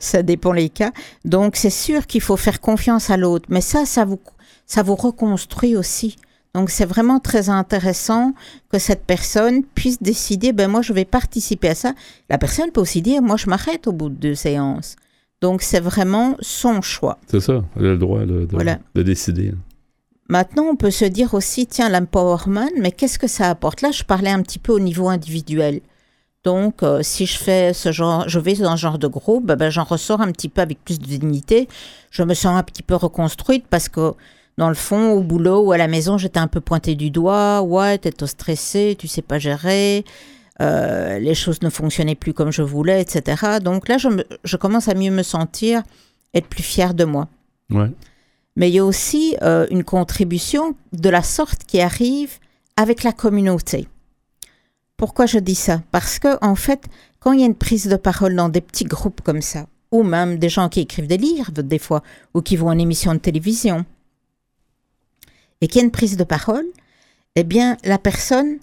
ça 0.00 0.24
dépend 0.24 0.52
les 0.52 0.68
cas. 0.68 0.90
Donc 1.24 1.54
c'est 1.54 1.70
sûr 1.70 2.08
qu'il 2.08 2.22
faut 2.22 2.36
faire 2.36 2.60
confiance 2.60 3.08
à 3.10 3.16
l'autre, 3.16 3.46
mais 3.50 3.60
ça, 3.60 3.86
ça 3.86 4.04
vous 4.04 4.18
ça 4.66 4.82
vous 4.82 4.96
reconstruit 4.96 5.76
aussi. 5.76 6.16
Donc 6.54 6.70
c'est 6.70 6.86
vraiment 6.86 7.20
très 7.20 7.50
intéressant 7.50 8.32
que 8.70 8.78
cette 8.78 9.04
personne 9.04 9.62
puisse 9.62 10.02
décider, 10.02 10.52
ben 10.52 10.70
moi 10.70 10.82
je 10.82 10.92
vais 10.92 11.04
participer 11.04 11.68
à 11.68 11.74
ça. 11.74 11.92
La 12.30 12.38
personne 12.38 12.70
peut 12.72 12.80
aussi 12.80 13.02
dire, 13.02 13.20
moi 13.22 13.36
je 13.36 13.48
m'arrête 13.48 13.86
au 13.86 13.92
bout 13.92 14.08
de 14.08 14.14
deux 14.14 14.34
séances. 14.34 14.96
Donc 15.42 15.60
c'est 15.60 15.80
vraiment 15.80 16.34
son 16.40 16.80
choix. 16.80 17.18
C'est 17.26 17.40
ça, 17.40 17.62
elle 17.76 17.86
a 17.86 17.90
le 17.90 17.98
droit 17.98 18.20
de, 18.20 18.48
de, 18.94 19.02
décider. 19.02 19.52
Maintenant, 20.28 20.64
on 20.64 20.76
peut 20.76 20.90
se 20.90 21.04
dire 21.04 21.34
aussi, 21.34 21.66
tiens, 21.66 21.88
l'empowerment, 21.88 22.70
mais 22.80 22.90
qu'est-ce 22.90 23.18
que 23.18 23.28
ça 23.28 23.50
apporte? 23.50 23.82
Là, 23.82 23.90
je 23.92 24.02
parlais 24.02 24.30
un 24.30 24.42
petit 24.42 24.58
peu 24.58 24.72
au 24.72 24.80
niveau 24.80 25.08
individuel. 25.08 25.82
Donc, 26.42 26.82
euh, 26.82 27.02
si 27.02 27.26
je 27.26 27.38
fais 27.38 27.72
ce 27.74 27.92
genre, 27.92 28.28
je 28.28 28.38
vais 28.38 28.54
dans 28.54 28.76
ce 28.76 28.80
genre 28.80 28.98
de 28.98 29.08
groupe, 29.08 29.44
ben, 29.44 29.56
ben, 29.56 29.68
j'en 29.68 29.84
ressors 29.84 30.20
un 30.20 30.32
petit 30.32 30.48
peu 30.48 30.62
avec 30.62 30.82
plus 30.84 30.98
de 30.98 31.04
dignité. 31.04 31.68
Je 32.10 32.22
me 32.22 32.34
sens 32.34 32.56
un 32.56 32.62
petit 32.62 32.82
peu 32.82 32.94
reconstruite 32.94 33.66
parce 33.68 33.88
que 33.88 34.14
dans 34.58 34.68
le 34.68 34.74
fond, 34.74 35.12
au 35.12 35.22
boulot 35.22 35.60
ou 35.60 35.72
à 35.72 35.76
la 35.76 35.88
maison, 35.88 36.16
j'étais 36.18 36.38
un 36.38 36.46
peu 36.46 36.60
pointé 36.60 36.94
du 36.94 37.10
doigt. 37.10 37.62
Ouais, 37.62 37.98
t'es 37.98 38.12
trop 38.12 38.26
stressé, 38.26 38.96
tu 38.98 39.06
sais 39.06 39.22
pas 39.22 39.38
gérer. 39.38 40.04
Euh, 40.62 41.18
les 41.18 41.34
choses 41.34 41.60
ne 41.60 41.68
fonctionnaient 41.68 42.14
plus 42.14 42.32
comme 42.32 42.50
je 42.50 42.62
voulais, 42.62 43.02
etc. 43.02 43.58
Donc 43.62 43.88
là, 43.88 43.98
je, 43.98 44.08
je 44.44 44.56
commence 44.56 44.88
à 44.88 44.94
mieux 44.94 45.10
me 45.10 45.22
sentir, 45.22 45.82
être 46.32 46.46
plus 46.46 46.62
fière 46.62 46.94
de 46.94 47.04
moi. 47.04 47.28
Ouais. 47.70 47.90
Mais 48.56 48.70
il 48.70 48.74
y 48.74 48.78
a 48.78 48.84
aussi 48.84 49.36
euh, 49.42 49.66
une 49.70 49.84
contribution 49.84 50.74
de 50.92 51.10
la 51.10 51.22
sorte 51.22 51.64
qui 51.64 51.80
arrive 51.80 52.38
avec 52.78 53.02
la 53.02 53.12
communauté. 53.12 53.86
Pourquoi 54.96 55.26
je 55.26 55.38
dis 55.38 55.54
ça? 55.54 55.82
Parce 55.90 56.18
que 56.18 56.42
en 56.42 56.54
fait, 56.54 56.86
quand 57.20 57.32
il 57.32 57.40
y 57.40 57.42
a 57.42 57.46
une 57.46 57.54
prise 57.54 57.86
de 57.86 57.96
parole 57.96 58.34
dans 58.34 58.48
des 58.48 58.62
petits 58.62 58.84
groupes 58.84 59.20
comme 59.20 59.42
ça, 59.42 59.66
ou 59.92 60.02
même 60.02 60.38
des 60.38 60.48
gens 60.48 60.70
qui 60.70 60.80
écrivent 60.80 61.06
des 61.06 61.18
livres 61.18 61.52
des 61.52 61.78
fois, 61.78 62.02
ou 62.32 62.40
qui 62.40 62.56
vont 62.56 62.68
en 62.68 62.78
émission 62.78 63.12
de 63.12 63.18
télévision, 63.18 63.84
et 65.60 65.68
qu'il 65.68 65.80
y 65.80 65.82
a 65.82 65.84
une 65.84 65.90
prise 65.90 66.16
de 66.16 66.24
parole, 66.24 66.66
eh 67.34 67.44
bien, 67.44 67.76
la 67.84 67.98
personne 67.98 68.58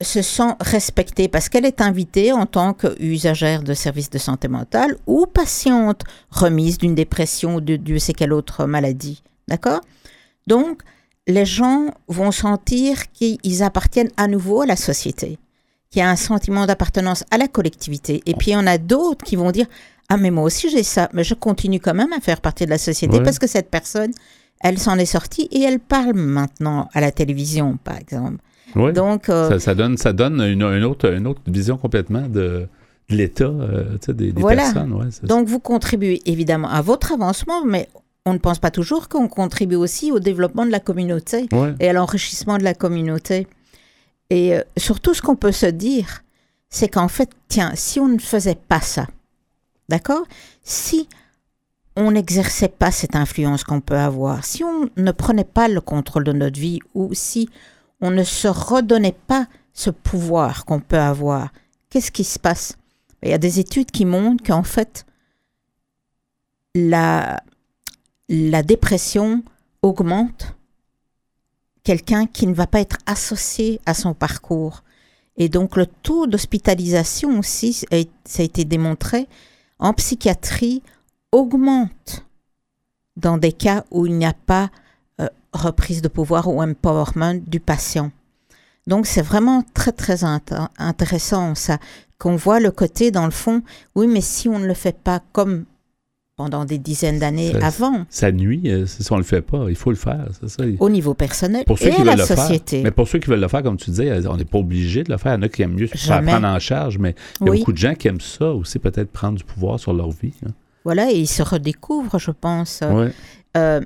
se 0.00 0.22
sent 0.22 0.54
respectée 0.60 1.28
parce 1.28 1.48
qu'elle 1.48 1.64
est 1.64 1.80
invitée 1.80 2.32
en 2.32 2.46
tant 2.46 2.74
qu'usagère 2.74 3.62
de 3.62 3.74
services 3.74 4.10
de 4.10 4.18
santé 4.18 4.48
mentale 4.48 4.96
ou 5.06 5.26
patiente 5.26 6.02
remise 6.30 6.78
d'une 6.78 6.94
dépression 6.94 7.56
ou 7.56 7.60
de 7.60 7.76
Dieu 7.76 7.98
sait 7.98 8.12
quelle 8.12 8.32
autre 8.32 8.66
maladie. 8.66 9.22
D'accord? 9.48 9.80
Donc, 10.46 10.82
les 11.26 11.46
gens 11.46 11.86
vont 12.08 12.32
sentir 12.32 13.10
qu'ils 13.12 13.62
appartiennent 13.62 14.10
à 14.16 14.26
nouveau 14.26 14.62
à 14.62 14.66
la 14.66 14.76
société, 14.76 15.38
qu'il 15.90 16.00
y 16.00 16.02
a 16.02 16.10
un 16.10 16.16
sentiment 16.16 16.66
d'appartenance 16.66 17.24
à 17.30 17.38
la 17.38 17.48
collectivité. 17.48 18.22
Et 18.26 18.34
puis, 18.34 18.50
il 18.50 18.54
y 18.54 18.56
en 18.56 18.66
a 18.66 18.78
d'autres 18.78 19.24
qui 19.24 19.36
vont 19.36 19.52
dire 19.52 19.66
Ah, 20.08 20.16
mais 20.16 20.30
moi 20.30 20.44
aussi 20.44 20.68
j'ai 20.68 20.82
ça, 20.82 21.08
mais 21.12 21.24
je 21.24 21.34
continue 21.34 21.80
quand 21.80 21.94
même 21.94 22.12
à 22.12 22.20
faire 22.20 22.40
partie 22.40 22.64
de 22.64 22.70
la 22.70 22.78
société 22.78 23.20
parce 23.20 23.38
que 23.38 23.46
cette 23.46 23.70
personne 23.70 24.12
elle 24.62 24.78
s'en 24.78 24.98
est 24.98 25.06
sortie 25.06 25.48
et 25.50 25.62
elle 25.62 25.80
parle 25.80 26.14
maintenant 26.14 26.88
à 26.92 27.00
la 27.00 27.10
télévision, 27.10 27.78
par 27.82 27.98
exemple. 27.98 28.38
Oui. 28.74 28.92
Donc, 28.92 29.28
euh, 29.28 29.58
ça, 29.58 29.74
donne, 29.74 29.96
ça 29.96 30.12
donne 30.12 30.40
une, 30.40 30.62
autre, 30.62 31.12
une 31.12 31.26
autre 31.26 31.42
vision 31.46 31.76
complètement 31.76 32.26
de, 32.28 32.66
l'État, 33.10 33.44
euh, 33.44 33.98
des, 34.08 34.32
personnes. 34.32 35.10
Donc, 35.24 35.46
vous 35.46 35.60
contribuez 35.60 36.22
évidemment 36.26 36.68
à 36.70 36.80
votre 36.80 37.12
avancement, 37.12 37.64
mais 37.64 37.88
on 38.24 38.32
ne 38.32 38.38
pense 38.38 38.58
pas 38.58 38.70
toujours 38.70 39.08
qu'on 39.08 39.28
contribue 39.28 39.74
aussi 39.76 40.12
au 40.12 40.20
développement 40.20 40.64
de 40.64 40.70
la 40.70 40.80
communauté 40.80 41.48
et 41.80 41.88
à 41.88 41.92
l'enrichissement 41.92 42.56
de 42.56 42.64
la 42.64 42.74
communauté. 42.74 43.46
Et 44.30 44.56
euh, 44.56 44.62
surtout, 44.76 45.12
ce 45.12 45.20
qu'on 45.20 45.36
peut 45.36 45.52
se 45.52 45.66
dire, 45.66 46.22
c'est 46.70 46.88
qu'en 46.88 47.08
fait, 47.08 47.30
tiens, 47.48 47.72
si 47.74 48.00
on 48.00 48.08
ne 48.08 48.18
faisait 48.18 48.56
pas 48.56 48.80
ça, 48.80 49.06
d'accord? 49.88 50.22
Si 50.62 51.08
on 51.96 52.12
n'exerçait 52.12 52.68
pas 52.68 52.90
cette 52.90 53.16
influence 53.16 53.64
qu'on 53.64 53.80
peut 53.80 53.96
avoir, 53.96 54.44
si 54.44 54.64
on 54.64 54.88
ne 54.96 55.12
prenait 55.12 55.44
pas 55.44 55.68
le 55.68 55.80
contrôle 55.80 56.24
de 56.24 56.32
notre 56.32 56.58
vie 56.58 56.80
ou 56.94 57.12
si 57.12 57.48
on 58.00 58.10
ne 58.10 58.24
se 58.24 58.48
redonnait 58.48 59.16
pas 59.26 59.46
ce 59.74 59.90
pouvoir 59.90 60.64
qu'on 60.64 60.80
peut 60.80 60.98
avoir, 60.98 61.52
qu'est-ce 61.90 62.10
qui 62.10 62.24
se 62.24 62.38
passe? 62.38 62.76
Il 63.22 63.30
y 63.30 63.34
a 63.34 63.38
des 63.38 63.60
études 63.60 63.90
qui 63.90 64.04
montrent 64.04 64.42
qu'en 64.42 64.62
fait, 64.62 65.06
la, 66.74 67.42
la 68.28 68.62
dépression 68.62 69.42
augmente 69.82 70.56
quelqu'un 71.84 72.26
qui 72.26 72.46
ne 72.46 72.54
va 72.54 72.66
pas 72.66 72.80
être 72.80 72.98
associé 73.06 73.80
à 73.86 73.94
son 73.94 74.14
parcours. 74.14 74.82
Et 75.36 75.48
donc 75.48 75.76
le 75.76 75.86
taux 75.86 76.26
d'hospitalisation 76.26 77.38
aussi, 77.38 77.72
ça 77.72 77.86
a 77.90 78.42
été 78.42 78.64
démontré, 78.64 79.28
en 79.78 79.92
psychiatrie, 79.94 80.82
augmente 81.32 82.24
dans 83.16 83.38
des 83.38 83.52
cas 83.52 83.84
où 83.90 84.06
il 84.06 84.14
n'y 84.14 84.26
a 84.26 84.34
pas 84.34 84.70
euh, 85.20 85.28
reprise 85.52 86.02
de 86.02 86.08
pouvoir 86.08 86.48
ou 86.48 86.62
empowerment 86.62 87.40
du 87.46 87.60
patient. 87.60 88.10
Donc 88.86 89.06
c'est 89.06 89.22
vraiment 89.22 89.64
très 89.74 89.92
très 89.92 90.24
intéressant 90.78 91.54
ça, 91.54 91.78
qu'on 92.18 92.36
voit 92.36 92.60
le 92.60 92.70
côté 92.70 93.10
dans 93.10 93.24
le 93.24 93.30
fond, 93.30 93.62
oui 93.94 94.06
mais 94.06 94.20
si 94.20 94.48
on 94.48 94.58
ne 94.58 94.66
le 94.66 94.74
fait 94.74 94.96
pas 94.96 95.20
comme 95.32 95.64
pendant 96.36 96.64
des 96.64 96.78
dizaines 96.78 97.18
d'années 97.18 97.54
avant. 97.62 98.04
Ça 98.08 98.32
nuit 98.32 98.62
euh, 98.64 98.86
si 98.86 99.12
on 99.12 99.16
ne 99.16 99.20
le 99.20 99.26
fait 99.26 99.42
pas. 99.42 99.66
Il 99.68 99.76
faut 99.76 99.90
le 99.90 99.96
faire, 99.96 100.26
c'est 100.40 100.48
ça. 100.48 100.64
Au 100.80 100.88
niveau 100.88 101.14
personnel 101.14 101.64
pour 101.64 101.78
ceux 101.78 101.88
et 101.88 101.94
qui 101.94 102.02
la 102.02 102.16
société. 102.16 102.82
mais 102.82 102.90
pour 102.90 103.06
ceux 103.06 103.18
qui 103.18 103.28
veulent 103.28 103.40
le 103.40 103.48
faire, 103.48 103.62
comme 103.62 103.76
tu 103.76 103.90
disais, 103.90 104.26
on 104.26 104.36
n'est 104.36 104.44
pas 104.44 104.58
obligé 104.58 105.04
de 105.04 105.12
le 105.12 105.18
faire. 105.18 105.32
Il 105.32 105.36
y 105.36 105.38
en 105.38 105.42
a 105.42 105.48
qui 105.48 105.62
aiment 105.62 105.74
mieux 105.74 105.86
se 105.86 105.96
faire 105.96 106.22
prendre 106.22 106.46
en 106.46 106.58
charge, 106.58 106.98
mais 106.98 107.14
il 107.40 107.46
y 107.46 107.50
a 107.50 107.52
beaucoup 107.52 107.72
de 107.72 107.78
gens 107.78 107.94
qui 107.94 108.08
aiment 108.08 108.20
ça 108.20 108.50
aussi, 108.52 108.78
peut-être 108.78 109.12
prendre 109.12 109.38
du 109.38 109.44
pouvoir 109.44 109.78
sur 109.78 109.92
leur 109.92 110.10
vie. 110.10 110.34
Hein. 110.46 110.50
Voilà, 110.84 111.10
et 111.10 111.18
ils 111.18 111.28
se 111.28 111.42
redécouvrent, 111.42 112.18
je 112.18 112.30
pense. 112.30 112.80
Euh, 113.56 113.80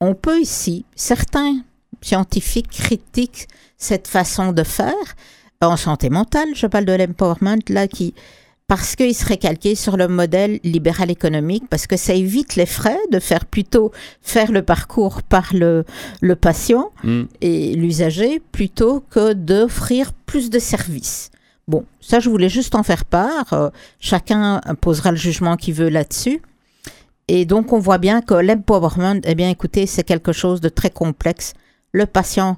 on 0.00 0.14
peut 0.14 0.40
ici, 0.40 0.84
certains 0.94 1.62
scientifiques 2.00 2.70
critiquent 2.70 3.48
cette 3.76 4.08
façon 4.08 4.52
de 4.52 4.62
faire 4.62 5.16
en 5.66 5.76
santé 5.76 6.10
mentale, 6.10 6.48
je 6.54 6.66
parle 6.66 6.84
de 6.84 6.92
l'empowerment 6.92 7.62
là, 7.68 7.86
qui, 7.86 8.14
parce 8.66 8.96
qu'il 8.96 9.14
serait 9.14 9.36
calqué 9.36 9.74
sur 9.74 9.96
le 9.96 10.08
modèle 10.08 10.60
libéral 10.64 11.10
économique, 11.10 11.64
parce 11.68 11.86
que 11.86 11.96
ça 11.96 12.14
évite 12.14 12.56
les 12.56 12.66
frais 12.66 12.98
de 13.10 13.18
faire 13.18 13.44
plutôt 13.44 13.92
faire 14.22 14.50
le 14.50 14.62
parcours 14.62 15.22
par 15.22 15.54
le, 15.54 15.84
le 16.20 16.36
patient 16.36 16.90
mm. 17.04 17.22
et 17.40 17.74
l'usager 17.74 18.40
plutôt 18.52 19.04
que 19.10 19.32
d'offrir 19.32 20.12
plus 20.26 20.50
de 20.50 20.58
services. 20.58 21.30
Bon, 21.68 21.84
ça, 22.00 22.20
je 22.20 22.28
voulais 22.28 22.48
juste 22.48 22.74
en 22.74 22.82
faire 22.82 23.04
part. 23.04 23.52
Euh, 23.52 23.70
chacun 24.00 24.60
posera 24.80 25.10
le 25.10 25.16
jugement 25.16 25.56
qu'il 25.56 25.74
veut 25.74 25.88
là-dessus. 25.88 26.42
Et 27.28 27.44
donc, 27.44 27.72
on 27.72 27.78
voit 27.78 27.98
bien 27.98 28.20
que 28.20 28.34
l'empowerment, 28.34 29.20
eh 29.24 29.34
bien, 29.34 29.48
écoutez, 29.48 29.86
c'est 29.86 30.02
quelque 30.02 30.32
chose 30.32 30.60
de 30.60 30.68
très 30.68 30.90
complexe. 30.90 31.54
Le 31.92 32.06
patient, 32.06 32.56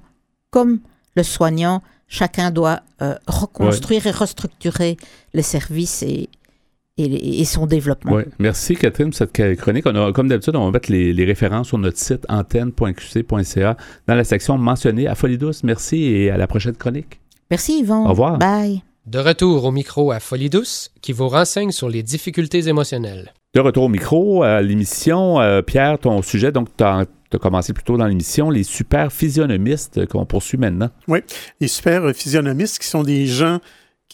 comme 0.51 0.81
le 1.17 1.23
soignant, 1.23 1.83
chacun 2.09 2.51
doit 2.51 2.81
euh, 3.03 3.15
reconstruire 3.27 4.07
et 4.07 4.11
restructurer 4.11 4.97
les 5.35 5.43
services 5.43 6.03
et, 6.03 6.29
et, 6.97 7.45
son 7.45 7.67
développement. 7.67 8.19
Merci 8.39 8.77
Catherine 8.77 9.11
pour 9.11 9.17
cette 9.17 9.57
chronique. 9.59 9.85
On 9.87 9.95
a, 9.97 10.13
comme 10.13 10.29
d'habitude, 10.29 10.57
on 10.57 10.67
va 10.67 10.71
mettre 10.71 10.91
les, 10.91 11.25
références 11.25 11.69
sur 11.69 11.79
notre 11.79 11.99
site 11.99 12.25
antenne.qc.ca 12.29 13.77
dans 14.07 14.15
la 14.15 14.25
section 14.25 14.59
mentionnée 14.59 15.09
à 15.09 15.15
Folie 15.15 15.39
Douce. 15.39 15.65
Merci 15.65 16.05
et 16.05 16.31
à 16.31 16.37
la 16.37 16.47
prochaine 16.47 16.77
chronique. 16.77 17.21
Merci 17.51 17.81
Yvon. 17.81 18.07
Au 18.07 18.11
revoir. 18.11 18.39
Bye. 18.39 18.83
De 19.07 19.19
retour 19.19 19.67
au 19.67 19.71
micro 19.71 20.13
à 20.13 20.19
Folie 20.19 20.49
Douce 20.49 20.91
qui 21.03 21.13
vous 21.13 21.29
renseigne 21.29 21.73
sur 21.73 21.91
les 21.91 22.03
difficultés 22.03 22.69
émotionnelles. 22.69 23.35
De 23.55 23.61
retour 23.61 23.85
au 23.85 23.89
micro 23.91 24.43
à 24.43 24.63
l'émission. 24.63 25.43
Euh, 25.43 25.61
Pierre, 25.61 25.99
ton 25.99 26.23
sujet, 26.23 26.53
donc 26.53 26.69
tu 26.75 26.85
as, 26.85 27.05
commencé 27.39 27.75
plus 27.75 27.85
tôt 27.85 27.99
dans 27.99 28.07
l'émission, 28.07 28.49
les 28.49 28.63
super 28.63 29.13
physionomistes 29.13 30.07
qu'on 30.07 30.25
poursuit 30.25 30.57
maintenant. 30.57 30.89
Oui, 31.07 31.19
les 31.61 31.69
super 31.69 32.15
physionomistes 32.15 32.79
qui 32.79 32.89
sont 32.89 33.03
des 33.03 33.27
gens 33.27 33.59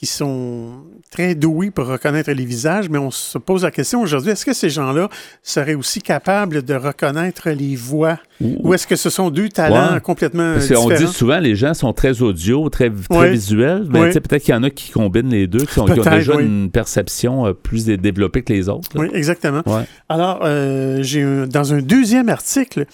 qui 0.00 0.06
sont 0.06 0.82
très 1.10 1.34
doués 1.34 1.70
pour 1.70 1.86
reconnaître 1.86 2.32
les 2.32 2.46
visages, 2.46 2.88
mais 2.88 2.96
on 2.96 3.10
se 3.10 3.36
pose 3.36 3.64
la 3.64 3.70
question 3.70 4.00
aujourd'hui, 4.00 4.30
est-ce 4.30 4.46
que 4.46 4.54
ces 4.54 4.70
gens-là 4.70 5.10
seraient 5.42 5.74
aussi 5.74 6.00
capables 6.00 6.62
de 6.62 6.72
reconnaître 6.72 7.50
les 7.50 7.76
voix? 7.76 8.18
Ou, 8.40 8.72
est-ce 8.72 8.86
que 8.86 8.96
ce 8.96 9.10
sont 9.10 9.28
deux 9.28 9.50
talents 9.50 10.00
complètement 10.00 10.54
Parce 10.54 10.68
différents? 10.68 10.86
On 10.86 10.96
dit 10.96 11.06
souvent 11.06 11.38
les 11.38 11.54
gens 11.54 11.74
sont 11.74 11.92
très 11.92 12.22
audio, 12.22 12.70
très, 12.70 12.90
très 13.10 13.30
visuels, 13.30 13.84
mais 13.90 14.08
peut-être 14.08 14.42
qu'il 14.42 14.54
y 14.54 14.56
en 14.56 14.62
a 14.62 14.70
qui 14.70 14.90
combinent 14.90 15.28
les 15.28 15.46
deux, 15.46 15.66
qui, 15.66 15.78
ont 15.78 15.84
déjà 15.84 16.40
une 16.40 16.70
perception 16.70 17.48
euh, 17.48 17.52
plus 17.52 17.84
développée 17.84 18.40
que 18.40 18.54
les 18.54 18.70
autres. 18.70 18.88
Oui, 18.94 19.08
exactement. 19.12 19.60
Alors, 20.08 20.40
euh, 20.44 21.02
j'ai 21.02 21.46
dans 21.46 21.74
un 21.74 21.82
deuxième 21.82 22.30
article, 22.30 22.86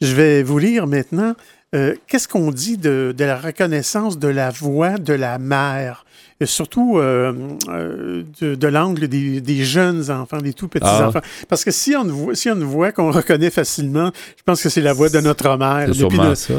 je 0.00 0.14
vais 0.14 0.42
vous 0.42 0.58
lire 0.58 0.86
maintenant 0.86 1.34
euh, 1.74 1.94
qu'est-ce 2.06 2.28
qu'on 2.28 2.52
dit 2.52 2.78
de, 2.78 3.12
de, 3.16 3.24
la 3.24 3.36
reconnaissance 3.36 4.18
de 4.18 4.28
la 4.28 4.50
voix 4.50 4.96
de 4.96 5.12
la 5.12 5.38
mère? 5.38 6.04
Surtout 6.46 6.98
euh, 6.98 7.32
euh, 7.68 8.22
de, 8.40 8.66
l'angle 8.66 9.08
des, 9.08 9.64
jeunes 9.64 10.10
enfants, 10.10 10.38
des 10.38 10.52
tout 10.52 10.68
petits 10.68 10.86
ah. 10.86 11.08
enfants. 11.08 11.20
Parce 11.48 11.64
que 11.64 11.70
si 11.70 11.94
on, 11.96 12.04
voit, 12.04 12.34
si 12.34 12.50
on 12.50 12.56
voit 12.56 12.92
qu'on 12.92 13.10
reconnaît 13.10 13.50
facilement, 13.50 14.10
je 14.36 14.42
pense 14.44 14.62
que 14.62 14.68
c'est 14.68 14.80
la 14.80 14.92
voix 14.92 15.08
de 15.08 15.20
notre 15.20 15.56
mère 15.56 15.88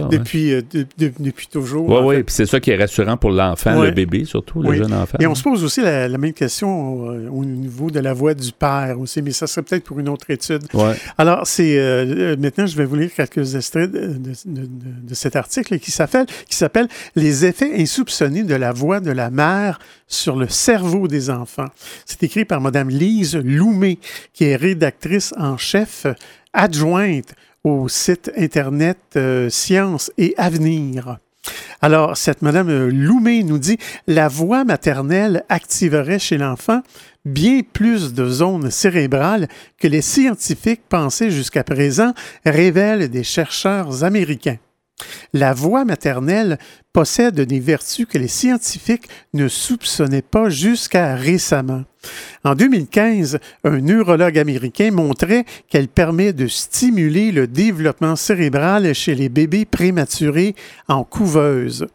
depuis, 0.09 0.53
euh, 0.53 0.61
depuis, 0.97 1.47
toujours. 1.47 1.89
Oui, 1.89 2.15
oui, 2.17 2.23
puis 2.23 2.33
c'est 2.33 2.45
ça 2.45 2.59
qui 2.59 2.71
est 2.71 2.77
rassurant 2.77 3.17
pour 3.17 3.31
l'enfant, 3.31 3.81
le 3.81 3.91
bébé 3.91 4.25
surtout, 4.25 4.61
le 4.61 4.73
jeune 4.73 4.93
enfant. 4.93 5.17
Et 5.19 5.27
on 5.27 5.35
se 5.35 5.43
pose 5.43 5.63
aussi 5.63 5.81
la, 5.81 6.07
même 6.17 6.33
question 6.33 7.07
au, 7.31 7.45
niveau 7.45 7.91
de 7.91 7.99
la 7.99 8.13
voix 8.13 8.33
du 8.33 8.51
père 8.51 8.99
aussi, 8.99 9.21
mais 9.21 9.31
ça 9.31 9.47
serait 9.47 9.63
peut-être 9.63 9.83
pour 9.83 9.99
une 9.99 10.09
autre 10.09 10.29
étude. 10.29 10.63
Alors, 11.17 11.45
c'est 11.45 12.35
maintenant, 12.39 12.65
je 12.65 12.75
vais 12.75 12.85
vous 12.85 12.95
lire 12.95 13.11
quelques 13.15 13.55
extraits 13.55 13.91
de, 13.91 14.15
de 14.15 15.13
cet 15.13 15.35
article 15.35 15.79
qui 15.79 15.91
s'appelle 15.91 16.87
Les 17.15 17.45
effets 17.45 17.81
insoupçonnés 17.81 18.43
de 18.43 18.55
la 18.55 18.71
voix 18.71 18.99
de 18.99 19.11
la 19.11 19.29
mère 19.29 19.74
sur 20.07 20.35
le 20.35 20.47
cerveau 20.47 21.07
des 21.07 21.29
enfants. 21.29 21.67
C'est 22.05 22.23
écrit 22.23 22.45
par 22.45 22.61
Mme 22.61 22.89
Lise 22.89 23.35
Loumé, 23.35 23.99
qui 24.33 24.45
est 24.45 24.55
rédactrice 24.55 25.33
en 25.37 25.57
chef 25.57 26.05
adjointe 26.53 27.33
au 27.63 27.87
site 27.89 28.31
Internet 28.37 28.97
euh, 29.15 29.49
Sciences 29.49 30.11
et 30.17 30.33
Avenir. 30.37 31.17
Alors, 31.81 32.17
cette 32.17 32.41
Madame 32.41 32.87
Loumé 32.89 33.43
nous 33.43 33.59
dit 33.59 33.77
la 34.07 34.27
voix 34.27 34.63
maternelle 34.63 35.43
activerait 35.49 36.19
chez 36.19 36.37
l'enfant 36.37 36.81
bien 37.25 37.61
plus 37.73 38.13
de 38.13 38.27
zones 38.27 38.71
cérébrales 38.71 39.47
que 39.77 39.87
les 39.87 40.01
scientifiques 40.01 40.83
pensaient 40.87 41.31
jusqu'à 41.31 41.63
présent, 41.63 42.13
révèlent 42.45 43.09
des 43.09 43.23
chercheurs 43.23 44.03
américains. 44.03 44.57
La 45.33 45.53
voix 45.53 45.83
maternelle 45.83 46.57
possède 46.93 47.41
des 47.41 47.59
vertus 47.59 48.05
que 48.05 48.17
les 48.17 48.29
scientifiques 48.29 49.09
ne 49.33 49.49
soupçonnaient 49.49 50.21
pas 50.21 50.49
jusqu'à 50.49 51.15
récemment. 51.15 51.83
En 52.45 52.55
2015, 52.55 53.39
un 53.65 53.81
neurologue 53.81 54.37
américain 54.37 54.91
montrait 54.91 55.45
qu'elle 55.67 55.89
permet 55.89 56.31
de 56.31 56.47
stimuler 56.47 57.31
le 57.31 57.47
développement 57.47 58.15
cérébral 58.15 58.93
chez 58.93 59.15
les 59.15 59.27
bébés 59.27 59.65
prématurés 59.65 60.55
en 60.87 61.03
couveuse. 61.03 61.87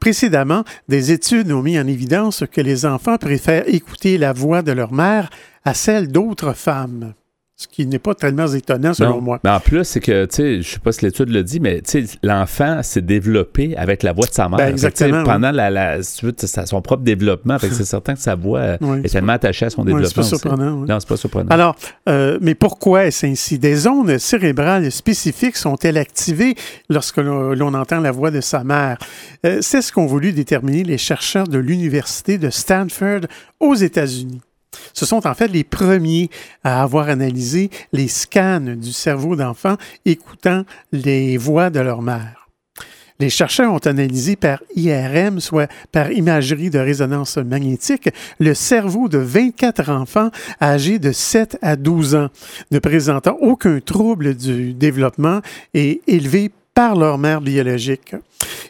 Précédemment, 0.00 0.64
des 0.88 1.12
études 1.12 1.52
ont 1.52 1.62
mis 1.62 1.78
en 1.78 1.86
évidence 1.86 2.44
que 2.50 2.62
les 2.62 2.86
enfants 2.86 3.18
préfèrent 3.18 3.68
écouter 3.68 4.16
la 4.16 4.32
voix 4.32 4.62
de 4.62 4.72
leur 4.72 4.92
mère 4.92 5.28
à 5.64 5.74
celle 5.74 6.08
d'autres 6.08 6.54
femmes 6.54 7.12
ce 7.60 7.66
qui 7.66 7.86
n'est 7.86 7.98
pas 7.98 8.14
tellement 8.14 8.46
étonnant 8.46 8.94
selon 8.94 9.20
moi. 9.20 9.40
Mais 9.42 9.50
en 9.50 9.58
plus, 9.58 9.82
c'est 9.82 9.98
que, 9.98 10.26
tu 10.26 10.36
sais, 10.36 10.62
je 10.62 10.68
sais 10.68 10.78
pas 10.78 10.92
si 10.92 11.04
l'étude 11.04 11.30
le 11.30 11.42
dit, 11.42 11.58
mais 11.58 11.82
tu 11.82 12.06
sais, 12.06 12.18
l'enfant 12.22 12.84
s'est 12.84 13.02
développé 13.02 13.76
avec 13.76 14.04
la 14.04 14.12
voix 14.12 14.28
de 14.28 14.32
sa 14.32 14.48
mère. 14.48 14.58
Ben, 14.58 14.68
exactement. 14.68 15.24
pendant 15.24 15.50
la, 15.50 16.00
son 16.04 16.82
propre 16.82 17.02
développement, 17.02 17.58
c'est 17.58 17.72
certain 17.84 18.14
que 18.14 18.20
sa 18.20 18.36
voix 18.36 18.60
euh, 18.60 19.02
est 19.02 19.08
tellement 19.08 19.32
attachée 19.32 19.66
à 19.66 19.70
son 19.70 19.84
développement. 19.84 20.08
c'est 20.08 20.14
pas 20.14 20.22
surprenant. 20.22 20.86
Non, 20.86 21.00
c'est 21.00 21.08
pas 21.08 21.16
surprenant. 21.16 21.50
Alors, 21.50 21.74
euh, 22.08 22.38
mais 22.40 22.54
pourquoi 22.54 23.06
est-ce 23.06 23.26
ainsi? 23.26 23.58
Des 23.58 23.74
zones 23.74 24.20
cérébrales 24.20 24.92
spécifiques 24.92 25.56
sont-elles 25.56 25.98
activées 25.98 26.54
lorsque 26.88 27.18
l'on 27.18 27.74
entend 27.74 27.98
la 27.98 28.12
voix 28.12 28.30
de 28.30 28.40
sa 28.40 28.62
mère? 28.62 28.98
Euh, 29.44 29.58
c'est 29.62 29.82
ce 29.82 29.92
qu'ont 29.92 30.06
voulu 30.06 30.32
déterminer 30.32 30.84
les 30.84 30.98
chercheurs 30.98 31.48
de 31.48 31.58
l'Université 31.58 32.38
de 32.38 32.50
Stanford 32.50 33.22
aux 33.58 33.74
États-Unis. 33.74 34.42
Ce 34.92 35.06
sont 35.06 35.26
en 35.26 35.34
fait 35.34 35.48
les 35.48 35.64
premiers 35.64 36.30
à 36.64 36.82
avoir 36.82 37.08
analysé 37.08 37.70
les 37.92 38.08
scans 38.08 38.74
du 38.76 38.92
cerveau 38.92 39.36
d'enfants 39.36 39.76
écoutant 40.04 40.64
les 40.92 41.36
voix 41.36 41.70
de 41.70 41.80
leur 41.80 42.02
mère. 42.02 42.48
Les 43.20 43.30
chercheurs 43.30 43.72
ont 43.72 43.78
analysé 43.78 44.36
par 44.36 44.62
IRM, 44.76 45.40
soit 45.40 45.68
par 45.90 46.12
imagerie 46.12 46.70
de 46.70 46.78
résonance 46.78 47.36
magnétique, 47.38 48.10
le 48.38 48.54
cerveau 48.54 49.08
de 49.08 49.18
24 49.18 49.90
enfants 49.90 50.30
âgés 50.62 51.00
de 51.00 51.10
7 51.10 51.58
à 51.60 51.74
12 51.74 52.14
ans, 52.14 52.28
ne 52.70 52.78
présentant 52.78 53.36
aucun 53.40 53.80
trouble 53.80 54.36
du 54.36 54.72
développement 54.72 55.40
et 55.74 56.00
élevés 56.06 56.52
par 56.74 56.94
leur 56.94 57.18
mère 57.18 57.40
biologique. 57.40 58.14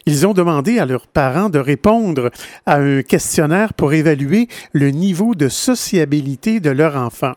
Ils 0.05 0.27
ont 0.27 0.33
demandé 0.33 0.79
à 0.79 0.85
leurs 0.85 1.07
parents 1.07 1.49
de 1.49 1.59
répondre 1.59 2.31
à 2.65 2.77
un 2.77 3.01
questionnaire 3.01 3.73
pour 3.73 3.93
évaluer 3.93 4.47
le 4.73 4.91
niveau 4.91 5.35
de 5.35 5.49
sociabilité 5.49 6.59
de 6.59 6.69
leur 6.69 6.95
enfant. 6.95 7.33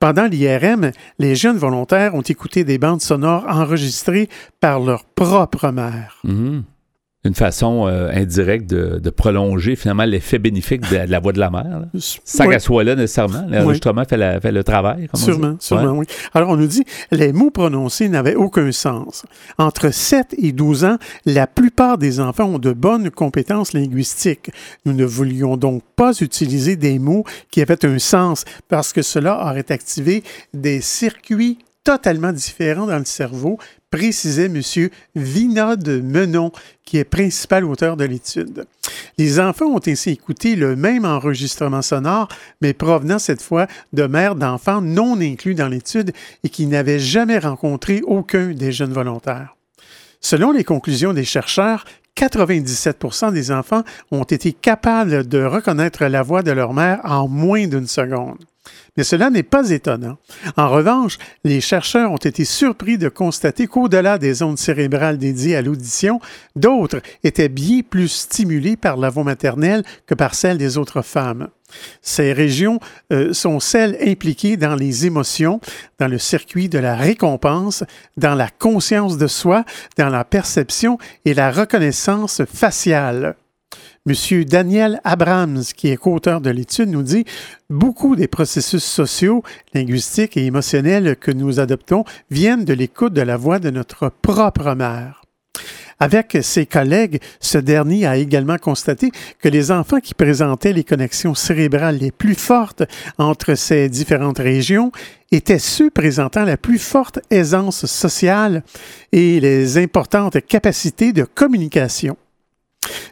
Pendant 0.00 0.26
l'IRM, 0.26 0.90
les 1.18 1.36
jeunes 1.36 1.58
volontaires 1.58 2.14
ont 2.14 2.22
écouté 2.22 2.64
des 2.64 2.78
bandes 2.78 3.00
sonores 3.00 3.46
enregistrées 3.48 4.28
par 4.60 4.80
leur 4.80 5.04
propre 5.04 5.70
mère. 5.70 6.20
Mhm 6.24 6.64
une 7.24 7.34
façon 7.34 7.86
euh, 7.86 8.10
indirecte 8.12 8.68
de, 8.68 9.10
prolonger 9.10 9.76
finalement 9.76 10.04
l'effet 10.04 10.38
bénéfique 10.38 10.80
de, 10.90 10.96
la 11.08 11.20
voix 11.20 11.32
de 11.32 11.38
la 11.38 11.50
mère. 11.50 11.82
Sans 11.98 12.48
qu'elle 12.48 12.60
soit 12.60 12.82
là 12.82 12.96
nécessairement. 12.96 13.46
L'enregistrement 13.48 14.04
fait, 14.04 14.16
le 14.50 14.64
travail. 14.64 15.08
sûrement, 15.14 15.56
sûrement, 15.60 15.92
oui. 15.92 16.06
Alors, 16.34 16.48
on 16.48 16.56
nous 16.56 16.66
dit, 16.66 16.84
les 17.12 17.32
mots 17.32 17.50
prononcés 17.50 18.08
n'avaient 18.08 18.34
aucun 18.34 18.72
sens. 18.72 19.24
Entre 19.58 19.92
7 19.92 20.34
et 20.38 20.52
12 20.52 20.84
ans, 20.84 20.96
la 21.24 21.46
plupart 21.46 21.98
des 21.98 22.18
enfants 22.18 22.46
ont 22.46 22.58
de 22.58 22.72
bonnes 22.72 23.10
compétences 23.10 23.72
linguistiques. 23.72 24.50
Nous 24.84 24.92
ne 24.92 25.04
voulions 25.04 25.56
donc 25.56 25.82
pas 25.94 26.12
utiliser 26.20 26.74
des 26.74 26.98
mots 26.98 27.24
qui 27.50 27.62
avaient 27.62 27.84
un 27.84 27.98
sens 27.98 28.44
parce 28.68 28.92
que 28.92 29.02
cela 29.02 29.46
aurait 29.46 29.70
activé 29.70 30.24
des 30.54 30.80
circuits 30.80 31.58
totalement 31.84 32.32
différents 32.32 32.86
dans 32.86 32.98
le 32.98 33.04
cerveau, 33.04 33.58
précisait 33.92 34.46
M. 34.46 34.60
Vinod 35.14 35.88
Menon, 36.02 36.50
qui 36.84 36.96
est 36.96 37.04
principal 37.04 37.64
auteur 37.64 37.96
de 37.96 38.04
l'étude. 38.04 38.64
Les 39.18 39.38
enfants 39.38 39.66
ont 39.66 39.80
ainsi 39.86 40.10
écouté 40.10 40.56
le 40.56 40.74
même 40.74 41.04
enregistrement 41.04 41.82
sonore, 41.82 42.26
mais 42.60 42.72
provenant 42.72 43.20
cette 43.20 43.42
fois 43.42 43.68
de 43.92 44.04
mères 44.06 44.34
d'enfants 44.34 44.80
non 44.80 45.20
inclus 45.20 45.54
dans 45.54 45.68
l'étude 45.68 46.12
et 46.42 46.48
qui 46.48 46.66
n'avaient 46.66 46.98
jamais 46.98 47.38
rencontré 47.38 48.00
aucun 48.04 48.48
des 48.52 48.72
jeunes 48.72 48.92
volontaires. 48.92 49.56
Selon 50.20 50.52
les 50.52 50.64
conclusions 50.64 51.12
des 51.12 51.24
chercheurs, 51.24 51.84
97% 52.16 53.32
des 53.32 53.50
enfants 53.50 53.82
ont 54.10 54.24
été 54.24 54.52
capables 54.52 55.26
de 55.28 55.44
reconnaître 55.44 56.04
la 56.06 56.22
voix 56.22 56.42
de 56.42 56.50
leur 56.50 56.72
mère 56.72 57.00
en 57.04 57.28
moins 57.28 57.66
d'une 57.66 57.86
seconde. 57.86 58.38
Mais 58.96 59.04
cela 59.04 59.30
n'est 59.30 59.42
pas 59.42 59.70
étonnant. 59.70 60.18
En 60.56 60.68
revanche, 60.68 61.18
les 61.44 61.60
chercheurs 61.60 62.12
ont 62.12 62.16
été 62.16 62.44
surpris 62.44 62.98
de 62.98 63.08
constater 63.08 63.66
qu'au-delà 63.66 64.18
des 64.18 64.42
ondes 64.42 64.58
cérébrales 64.58 65.18
dédiées 65.18 65.56
à 65.56 65.62
l'audition, 65.62 66.20
d'autres 66.56 67.00
étaient 67.24 67.48
bien 67.48 67.80
plus 67.88 68.08
stimulées 68.08 68.76
par 68.76 68.96
la 68.96 69.08
voix 69.08 69.24
maternelle 69.24 69.82
que 70.06 70.14
par 70.14 70.34
celle 70.34 70.58
des 70.58 70.76
autres 70.76 71.02
femmes. 71.02 71.48
Ces 72.02 72.34
régions 72.34 72.80
euh, 73.12 73.32
sont 73.32 73.60
celles 73.60 73.96
impliquées 74.06 74.58
dans 74.58 74.74
les 74.74 75.06
émotions, 75.06 75.60
dans 75.98 76.08
le 76.08 76.18
circuit 76.18 76.68
de 76.68 76.78
la 76.78 76.94
récompense, 76.94 77.84
dans 78.18 78.34
la 78.34 78.50
conscience 78.50 79.16
de 79.16 79.26
soi, 79.26 79.64
dans 79.96 80.10
la 80.10 80.24
perception 80.24 80.98
et 81.24 81.32
la 81.32 81.50
reconnaissance 81.50 82.42
faciale. 82.44 83.36
M. 84.04 84.44
Daniel 84.44 85.00
Abrams, 85.04 85.62
qui 85.76 85.90
est 85.90 85.96
co-auteur 85.96 86.40
de 86.40 86.50
l'étude, 86.50 86.88
nous 86.88 87.04
dit 87.04 87.24
Beaucoup 87.70 88.16
des 88.16 88.26
processus 88.26 88.82
sociaux, 88.82 89.44
linguistiques 89.74 90.36
et 90.36 90.44
émotionnels 90.44 91.14
que 91.14 91.30
nous 91.30 91.60
adoptons 91.60 92.04
viennent 92.28 92.64
de 92.64 92.72
l'écoute 92.72 93.12
de 93.12 93.22
la 93.22 93.36
voix 93.36 93.60
de 93.60 93.70
notre 93.70 94.08
propre 94.08 94.74
mère. 94.74 95.22
Avec 96.00 96.36
ses 96.42 96.66
collègues, 96.66 97.20
ce 97.38 97.58
dernier 97.58 98.04
a 98.06 98.16
également 98.16 98.58
constaté 98.58 99.12
que 99.38 99.48
les 99.48 99.70
enfants 99.70 100.00
qui 100.00 100.14
présentaient 100.14 100.72
les 100.72 100.82
connexions 100.82 101.36
cérébrales 101.36 101.98
les 101.98 102.10
plus 102.10 102.34
fortes 102.34 102.82
entre 103.18 103.54
ces 103.54 103.88
différentes 103.88 104.40
régions 104.40 104.90
étaient 105.30 105.60
ceux 105.60 105.90
présentant 105.90 106.44
la 106.44 106.56
plus 106.56 106.80
forte 106.80 107.20
aisance 107.30 107.86
sociale 107.86 108.64
et 109.12 109.38
les 109.38 109.78
importantes 109.78 110.44
capacités 110.44 111.12
de 111.12 111.22
communication. 111.22 112.16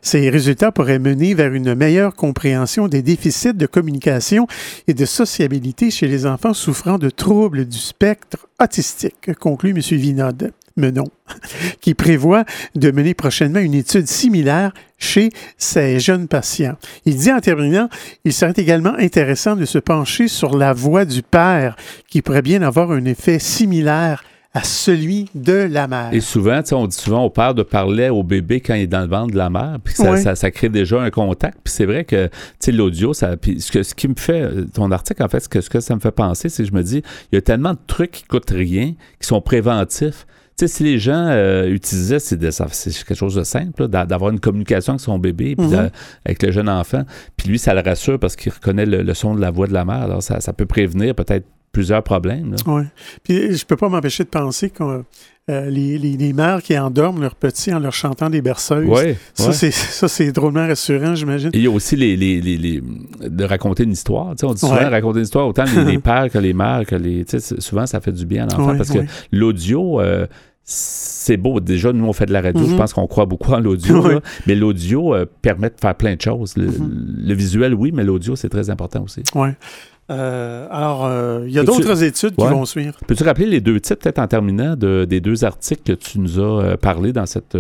Ces 0.03 0.31
résultats 0.31 0.73
pourraient 0.73 0.99
mener 0.99 1.35
vers 1.35 1.53
une 1.53 1.75
meilleure 1.75 2.14
compréhension 2.14 2.89
des 2.89 3.03
déficits 3.03 3.55
de 3.55 3.66
communication 3.66 4.47
et 4.89 4.95
de 4.95 5.05
sociabilité 5.05 5.91
chez 5.91 6.09
les 6.09 6.27
enfants 6.27 6.55
souffrant 6.55 6.99
de 6.99 7.11
troubles 7.11 7.66
du 7.66 7.79
spectre 7.79 8.49
autistique, 8.61 9.33
conclut 9.39 9.71
M. 9.71 9.79
Vinod 9.79 10.53
Menon, 10.77 11.09
qui 11.81 11.95
prévoit 11.95 12.45
de 12.75 12.91
mener 12.91 13.14
prochainement 13.14 13.61
une 13.61 13.75
étude 13.75 14.07
similaire 14.07 14.73
chez 14.99 15.31
ces 15.59 15.99
jeunes 16.01 16.29
patients. 16.29 16.77
Il 17.05 17.16
dit 17.16 17.33
en 17.33 17.41
terminant, 17.41 17.89
il 18.25 18.33
serait 18.33 18.55
également 18.57 18.95
intéressant 18.99 19.57
de 19.57 19.64
se 19.64 19.79
pencher 19.79 20.29
sur 20.29 20.57
la 20.57 20.73
voix 20.73 21.05
du 21.05 21.23
père, 21.23 21.77
qui 22.09 22.23
pourrait 22.23 22.43
bien 22.43 22.62
avoir 22.62 22.93
un 22.93 23.05
effet 23.05 23.39
similaire 23.39 24.25
à 24.53 24.64
celui 24.64 25.26
de 25.36 25.53
la 25.53 25.86
mère. 25.86 26.09
Et 26.12 26.20
souvent, 26.20 26.61
on 26.72 26.86
dit 26.88 26.96
souvent 26.96 27.24
au 27.24 27.30
père 27.30 27.55
de 27.55 27.62
parler 27.62 28.09
au 28.09 28.24
bébé 28.24 28.61
quand 28.61 28.74
il 28.74 28.82
est 28.82 28.86
dans 28.88 29.03
le 29.03 29.07
ventre 29.07 29.32
de 29.32 29.36
la 29.36 29.48
mère, 29.48 29.78
puis 29.82 29.94
ça, 29.94 30.34
ça, 30.34 30.51
crée 30.51 30.68
déjà 30.68 31.01
un 31.01 31.11
contact. 31.11 31.59
Puis 31.62 31.72
c'est 31.72 31.86
vrai 31.86 32.05
que 32.05 32.28
l'audio, 32.68 33.14
ça, 33.14 33.36
puis 33.36 33.61
ce, 33.61 33.70
que, 33.70 33.82
ce 33.84 33.94
qui 33.94 34.09
me 34.09 34.14
fait, 34.16 34.48
ton 34.74 34.90
article, 34.90 35.22
en 35.22 35.28
fait, 35.28 35.40
ce 35.40 35.48
que, 35.48 35.61
ce 35.61 35.70
que 35.70 35.78
ça 35.78 35.94
me 35.94 36.01
fait 36.01 36.11
penser, 36.11 36.48
c'est 36.48 36.64
que 36.64 36.68
je 36.68 36.74
me 36.74 36.82
dis, 36.82 37.03
il 37.30 37.36
y 37.36 37.38
a 37.38 37.42
tellement 37.42 37.74
de 37.74 37.78
trucs 37.86 38.11
qui 38.11 38.24
coûtent 38.24 38.51
rien, 38.51 38.94
qui 39.20 39.28
sont 39.28 39.40
préventifs. 39.40 40.26
sais, 40.57 40.66
si 40.66 40.82
les 40.82 40.98
gens 40.98 41.28
euh, 41.28 41.68
utilisaient, 41.68 42.18
c'est, 42.18 42.36
quelque 42.38 43.14
chose 43.14 43.36
de 43.36 43.44
simple, 43.44 43.86
d'avoir 43.86 44.30
une 44.30 44.40
communication 44.40 44.94
avec 44.94 45.01
son 45.01 45.20
bébé, 45.20 45.55
puis 45.55 45.68
mm-hmm. 45.68 45.90
avec 46.24 46.42
le 46.42 46.51
jeune 46.51 46.68
enfant, 46.68 47.05
puis 47.36 47.48
lui, 47.48 47.59
ça 47.61 47.72
le 47.72 47.82
rassure 47.82 48.18
parce 48.18 48.34
qu'il 48.34 48.53
reconnaît 48.53 48.86
le, 48.86 49.14
son 49.14 49.36
de 49.36 49.40
la 49.40 49.53
voix 49.53 49.68
de 49.68 49.74
la 49.74 49.84
mère. 49.84 50.03
Alors, 50.03 50.24
ça, 50.24 50.40
ça 50.40 50.53
peut 50.53 50.66
prévenir 50.66 51.14
peut-être 51.14 51.46
plusieurs 51.73 52.03
problèmes. 52.03 52.57
Oui. 52.66 52.83
Puis 53.23 53.57
je 53.57 53.64
peux 53.64 53.77
pas 53.77 53.89
m'empêcher 53.89 54.25
de 54.25 54.29
penser 54.29 54.71
que 54.71 55.03
euh, 55.51 55.68
les, 55.68 55.99
les, 55.99 56.33
mères 56.33 56.62
qui 56.62 56.79
endorment 56.79 57.23
leurs 57.23 57.35
petits 57.35 57.75
en 57.75 57.81
leur 57.81 57.93
chantant 57.93 58.31
des 58.31 58.41
berceuses. 58.41 58.87
Oui. 58.89 59.16
Ça, 59.35 60.09
c'est 60.09 60.33
drôlement 60.33 60.66
rassurant, 60.66 61.14
j'imagine. 61.14 61.51
Il 61.55 61.62
y 61.62 61.66
a 61.66 61.71
aussi 61.71 61.97
les, 61.97 62.16
les, 62.16 62.83
de 63.21 63.45
raconter 63.45 63.83
une 63.83 63.93
histoire. 63.93 64.35
on 64.43 64.55
dit 64.55 64.61
souvent 64.61 64.91
raconter 64.91 65.18
une 65.18 65.25
histoire, 65.25 65.49
autant 65.49 65.64
les, 65.87 65.99
pères 66.05 66.31
que 66.31 66.39
les 66.39 66.53
mères, 66.53 66.85
que 66.87 66.95
les. 66.95 67.25
Souvent, 67.59 67.87
ça 67.87 68.01
fait 68.01 68.12
du 68.12 68.27
bien 68.27 68.49
à 68.49 68.57
l'enfant 68.57 68.77
parce 68.77 68.91
que 68.91 69.01
l'audio. 69.33 70.01
Euh, 70.01 70.27
c'est 70.73 71.37
beau. 71.37 71.59
Déjà, 71.59 71.93
nous, 71.93 72.05
on 72.05 72.12
fait 72.12 72.27
de 72.27 72.33
la 72.33 72.43
radio. 72.43 72.64
Je 72.64 72.73
mm-hmm. 72.73 72.77
pense 72.77 72.93
qu'on 72.93 73.09
croit 73.09 73.27
beaucoup 73.27 73.53
en 73.53 73.59
l'audio. 73.59 74.21
Mais 74.47 74.55
l'audio 74.55 75.14
euh, 75.14 75.27
permet 75.43 75.68
de 75.68 75.75
faire 75.81 75.97
plein 75.97 76.14
de 76.14 76.21
choses. 76.21 76.57
Le, 76.57 76.68
mm-hmm. 76.68 77.27
le 77.27 77.35
visuel, 77.35 77.75
oui, 77.75 77.91
mais 77.93 78.05
l'audio, 78.05 78.37
c'est 78.37 78.49
très 78.49 78.71
important 78.71 79.03
aussi. 79.03 79.23
Oui. 79.35 79.49
Euh, 80.11 80.67
alors, 80.71 81.07
euh, 81.07 81.45
il 81.47 81.53
y 81.53 81.59
a 81.59 81.63
d'autres 81.63 82.03
études 82.03 82.35
qui 82.35 82.45
vont 82.45 82.65
suivre. 82.65 82.95
Peux-tu 83.07 83.23
rappeler 83.23 83.47
les 83.47 83.61
deux 83.61 83.79
titres, 83.79 84.03
peut-être 84.03 84.19
en 84.19 84.27
terminant, 84.27 84.75
de, 84.75 85.05
des 85.09 85.21
deux 85.21 85.45
articles 85.45 85.83
que 85.85 85.93
tu 85.93 86.19
nous 86.19 86.41
as 86.41 86.65
euh, 86.65 86.77
parlé 86.77 87.13
dans, 87.13 87.27
cette, 87.27 87.57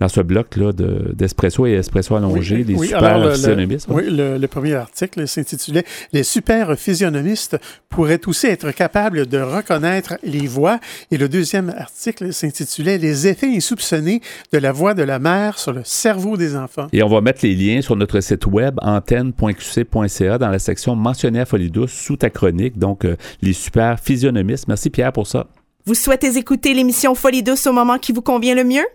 dans 0.00 0.08
ce 0.08 0.20
bloc-là 0.20 0.72
d'Espresso 0.72 1.66
et 1.66 1.72
Espresso 1.72 2.16
allongé, 2.16 2.64
des 2.64 2.76
super 2.76 3.32
physionomistes? 3.32 3.86
oui, 3.90 4.04
le, 4.08 4.46
premier 4.46 4.74
article 4.74 5.26
s'intitulait 5.28 5.84
Les 6.12 6.24
super 6.24 6.76
physionomistes 6.78 7.58
pourraient 7.88 8.20
aussi 8.26 8.48
être 8.48 8.72
capables 8.72 9.26
de 9.26 9.38
reconnaître 9.38 10.18
les 10.24 10.46
voix. 10.46 10.80
Et 11.10 11.18
le 11.18 11.28
deuxième 11.28 11.72
article 11.76 12.32
s'intitulait 12.32 12.98
Les 12.98 13.28
effets 13.28 13.54
insoupçonnés 13.54 14.20
de 14.52 14.58
la 14.58 14.72
voix 14.72 14.94
de 14.94 15.02
la 15.02 15.18
mère 15.18 15.58
sur 15.58 15.72
le 15.72 15.82
cerveau 15.84 16.36
des 16.36 16.56
enfants. 16.56 16.88
Et 16.92 17.02
on 17.02 17.08
va 17.08 17.20
mettre 17.20 17.40
les 17.44 17.54
liens 17.54 17.80
sur 17.80 17.96
notre 17.96 18.20
site 18.20 18.46
web 18.46 18.74
antenne.qc.ca 18.82 20.38
dans 20.38 20.48
la 20.48 20.58
section 20.58 20.96
mentionnée 20.96 21.40
à 21.40 21.46
Folie 21.46 21.70
douce 21.70 21.91
sous 21.92 22.16
ta 22.16 22.30
chronique, 22.30 22.78
donc 22.78 23.04
euh, 23.04 23.16
les 23.40 23.52
super 23.52 24.00
physionomistes. 24.00 24.68
Merci 24.68 24.90
Pierre 24.90 25.12
pour 25.12 25.26
ça. 25.26 25.48
Vous 25.84 25.94
souhaitez 25.94 26.36
écouter 26.36 26.74
l'émission 26.74 27.14
Folie 27.14 27.42
douce 27.42 27.66
au 27.66 27.72
moment 27.72 27.98
qui 27.98 28.12
vous 28.12 28.22
convient 28.22 28.54
le 28.54 28.64
mieux? 28.64 28.86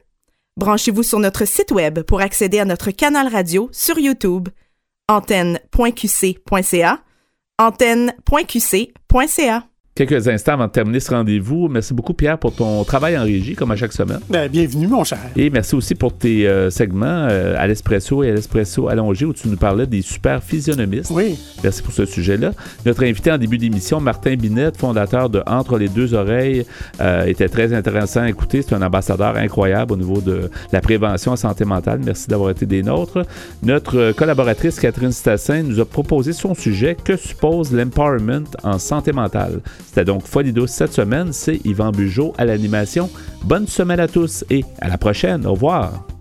Branchez-vous 0.58 1.04
sur 1.04 1.20
notre 1.20 1.46
site 1.46 1.72
web 1.72 2.02
pour 2.02 2.22
accéder 2.22 2.60
à 2.60 2.66
notre 2.66 2.92
canal 2.92 3.28
radio 3.28 3.70
sur 3.72 4.00
YouTube, 4.00 4.50
antenne.qc.ca, 5.08 7.00
antenne.qc.ca. 7.60 8.88
Quelques 9.98 10.28
instants 10.28 10.54
avant 10.54 10.68
de 10.68 10.72
terminer 10.72 11.00
ce 11.00 11.10
rendez-vous, 11.10 11.70
merci 11.70 11.92
beaucoup 11.92 12.14
Pierre 12.14 12.38
pour 12.38 12.54
ton 12.54 12.84
travail 12.84 13.18
en 13.18 13.24
régie, 13.24 13.56
comme 13.56 13.72
à 13.72 13.76
chaque 13.76 13.94
semaine. 13.94 14.20
Ben, 14.30 14.48
bienvenue 14.48 14.86
mon 14.86 15.04
cher. 15.04 15.18
Et 15.36 15.50
merci 15.50 15.74
aussi 15.74 15.96
pour 15.96 16.16
tes 16.16 16.48
euh, 16.48 16.70
segments 16.70 17.08
euh, 17.08 17.56
à 17.58 17.66
l'espresso 17.66 18.22
et 18.22 18.30
à 18.30 18.36
l'espresso 18.36 18.90
allongé 18.90 19.26
où 19.26 19.34
tu 19.34 19.48
nous 19.48 19.58
parlais 19.58 19.88
des 19.88 20.04
super 20.04 20.44
physionomistes. 20.44 21.10
Oui. 21.10 21.40
Merci 21.64 21.82
pour 21.82 21.94
ce 21.94 22.06
sujet-là. 22.06 22.52
Notre 22.86 23.06
invité 23.06 23.32
en 23.32 23.40
début 23.40 23.58
d'émission, 23.58 24.00
Martin 24.00 24.36
Binette, 24.36 24.78
fondateur 24.78 25.32
de 25.32 25.42
Entre 25.48 25.80
les 25.80 25.90
deux 25.90 26.14
oreilles, 26.14 26.64
euh, 27.02 27.26
était 27.26 27.50
très 27.50 27.74
intéressant 27.74 28.22
à 28.22 28.30
écouter. 28.30 28.62
C'est 28.62 28.76
un 28.76 28.84
ambassadeur 28.84 29.36
incroyable 29.36 29.94
au 29.94 29.98
niveau 29.98 30.22
de 30.22 30.52
la 30.72 30.82
prévention 30.82 31.32
en 31.32 31.38
santé 31.38 31.66
mentale. 31.66 32.02
Merci 32.06 32.28
d'avoir 32.28 32.52
été 32.52 32.68
des 32.68 32.84
nôtres. 32.84 33.26
Notre 33.64 34.12
collaboratrice 34.12 34.80
Catherine 34.80 35.12
Stassin 35.12 35.64
nous 35.64 35.80
a 35.80 35.86
proposé 35.86 36.34
son 36.34 36.54
sujet 36.54 36.96
Que 37.04 37.18
suppose 37.18 37.74
l'empowerment 37.74 38.46
en 38.62 38.78
santé 38.78 39.12
mentale? 39.12 39.62
C'était 39.88 40.06
donc 40.06 40.28
Folie 40.28 40.54
douce 40.54 40.72
cette 40.72 40.94
semaine. 40.94 41.34
C'est 41.34 41.66
Yvan 41.66 41.92
Bugeaud 41.92 42.34
à 42.38 42.46
l'animation. 42.46 43.10
Bonne 43.44 43.68
semaine 43.68 44.00
à 44.00 44.08
tous 44.08 44.46
et 44.50 44.64
à 44.80 44.90
la 44.90 44.98
prochaine. 44.98 45.46
Au 45.46 45.54
revoir. 45.54 46.17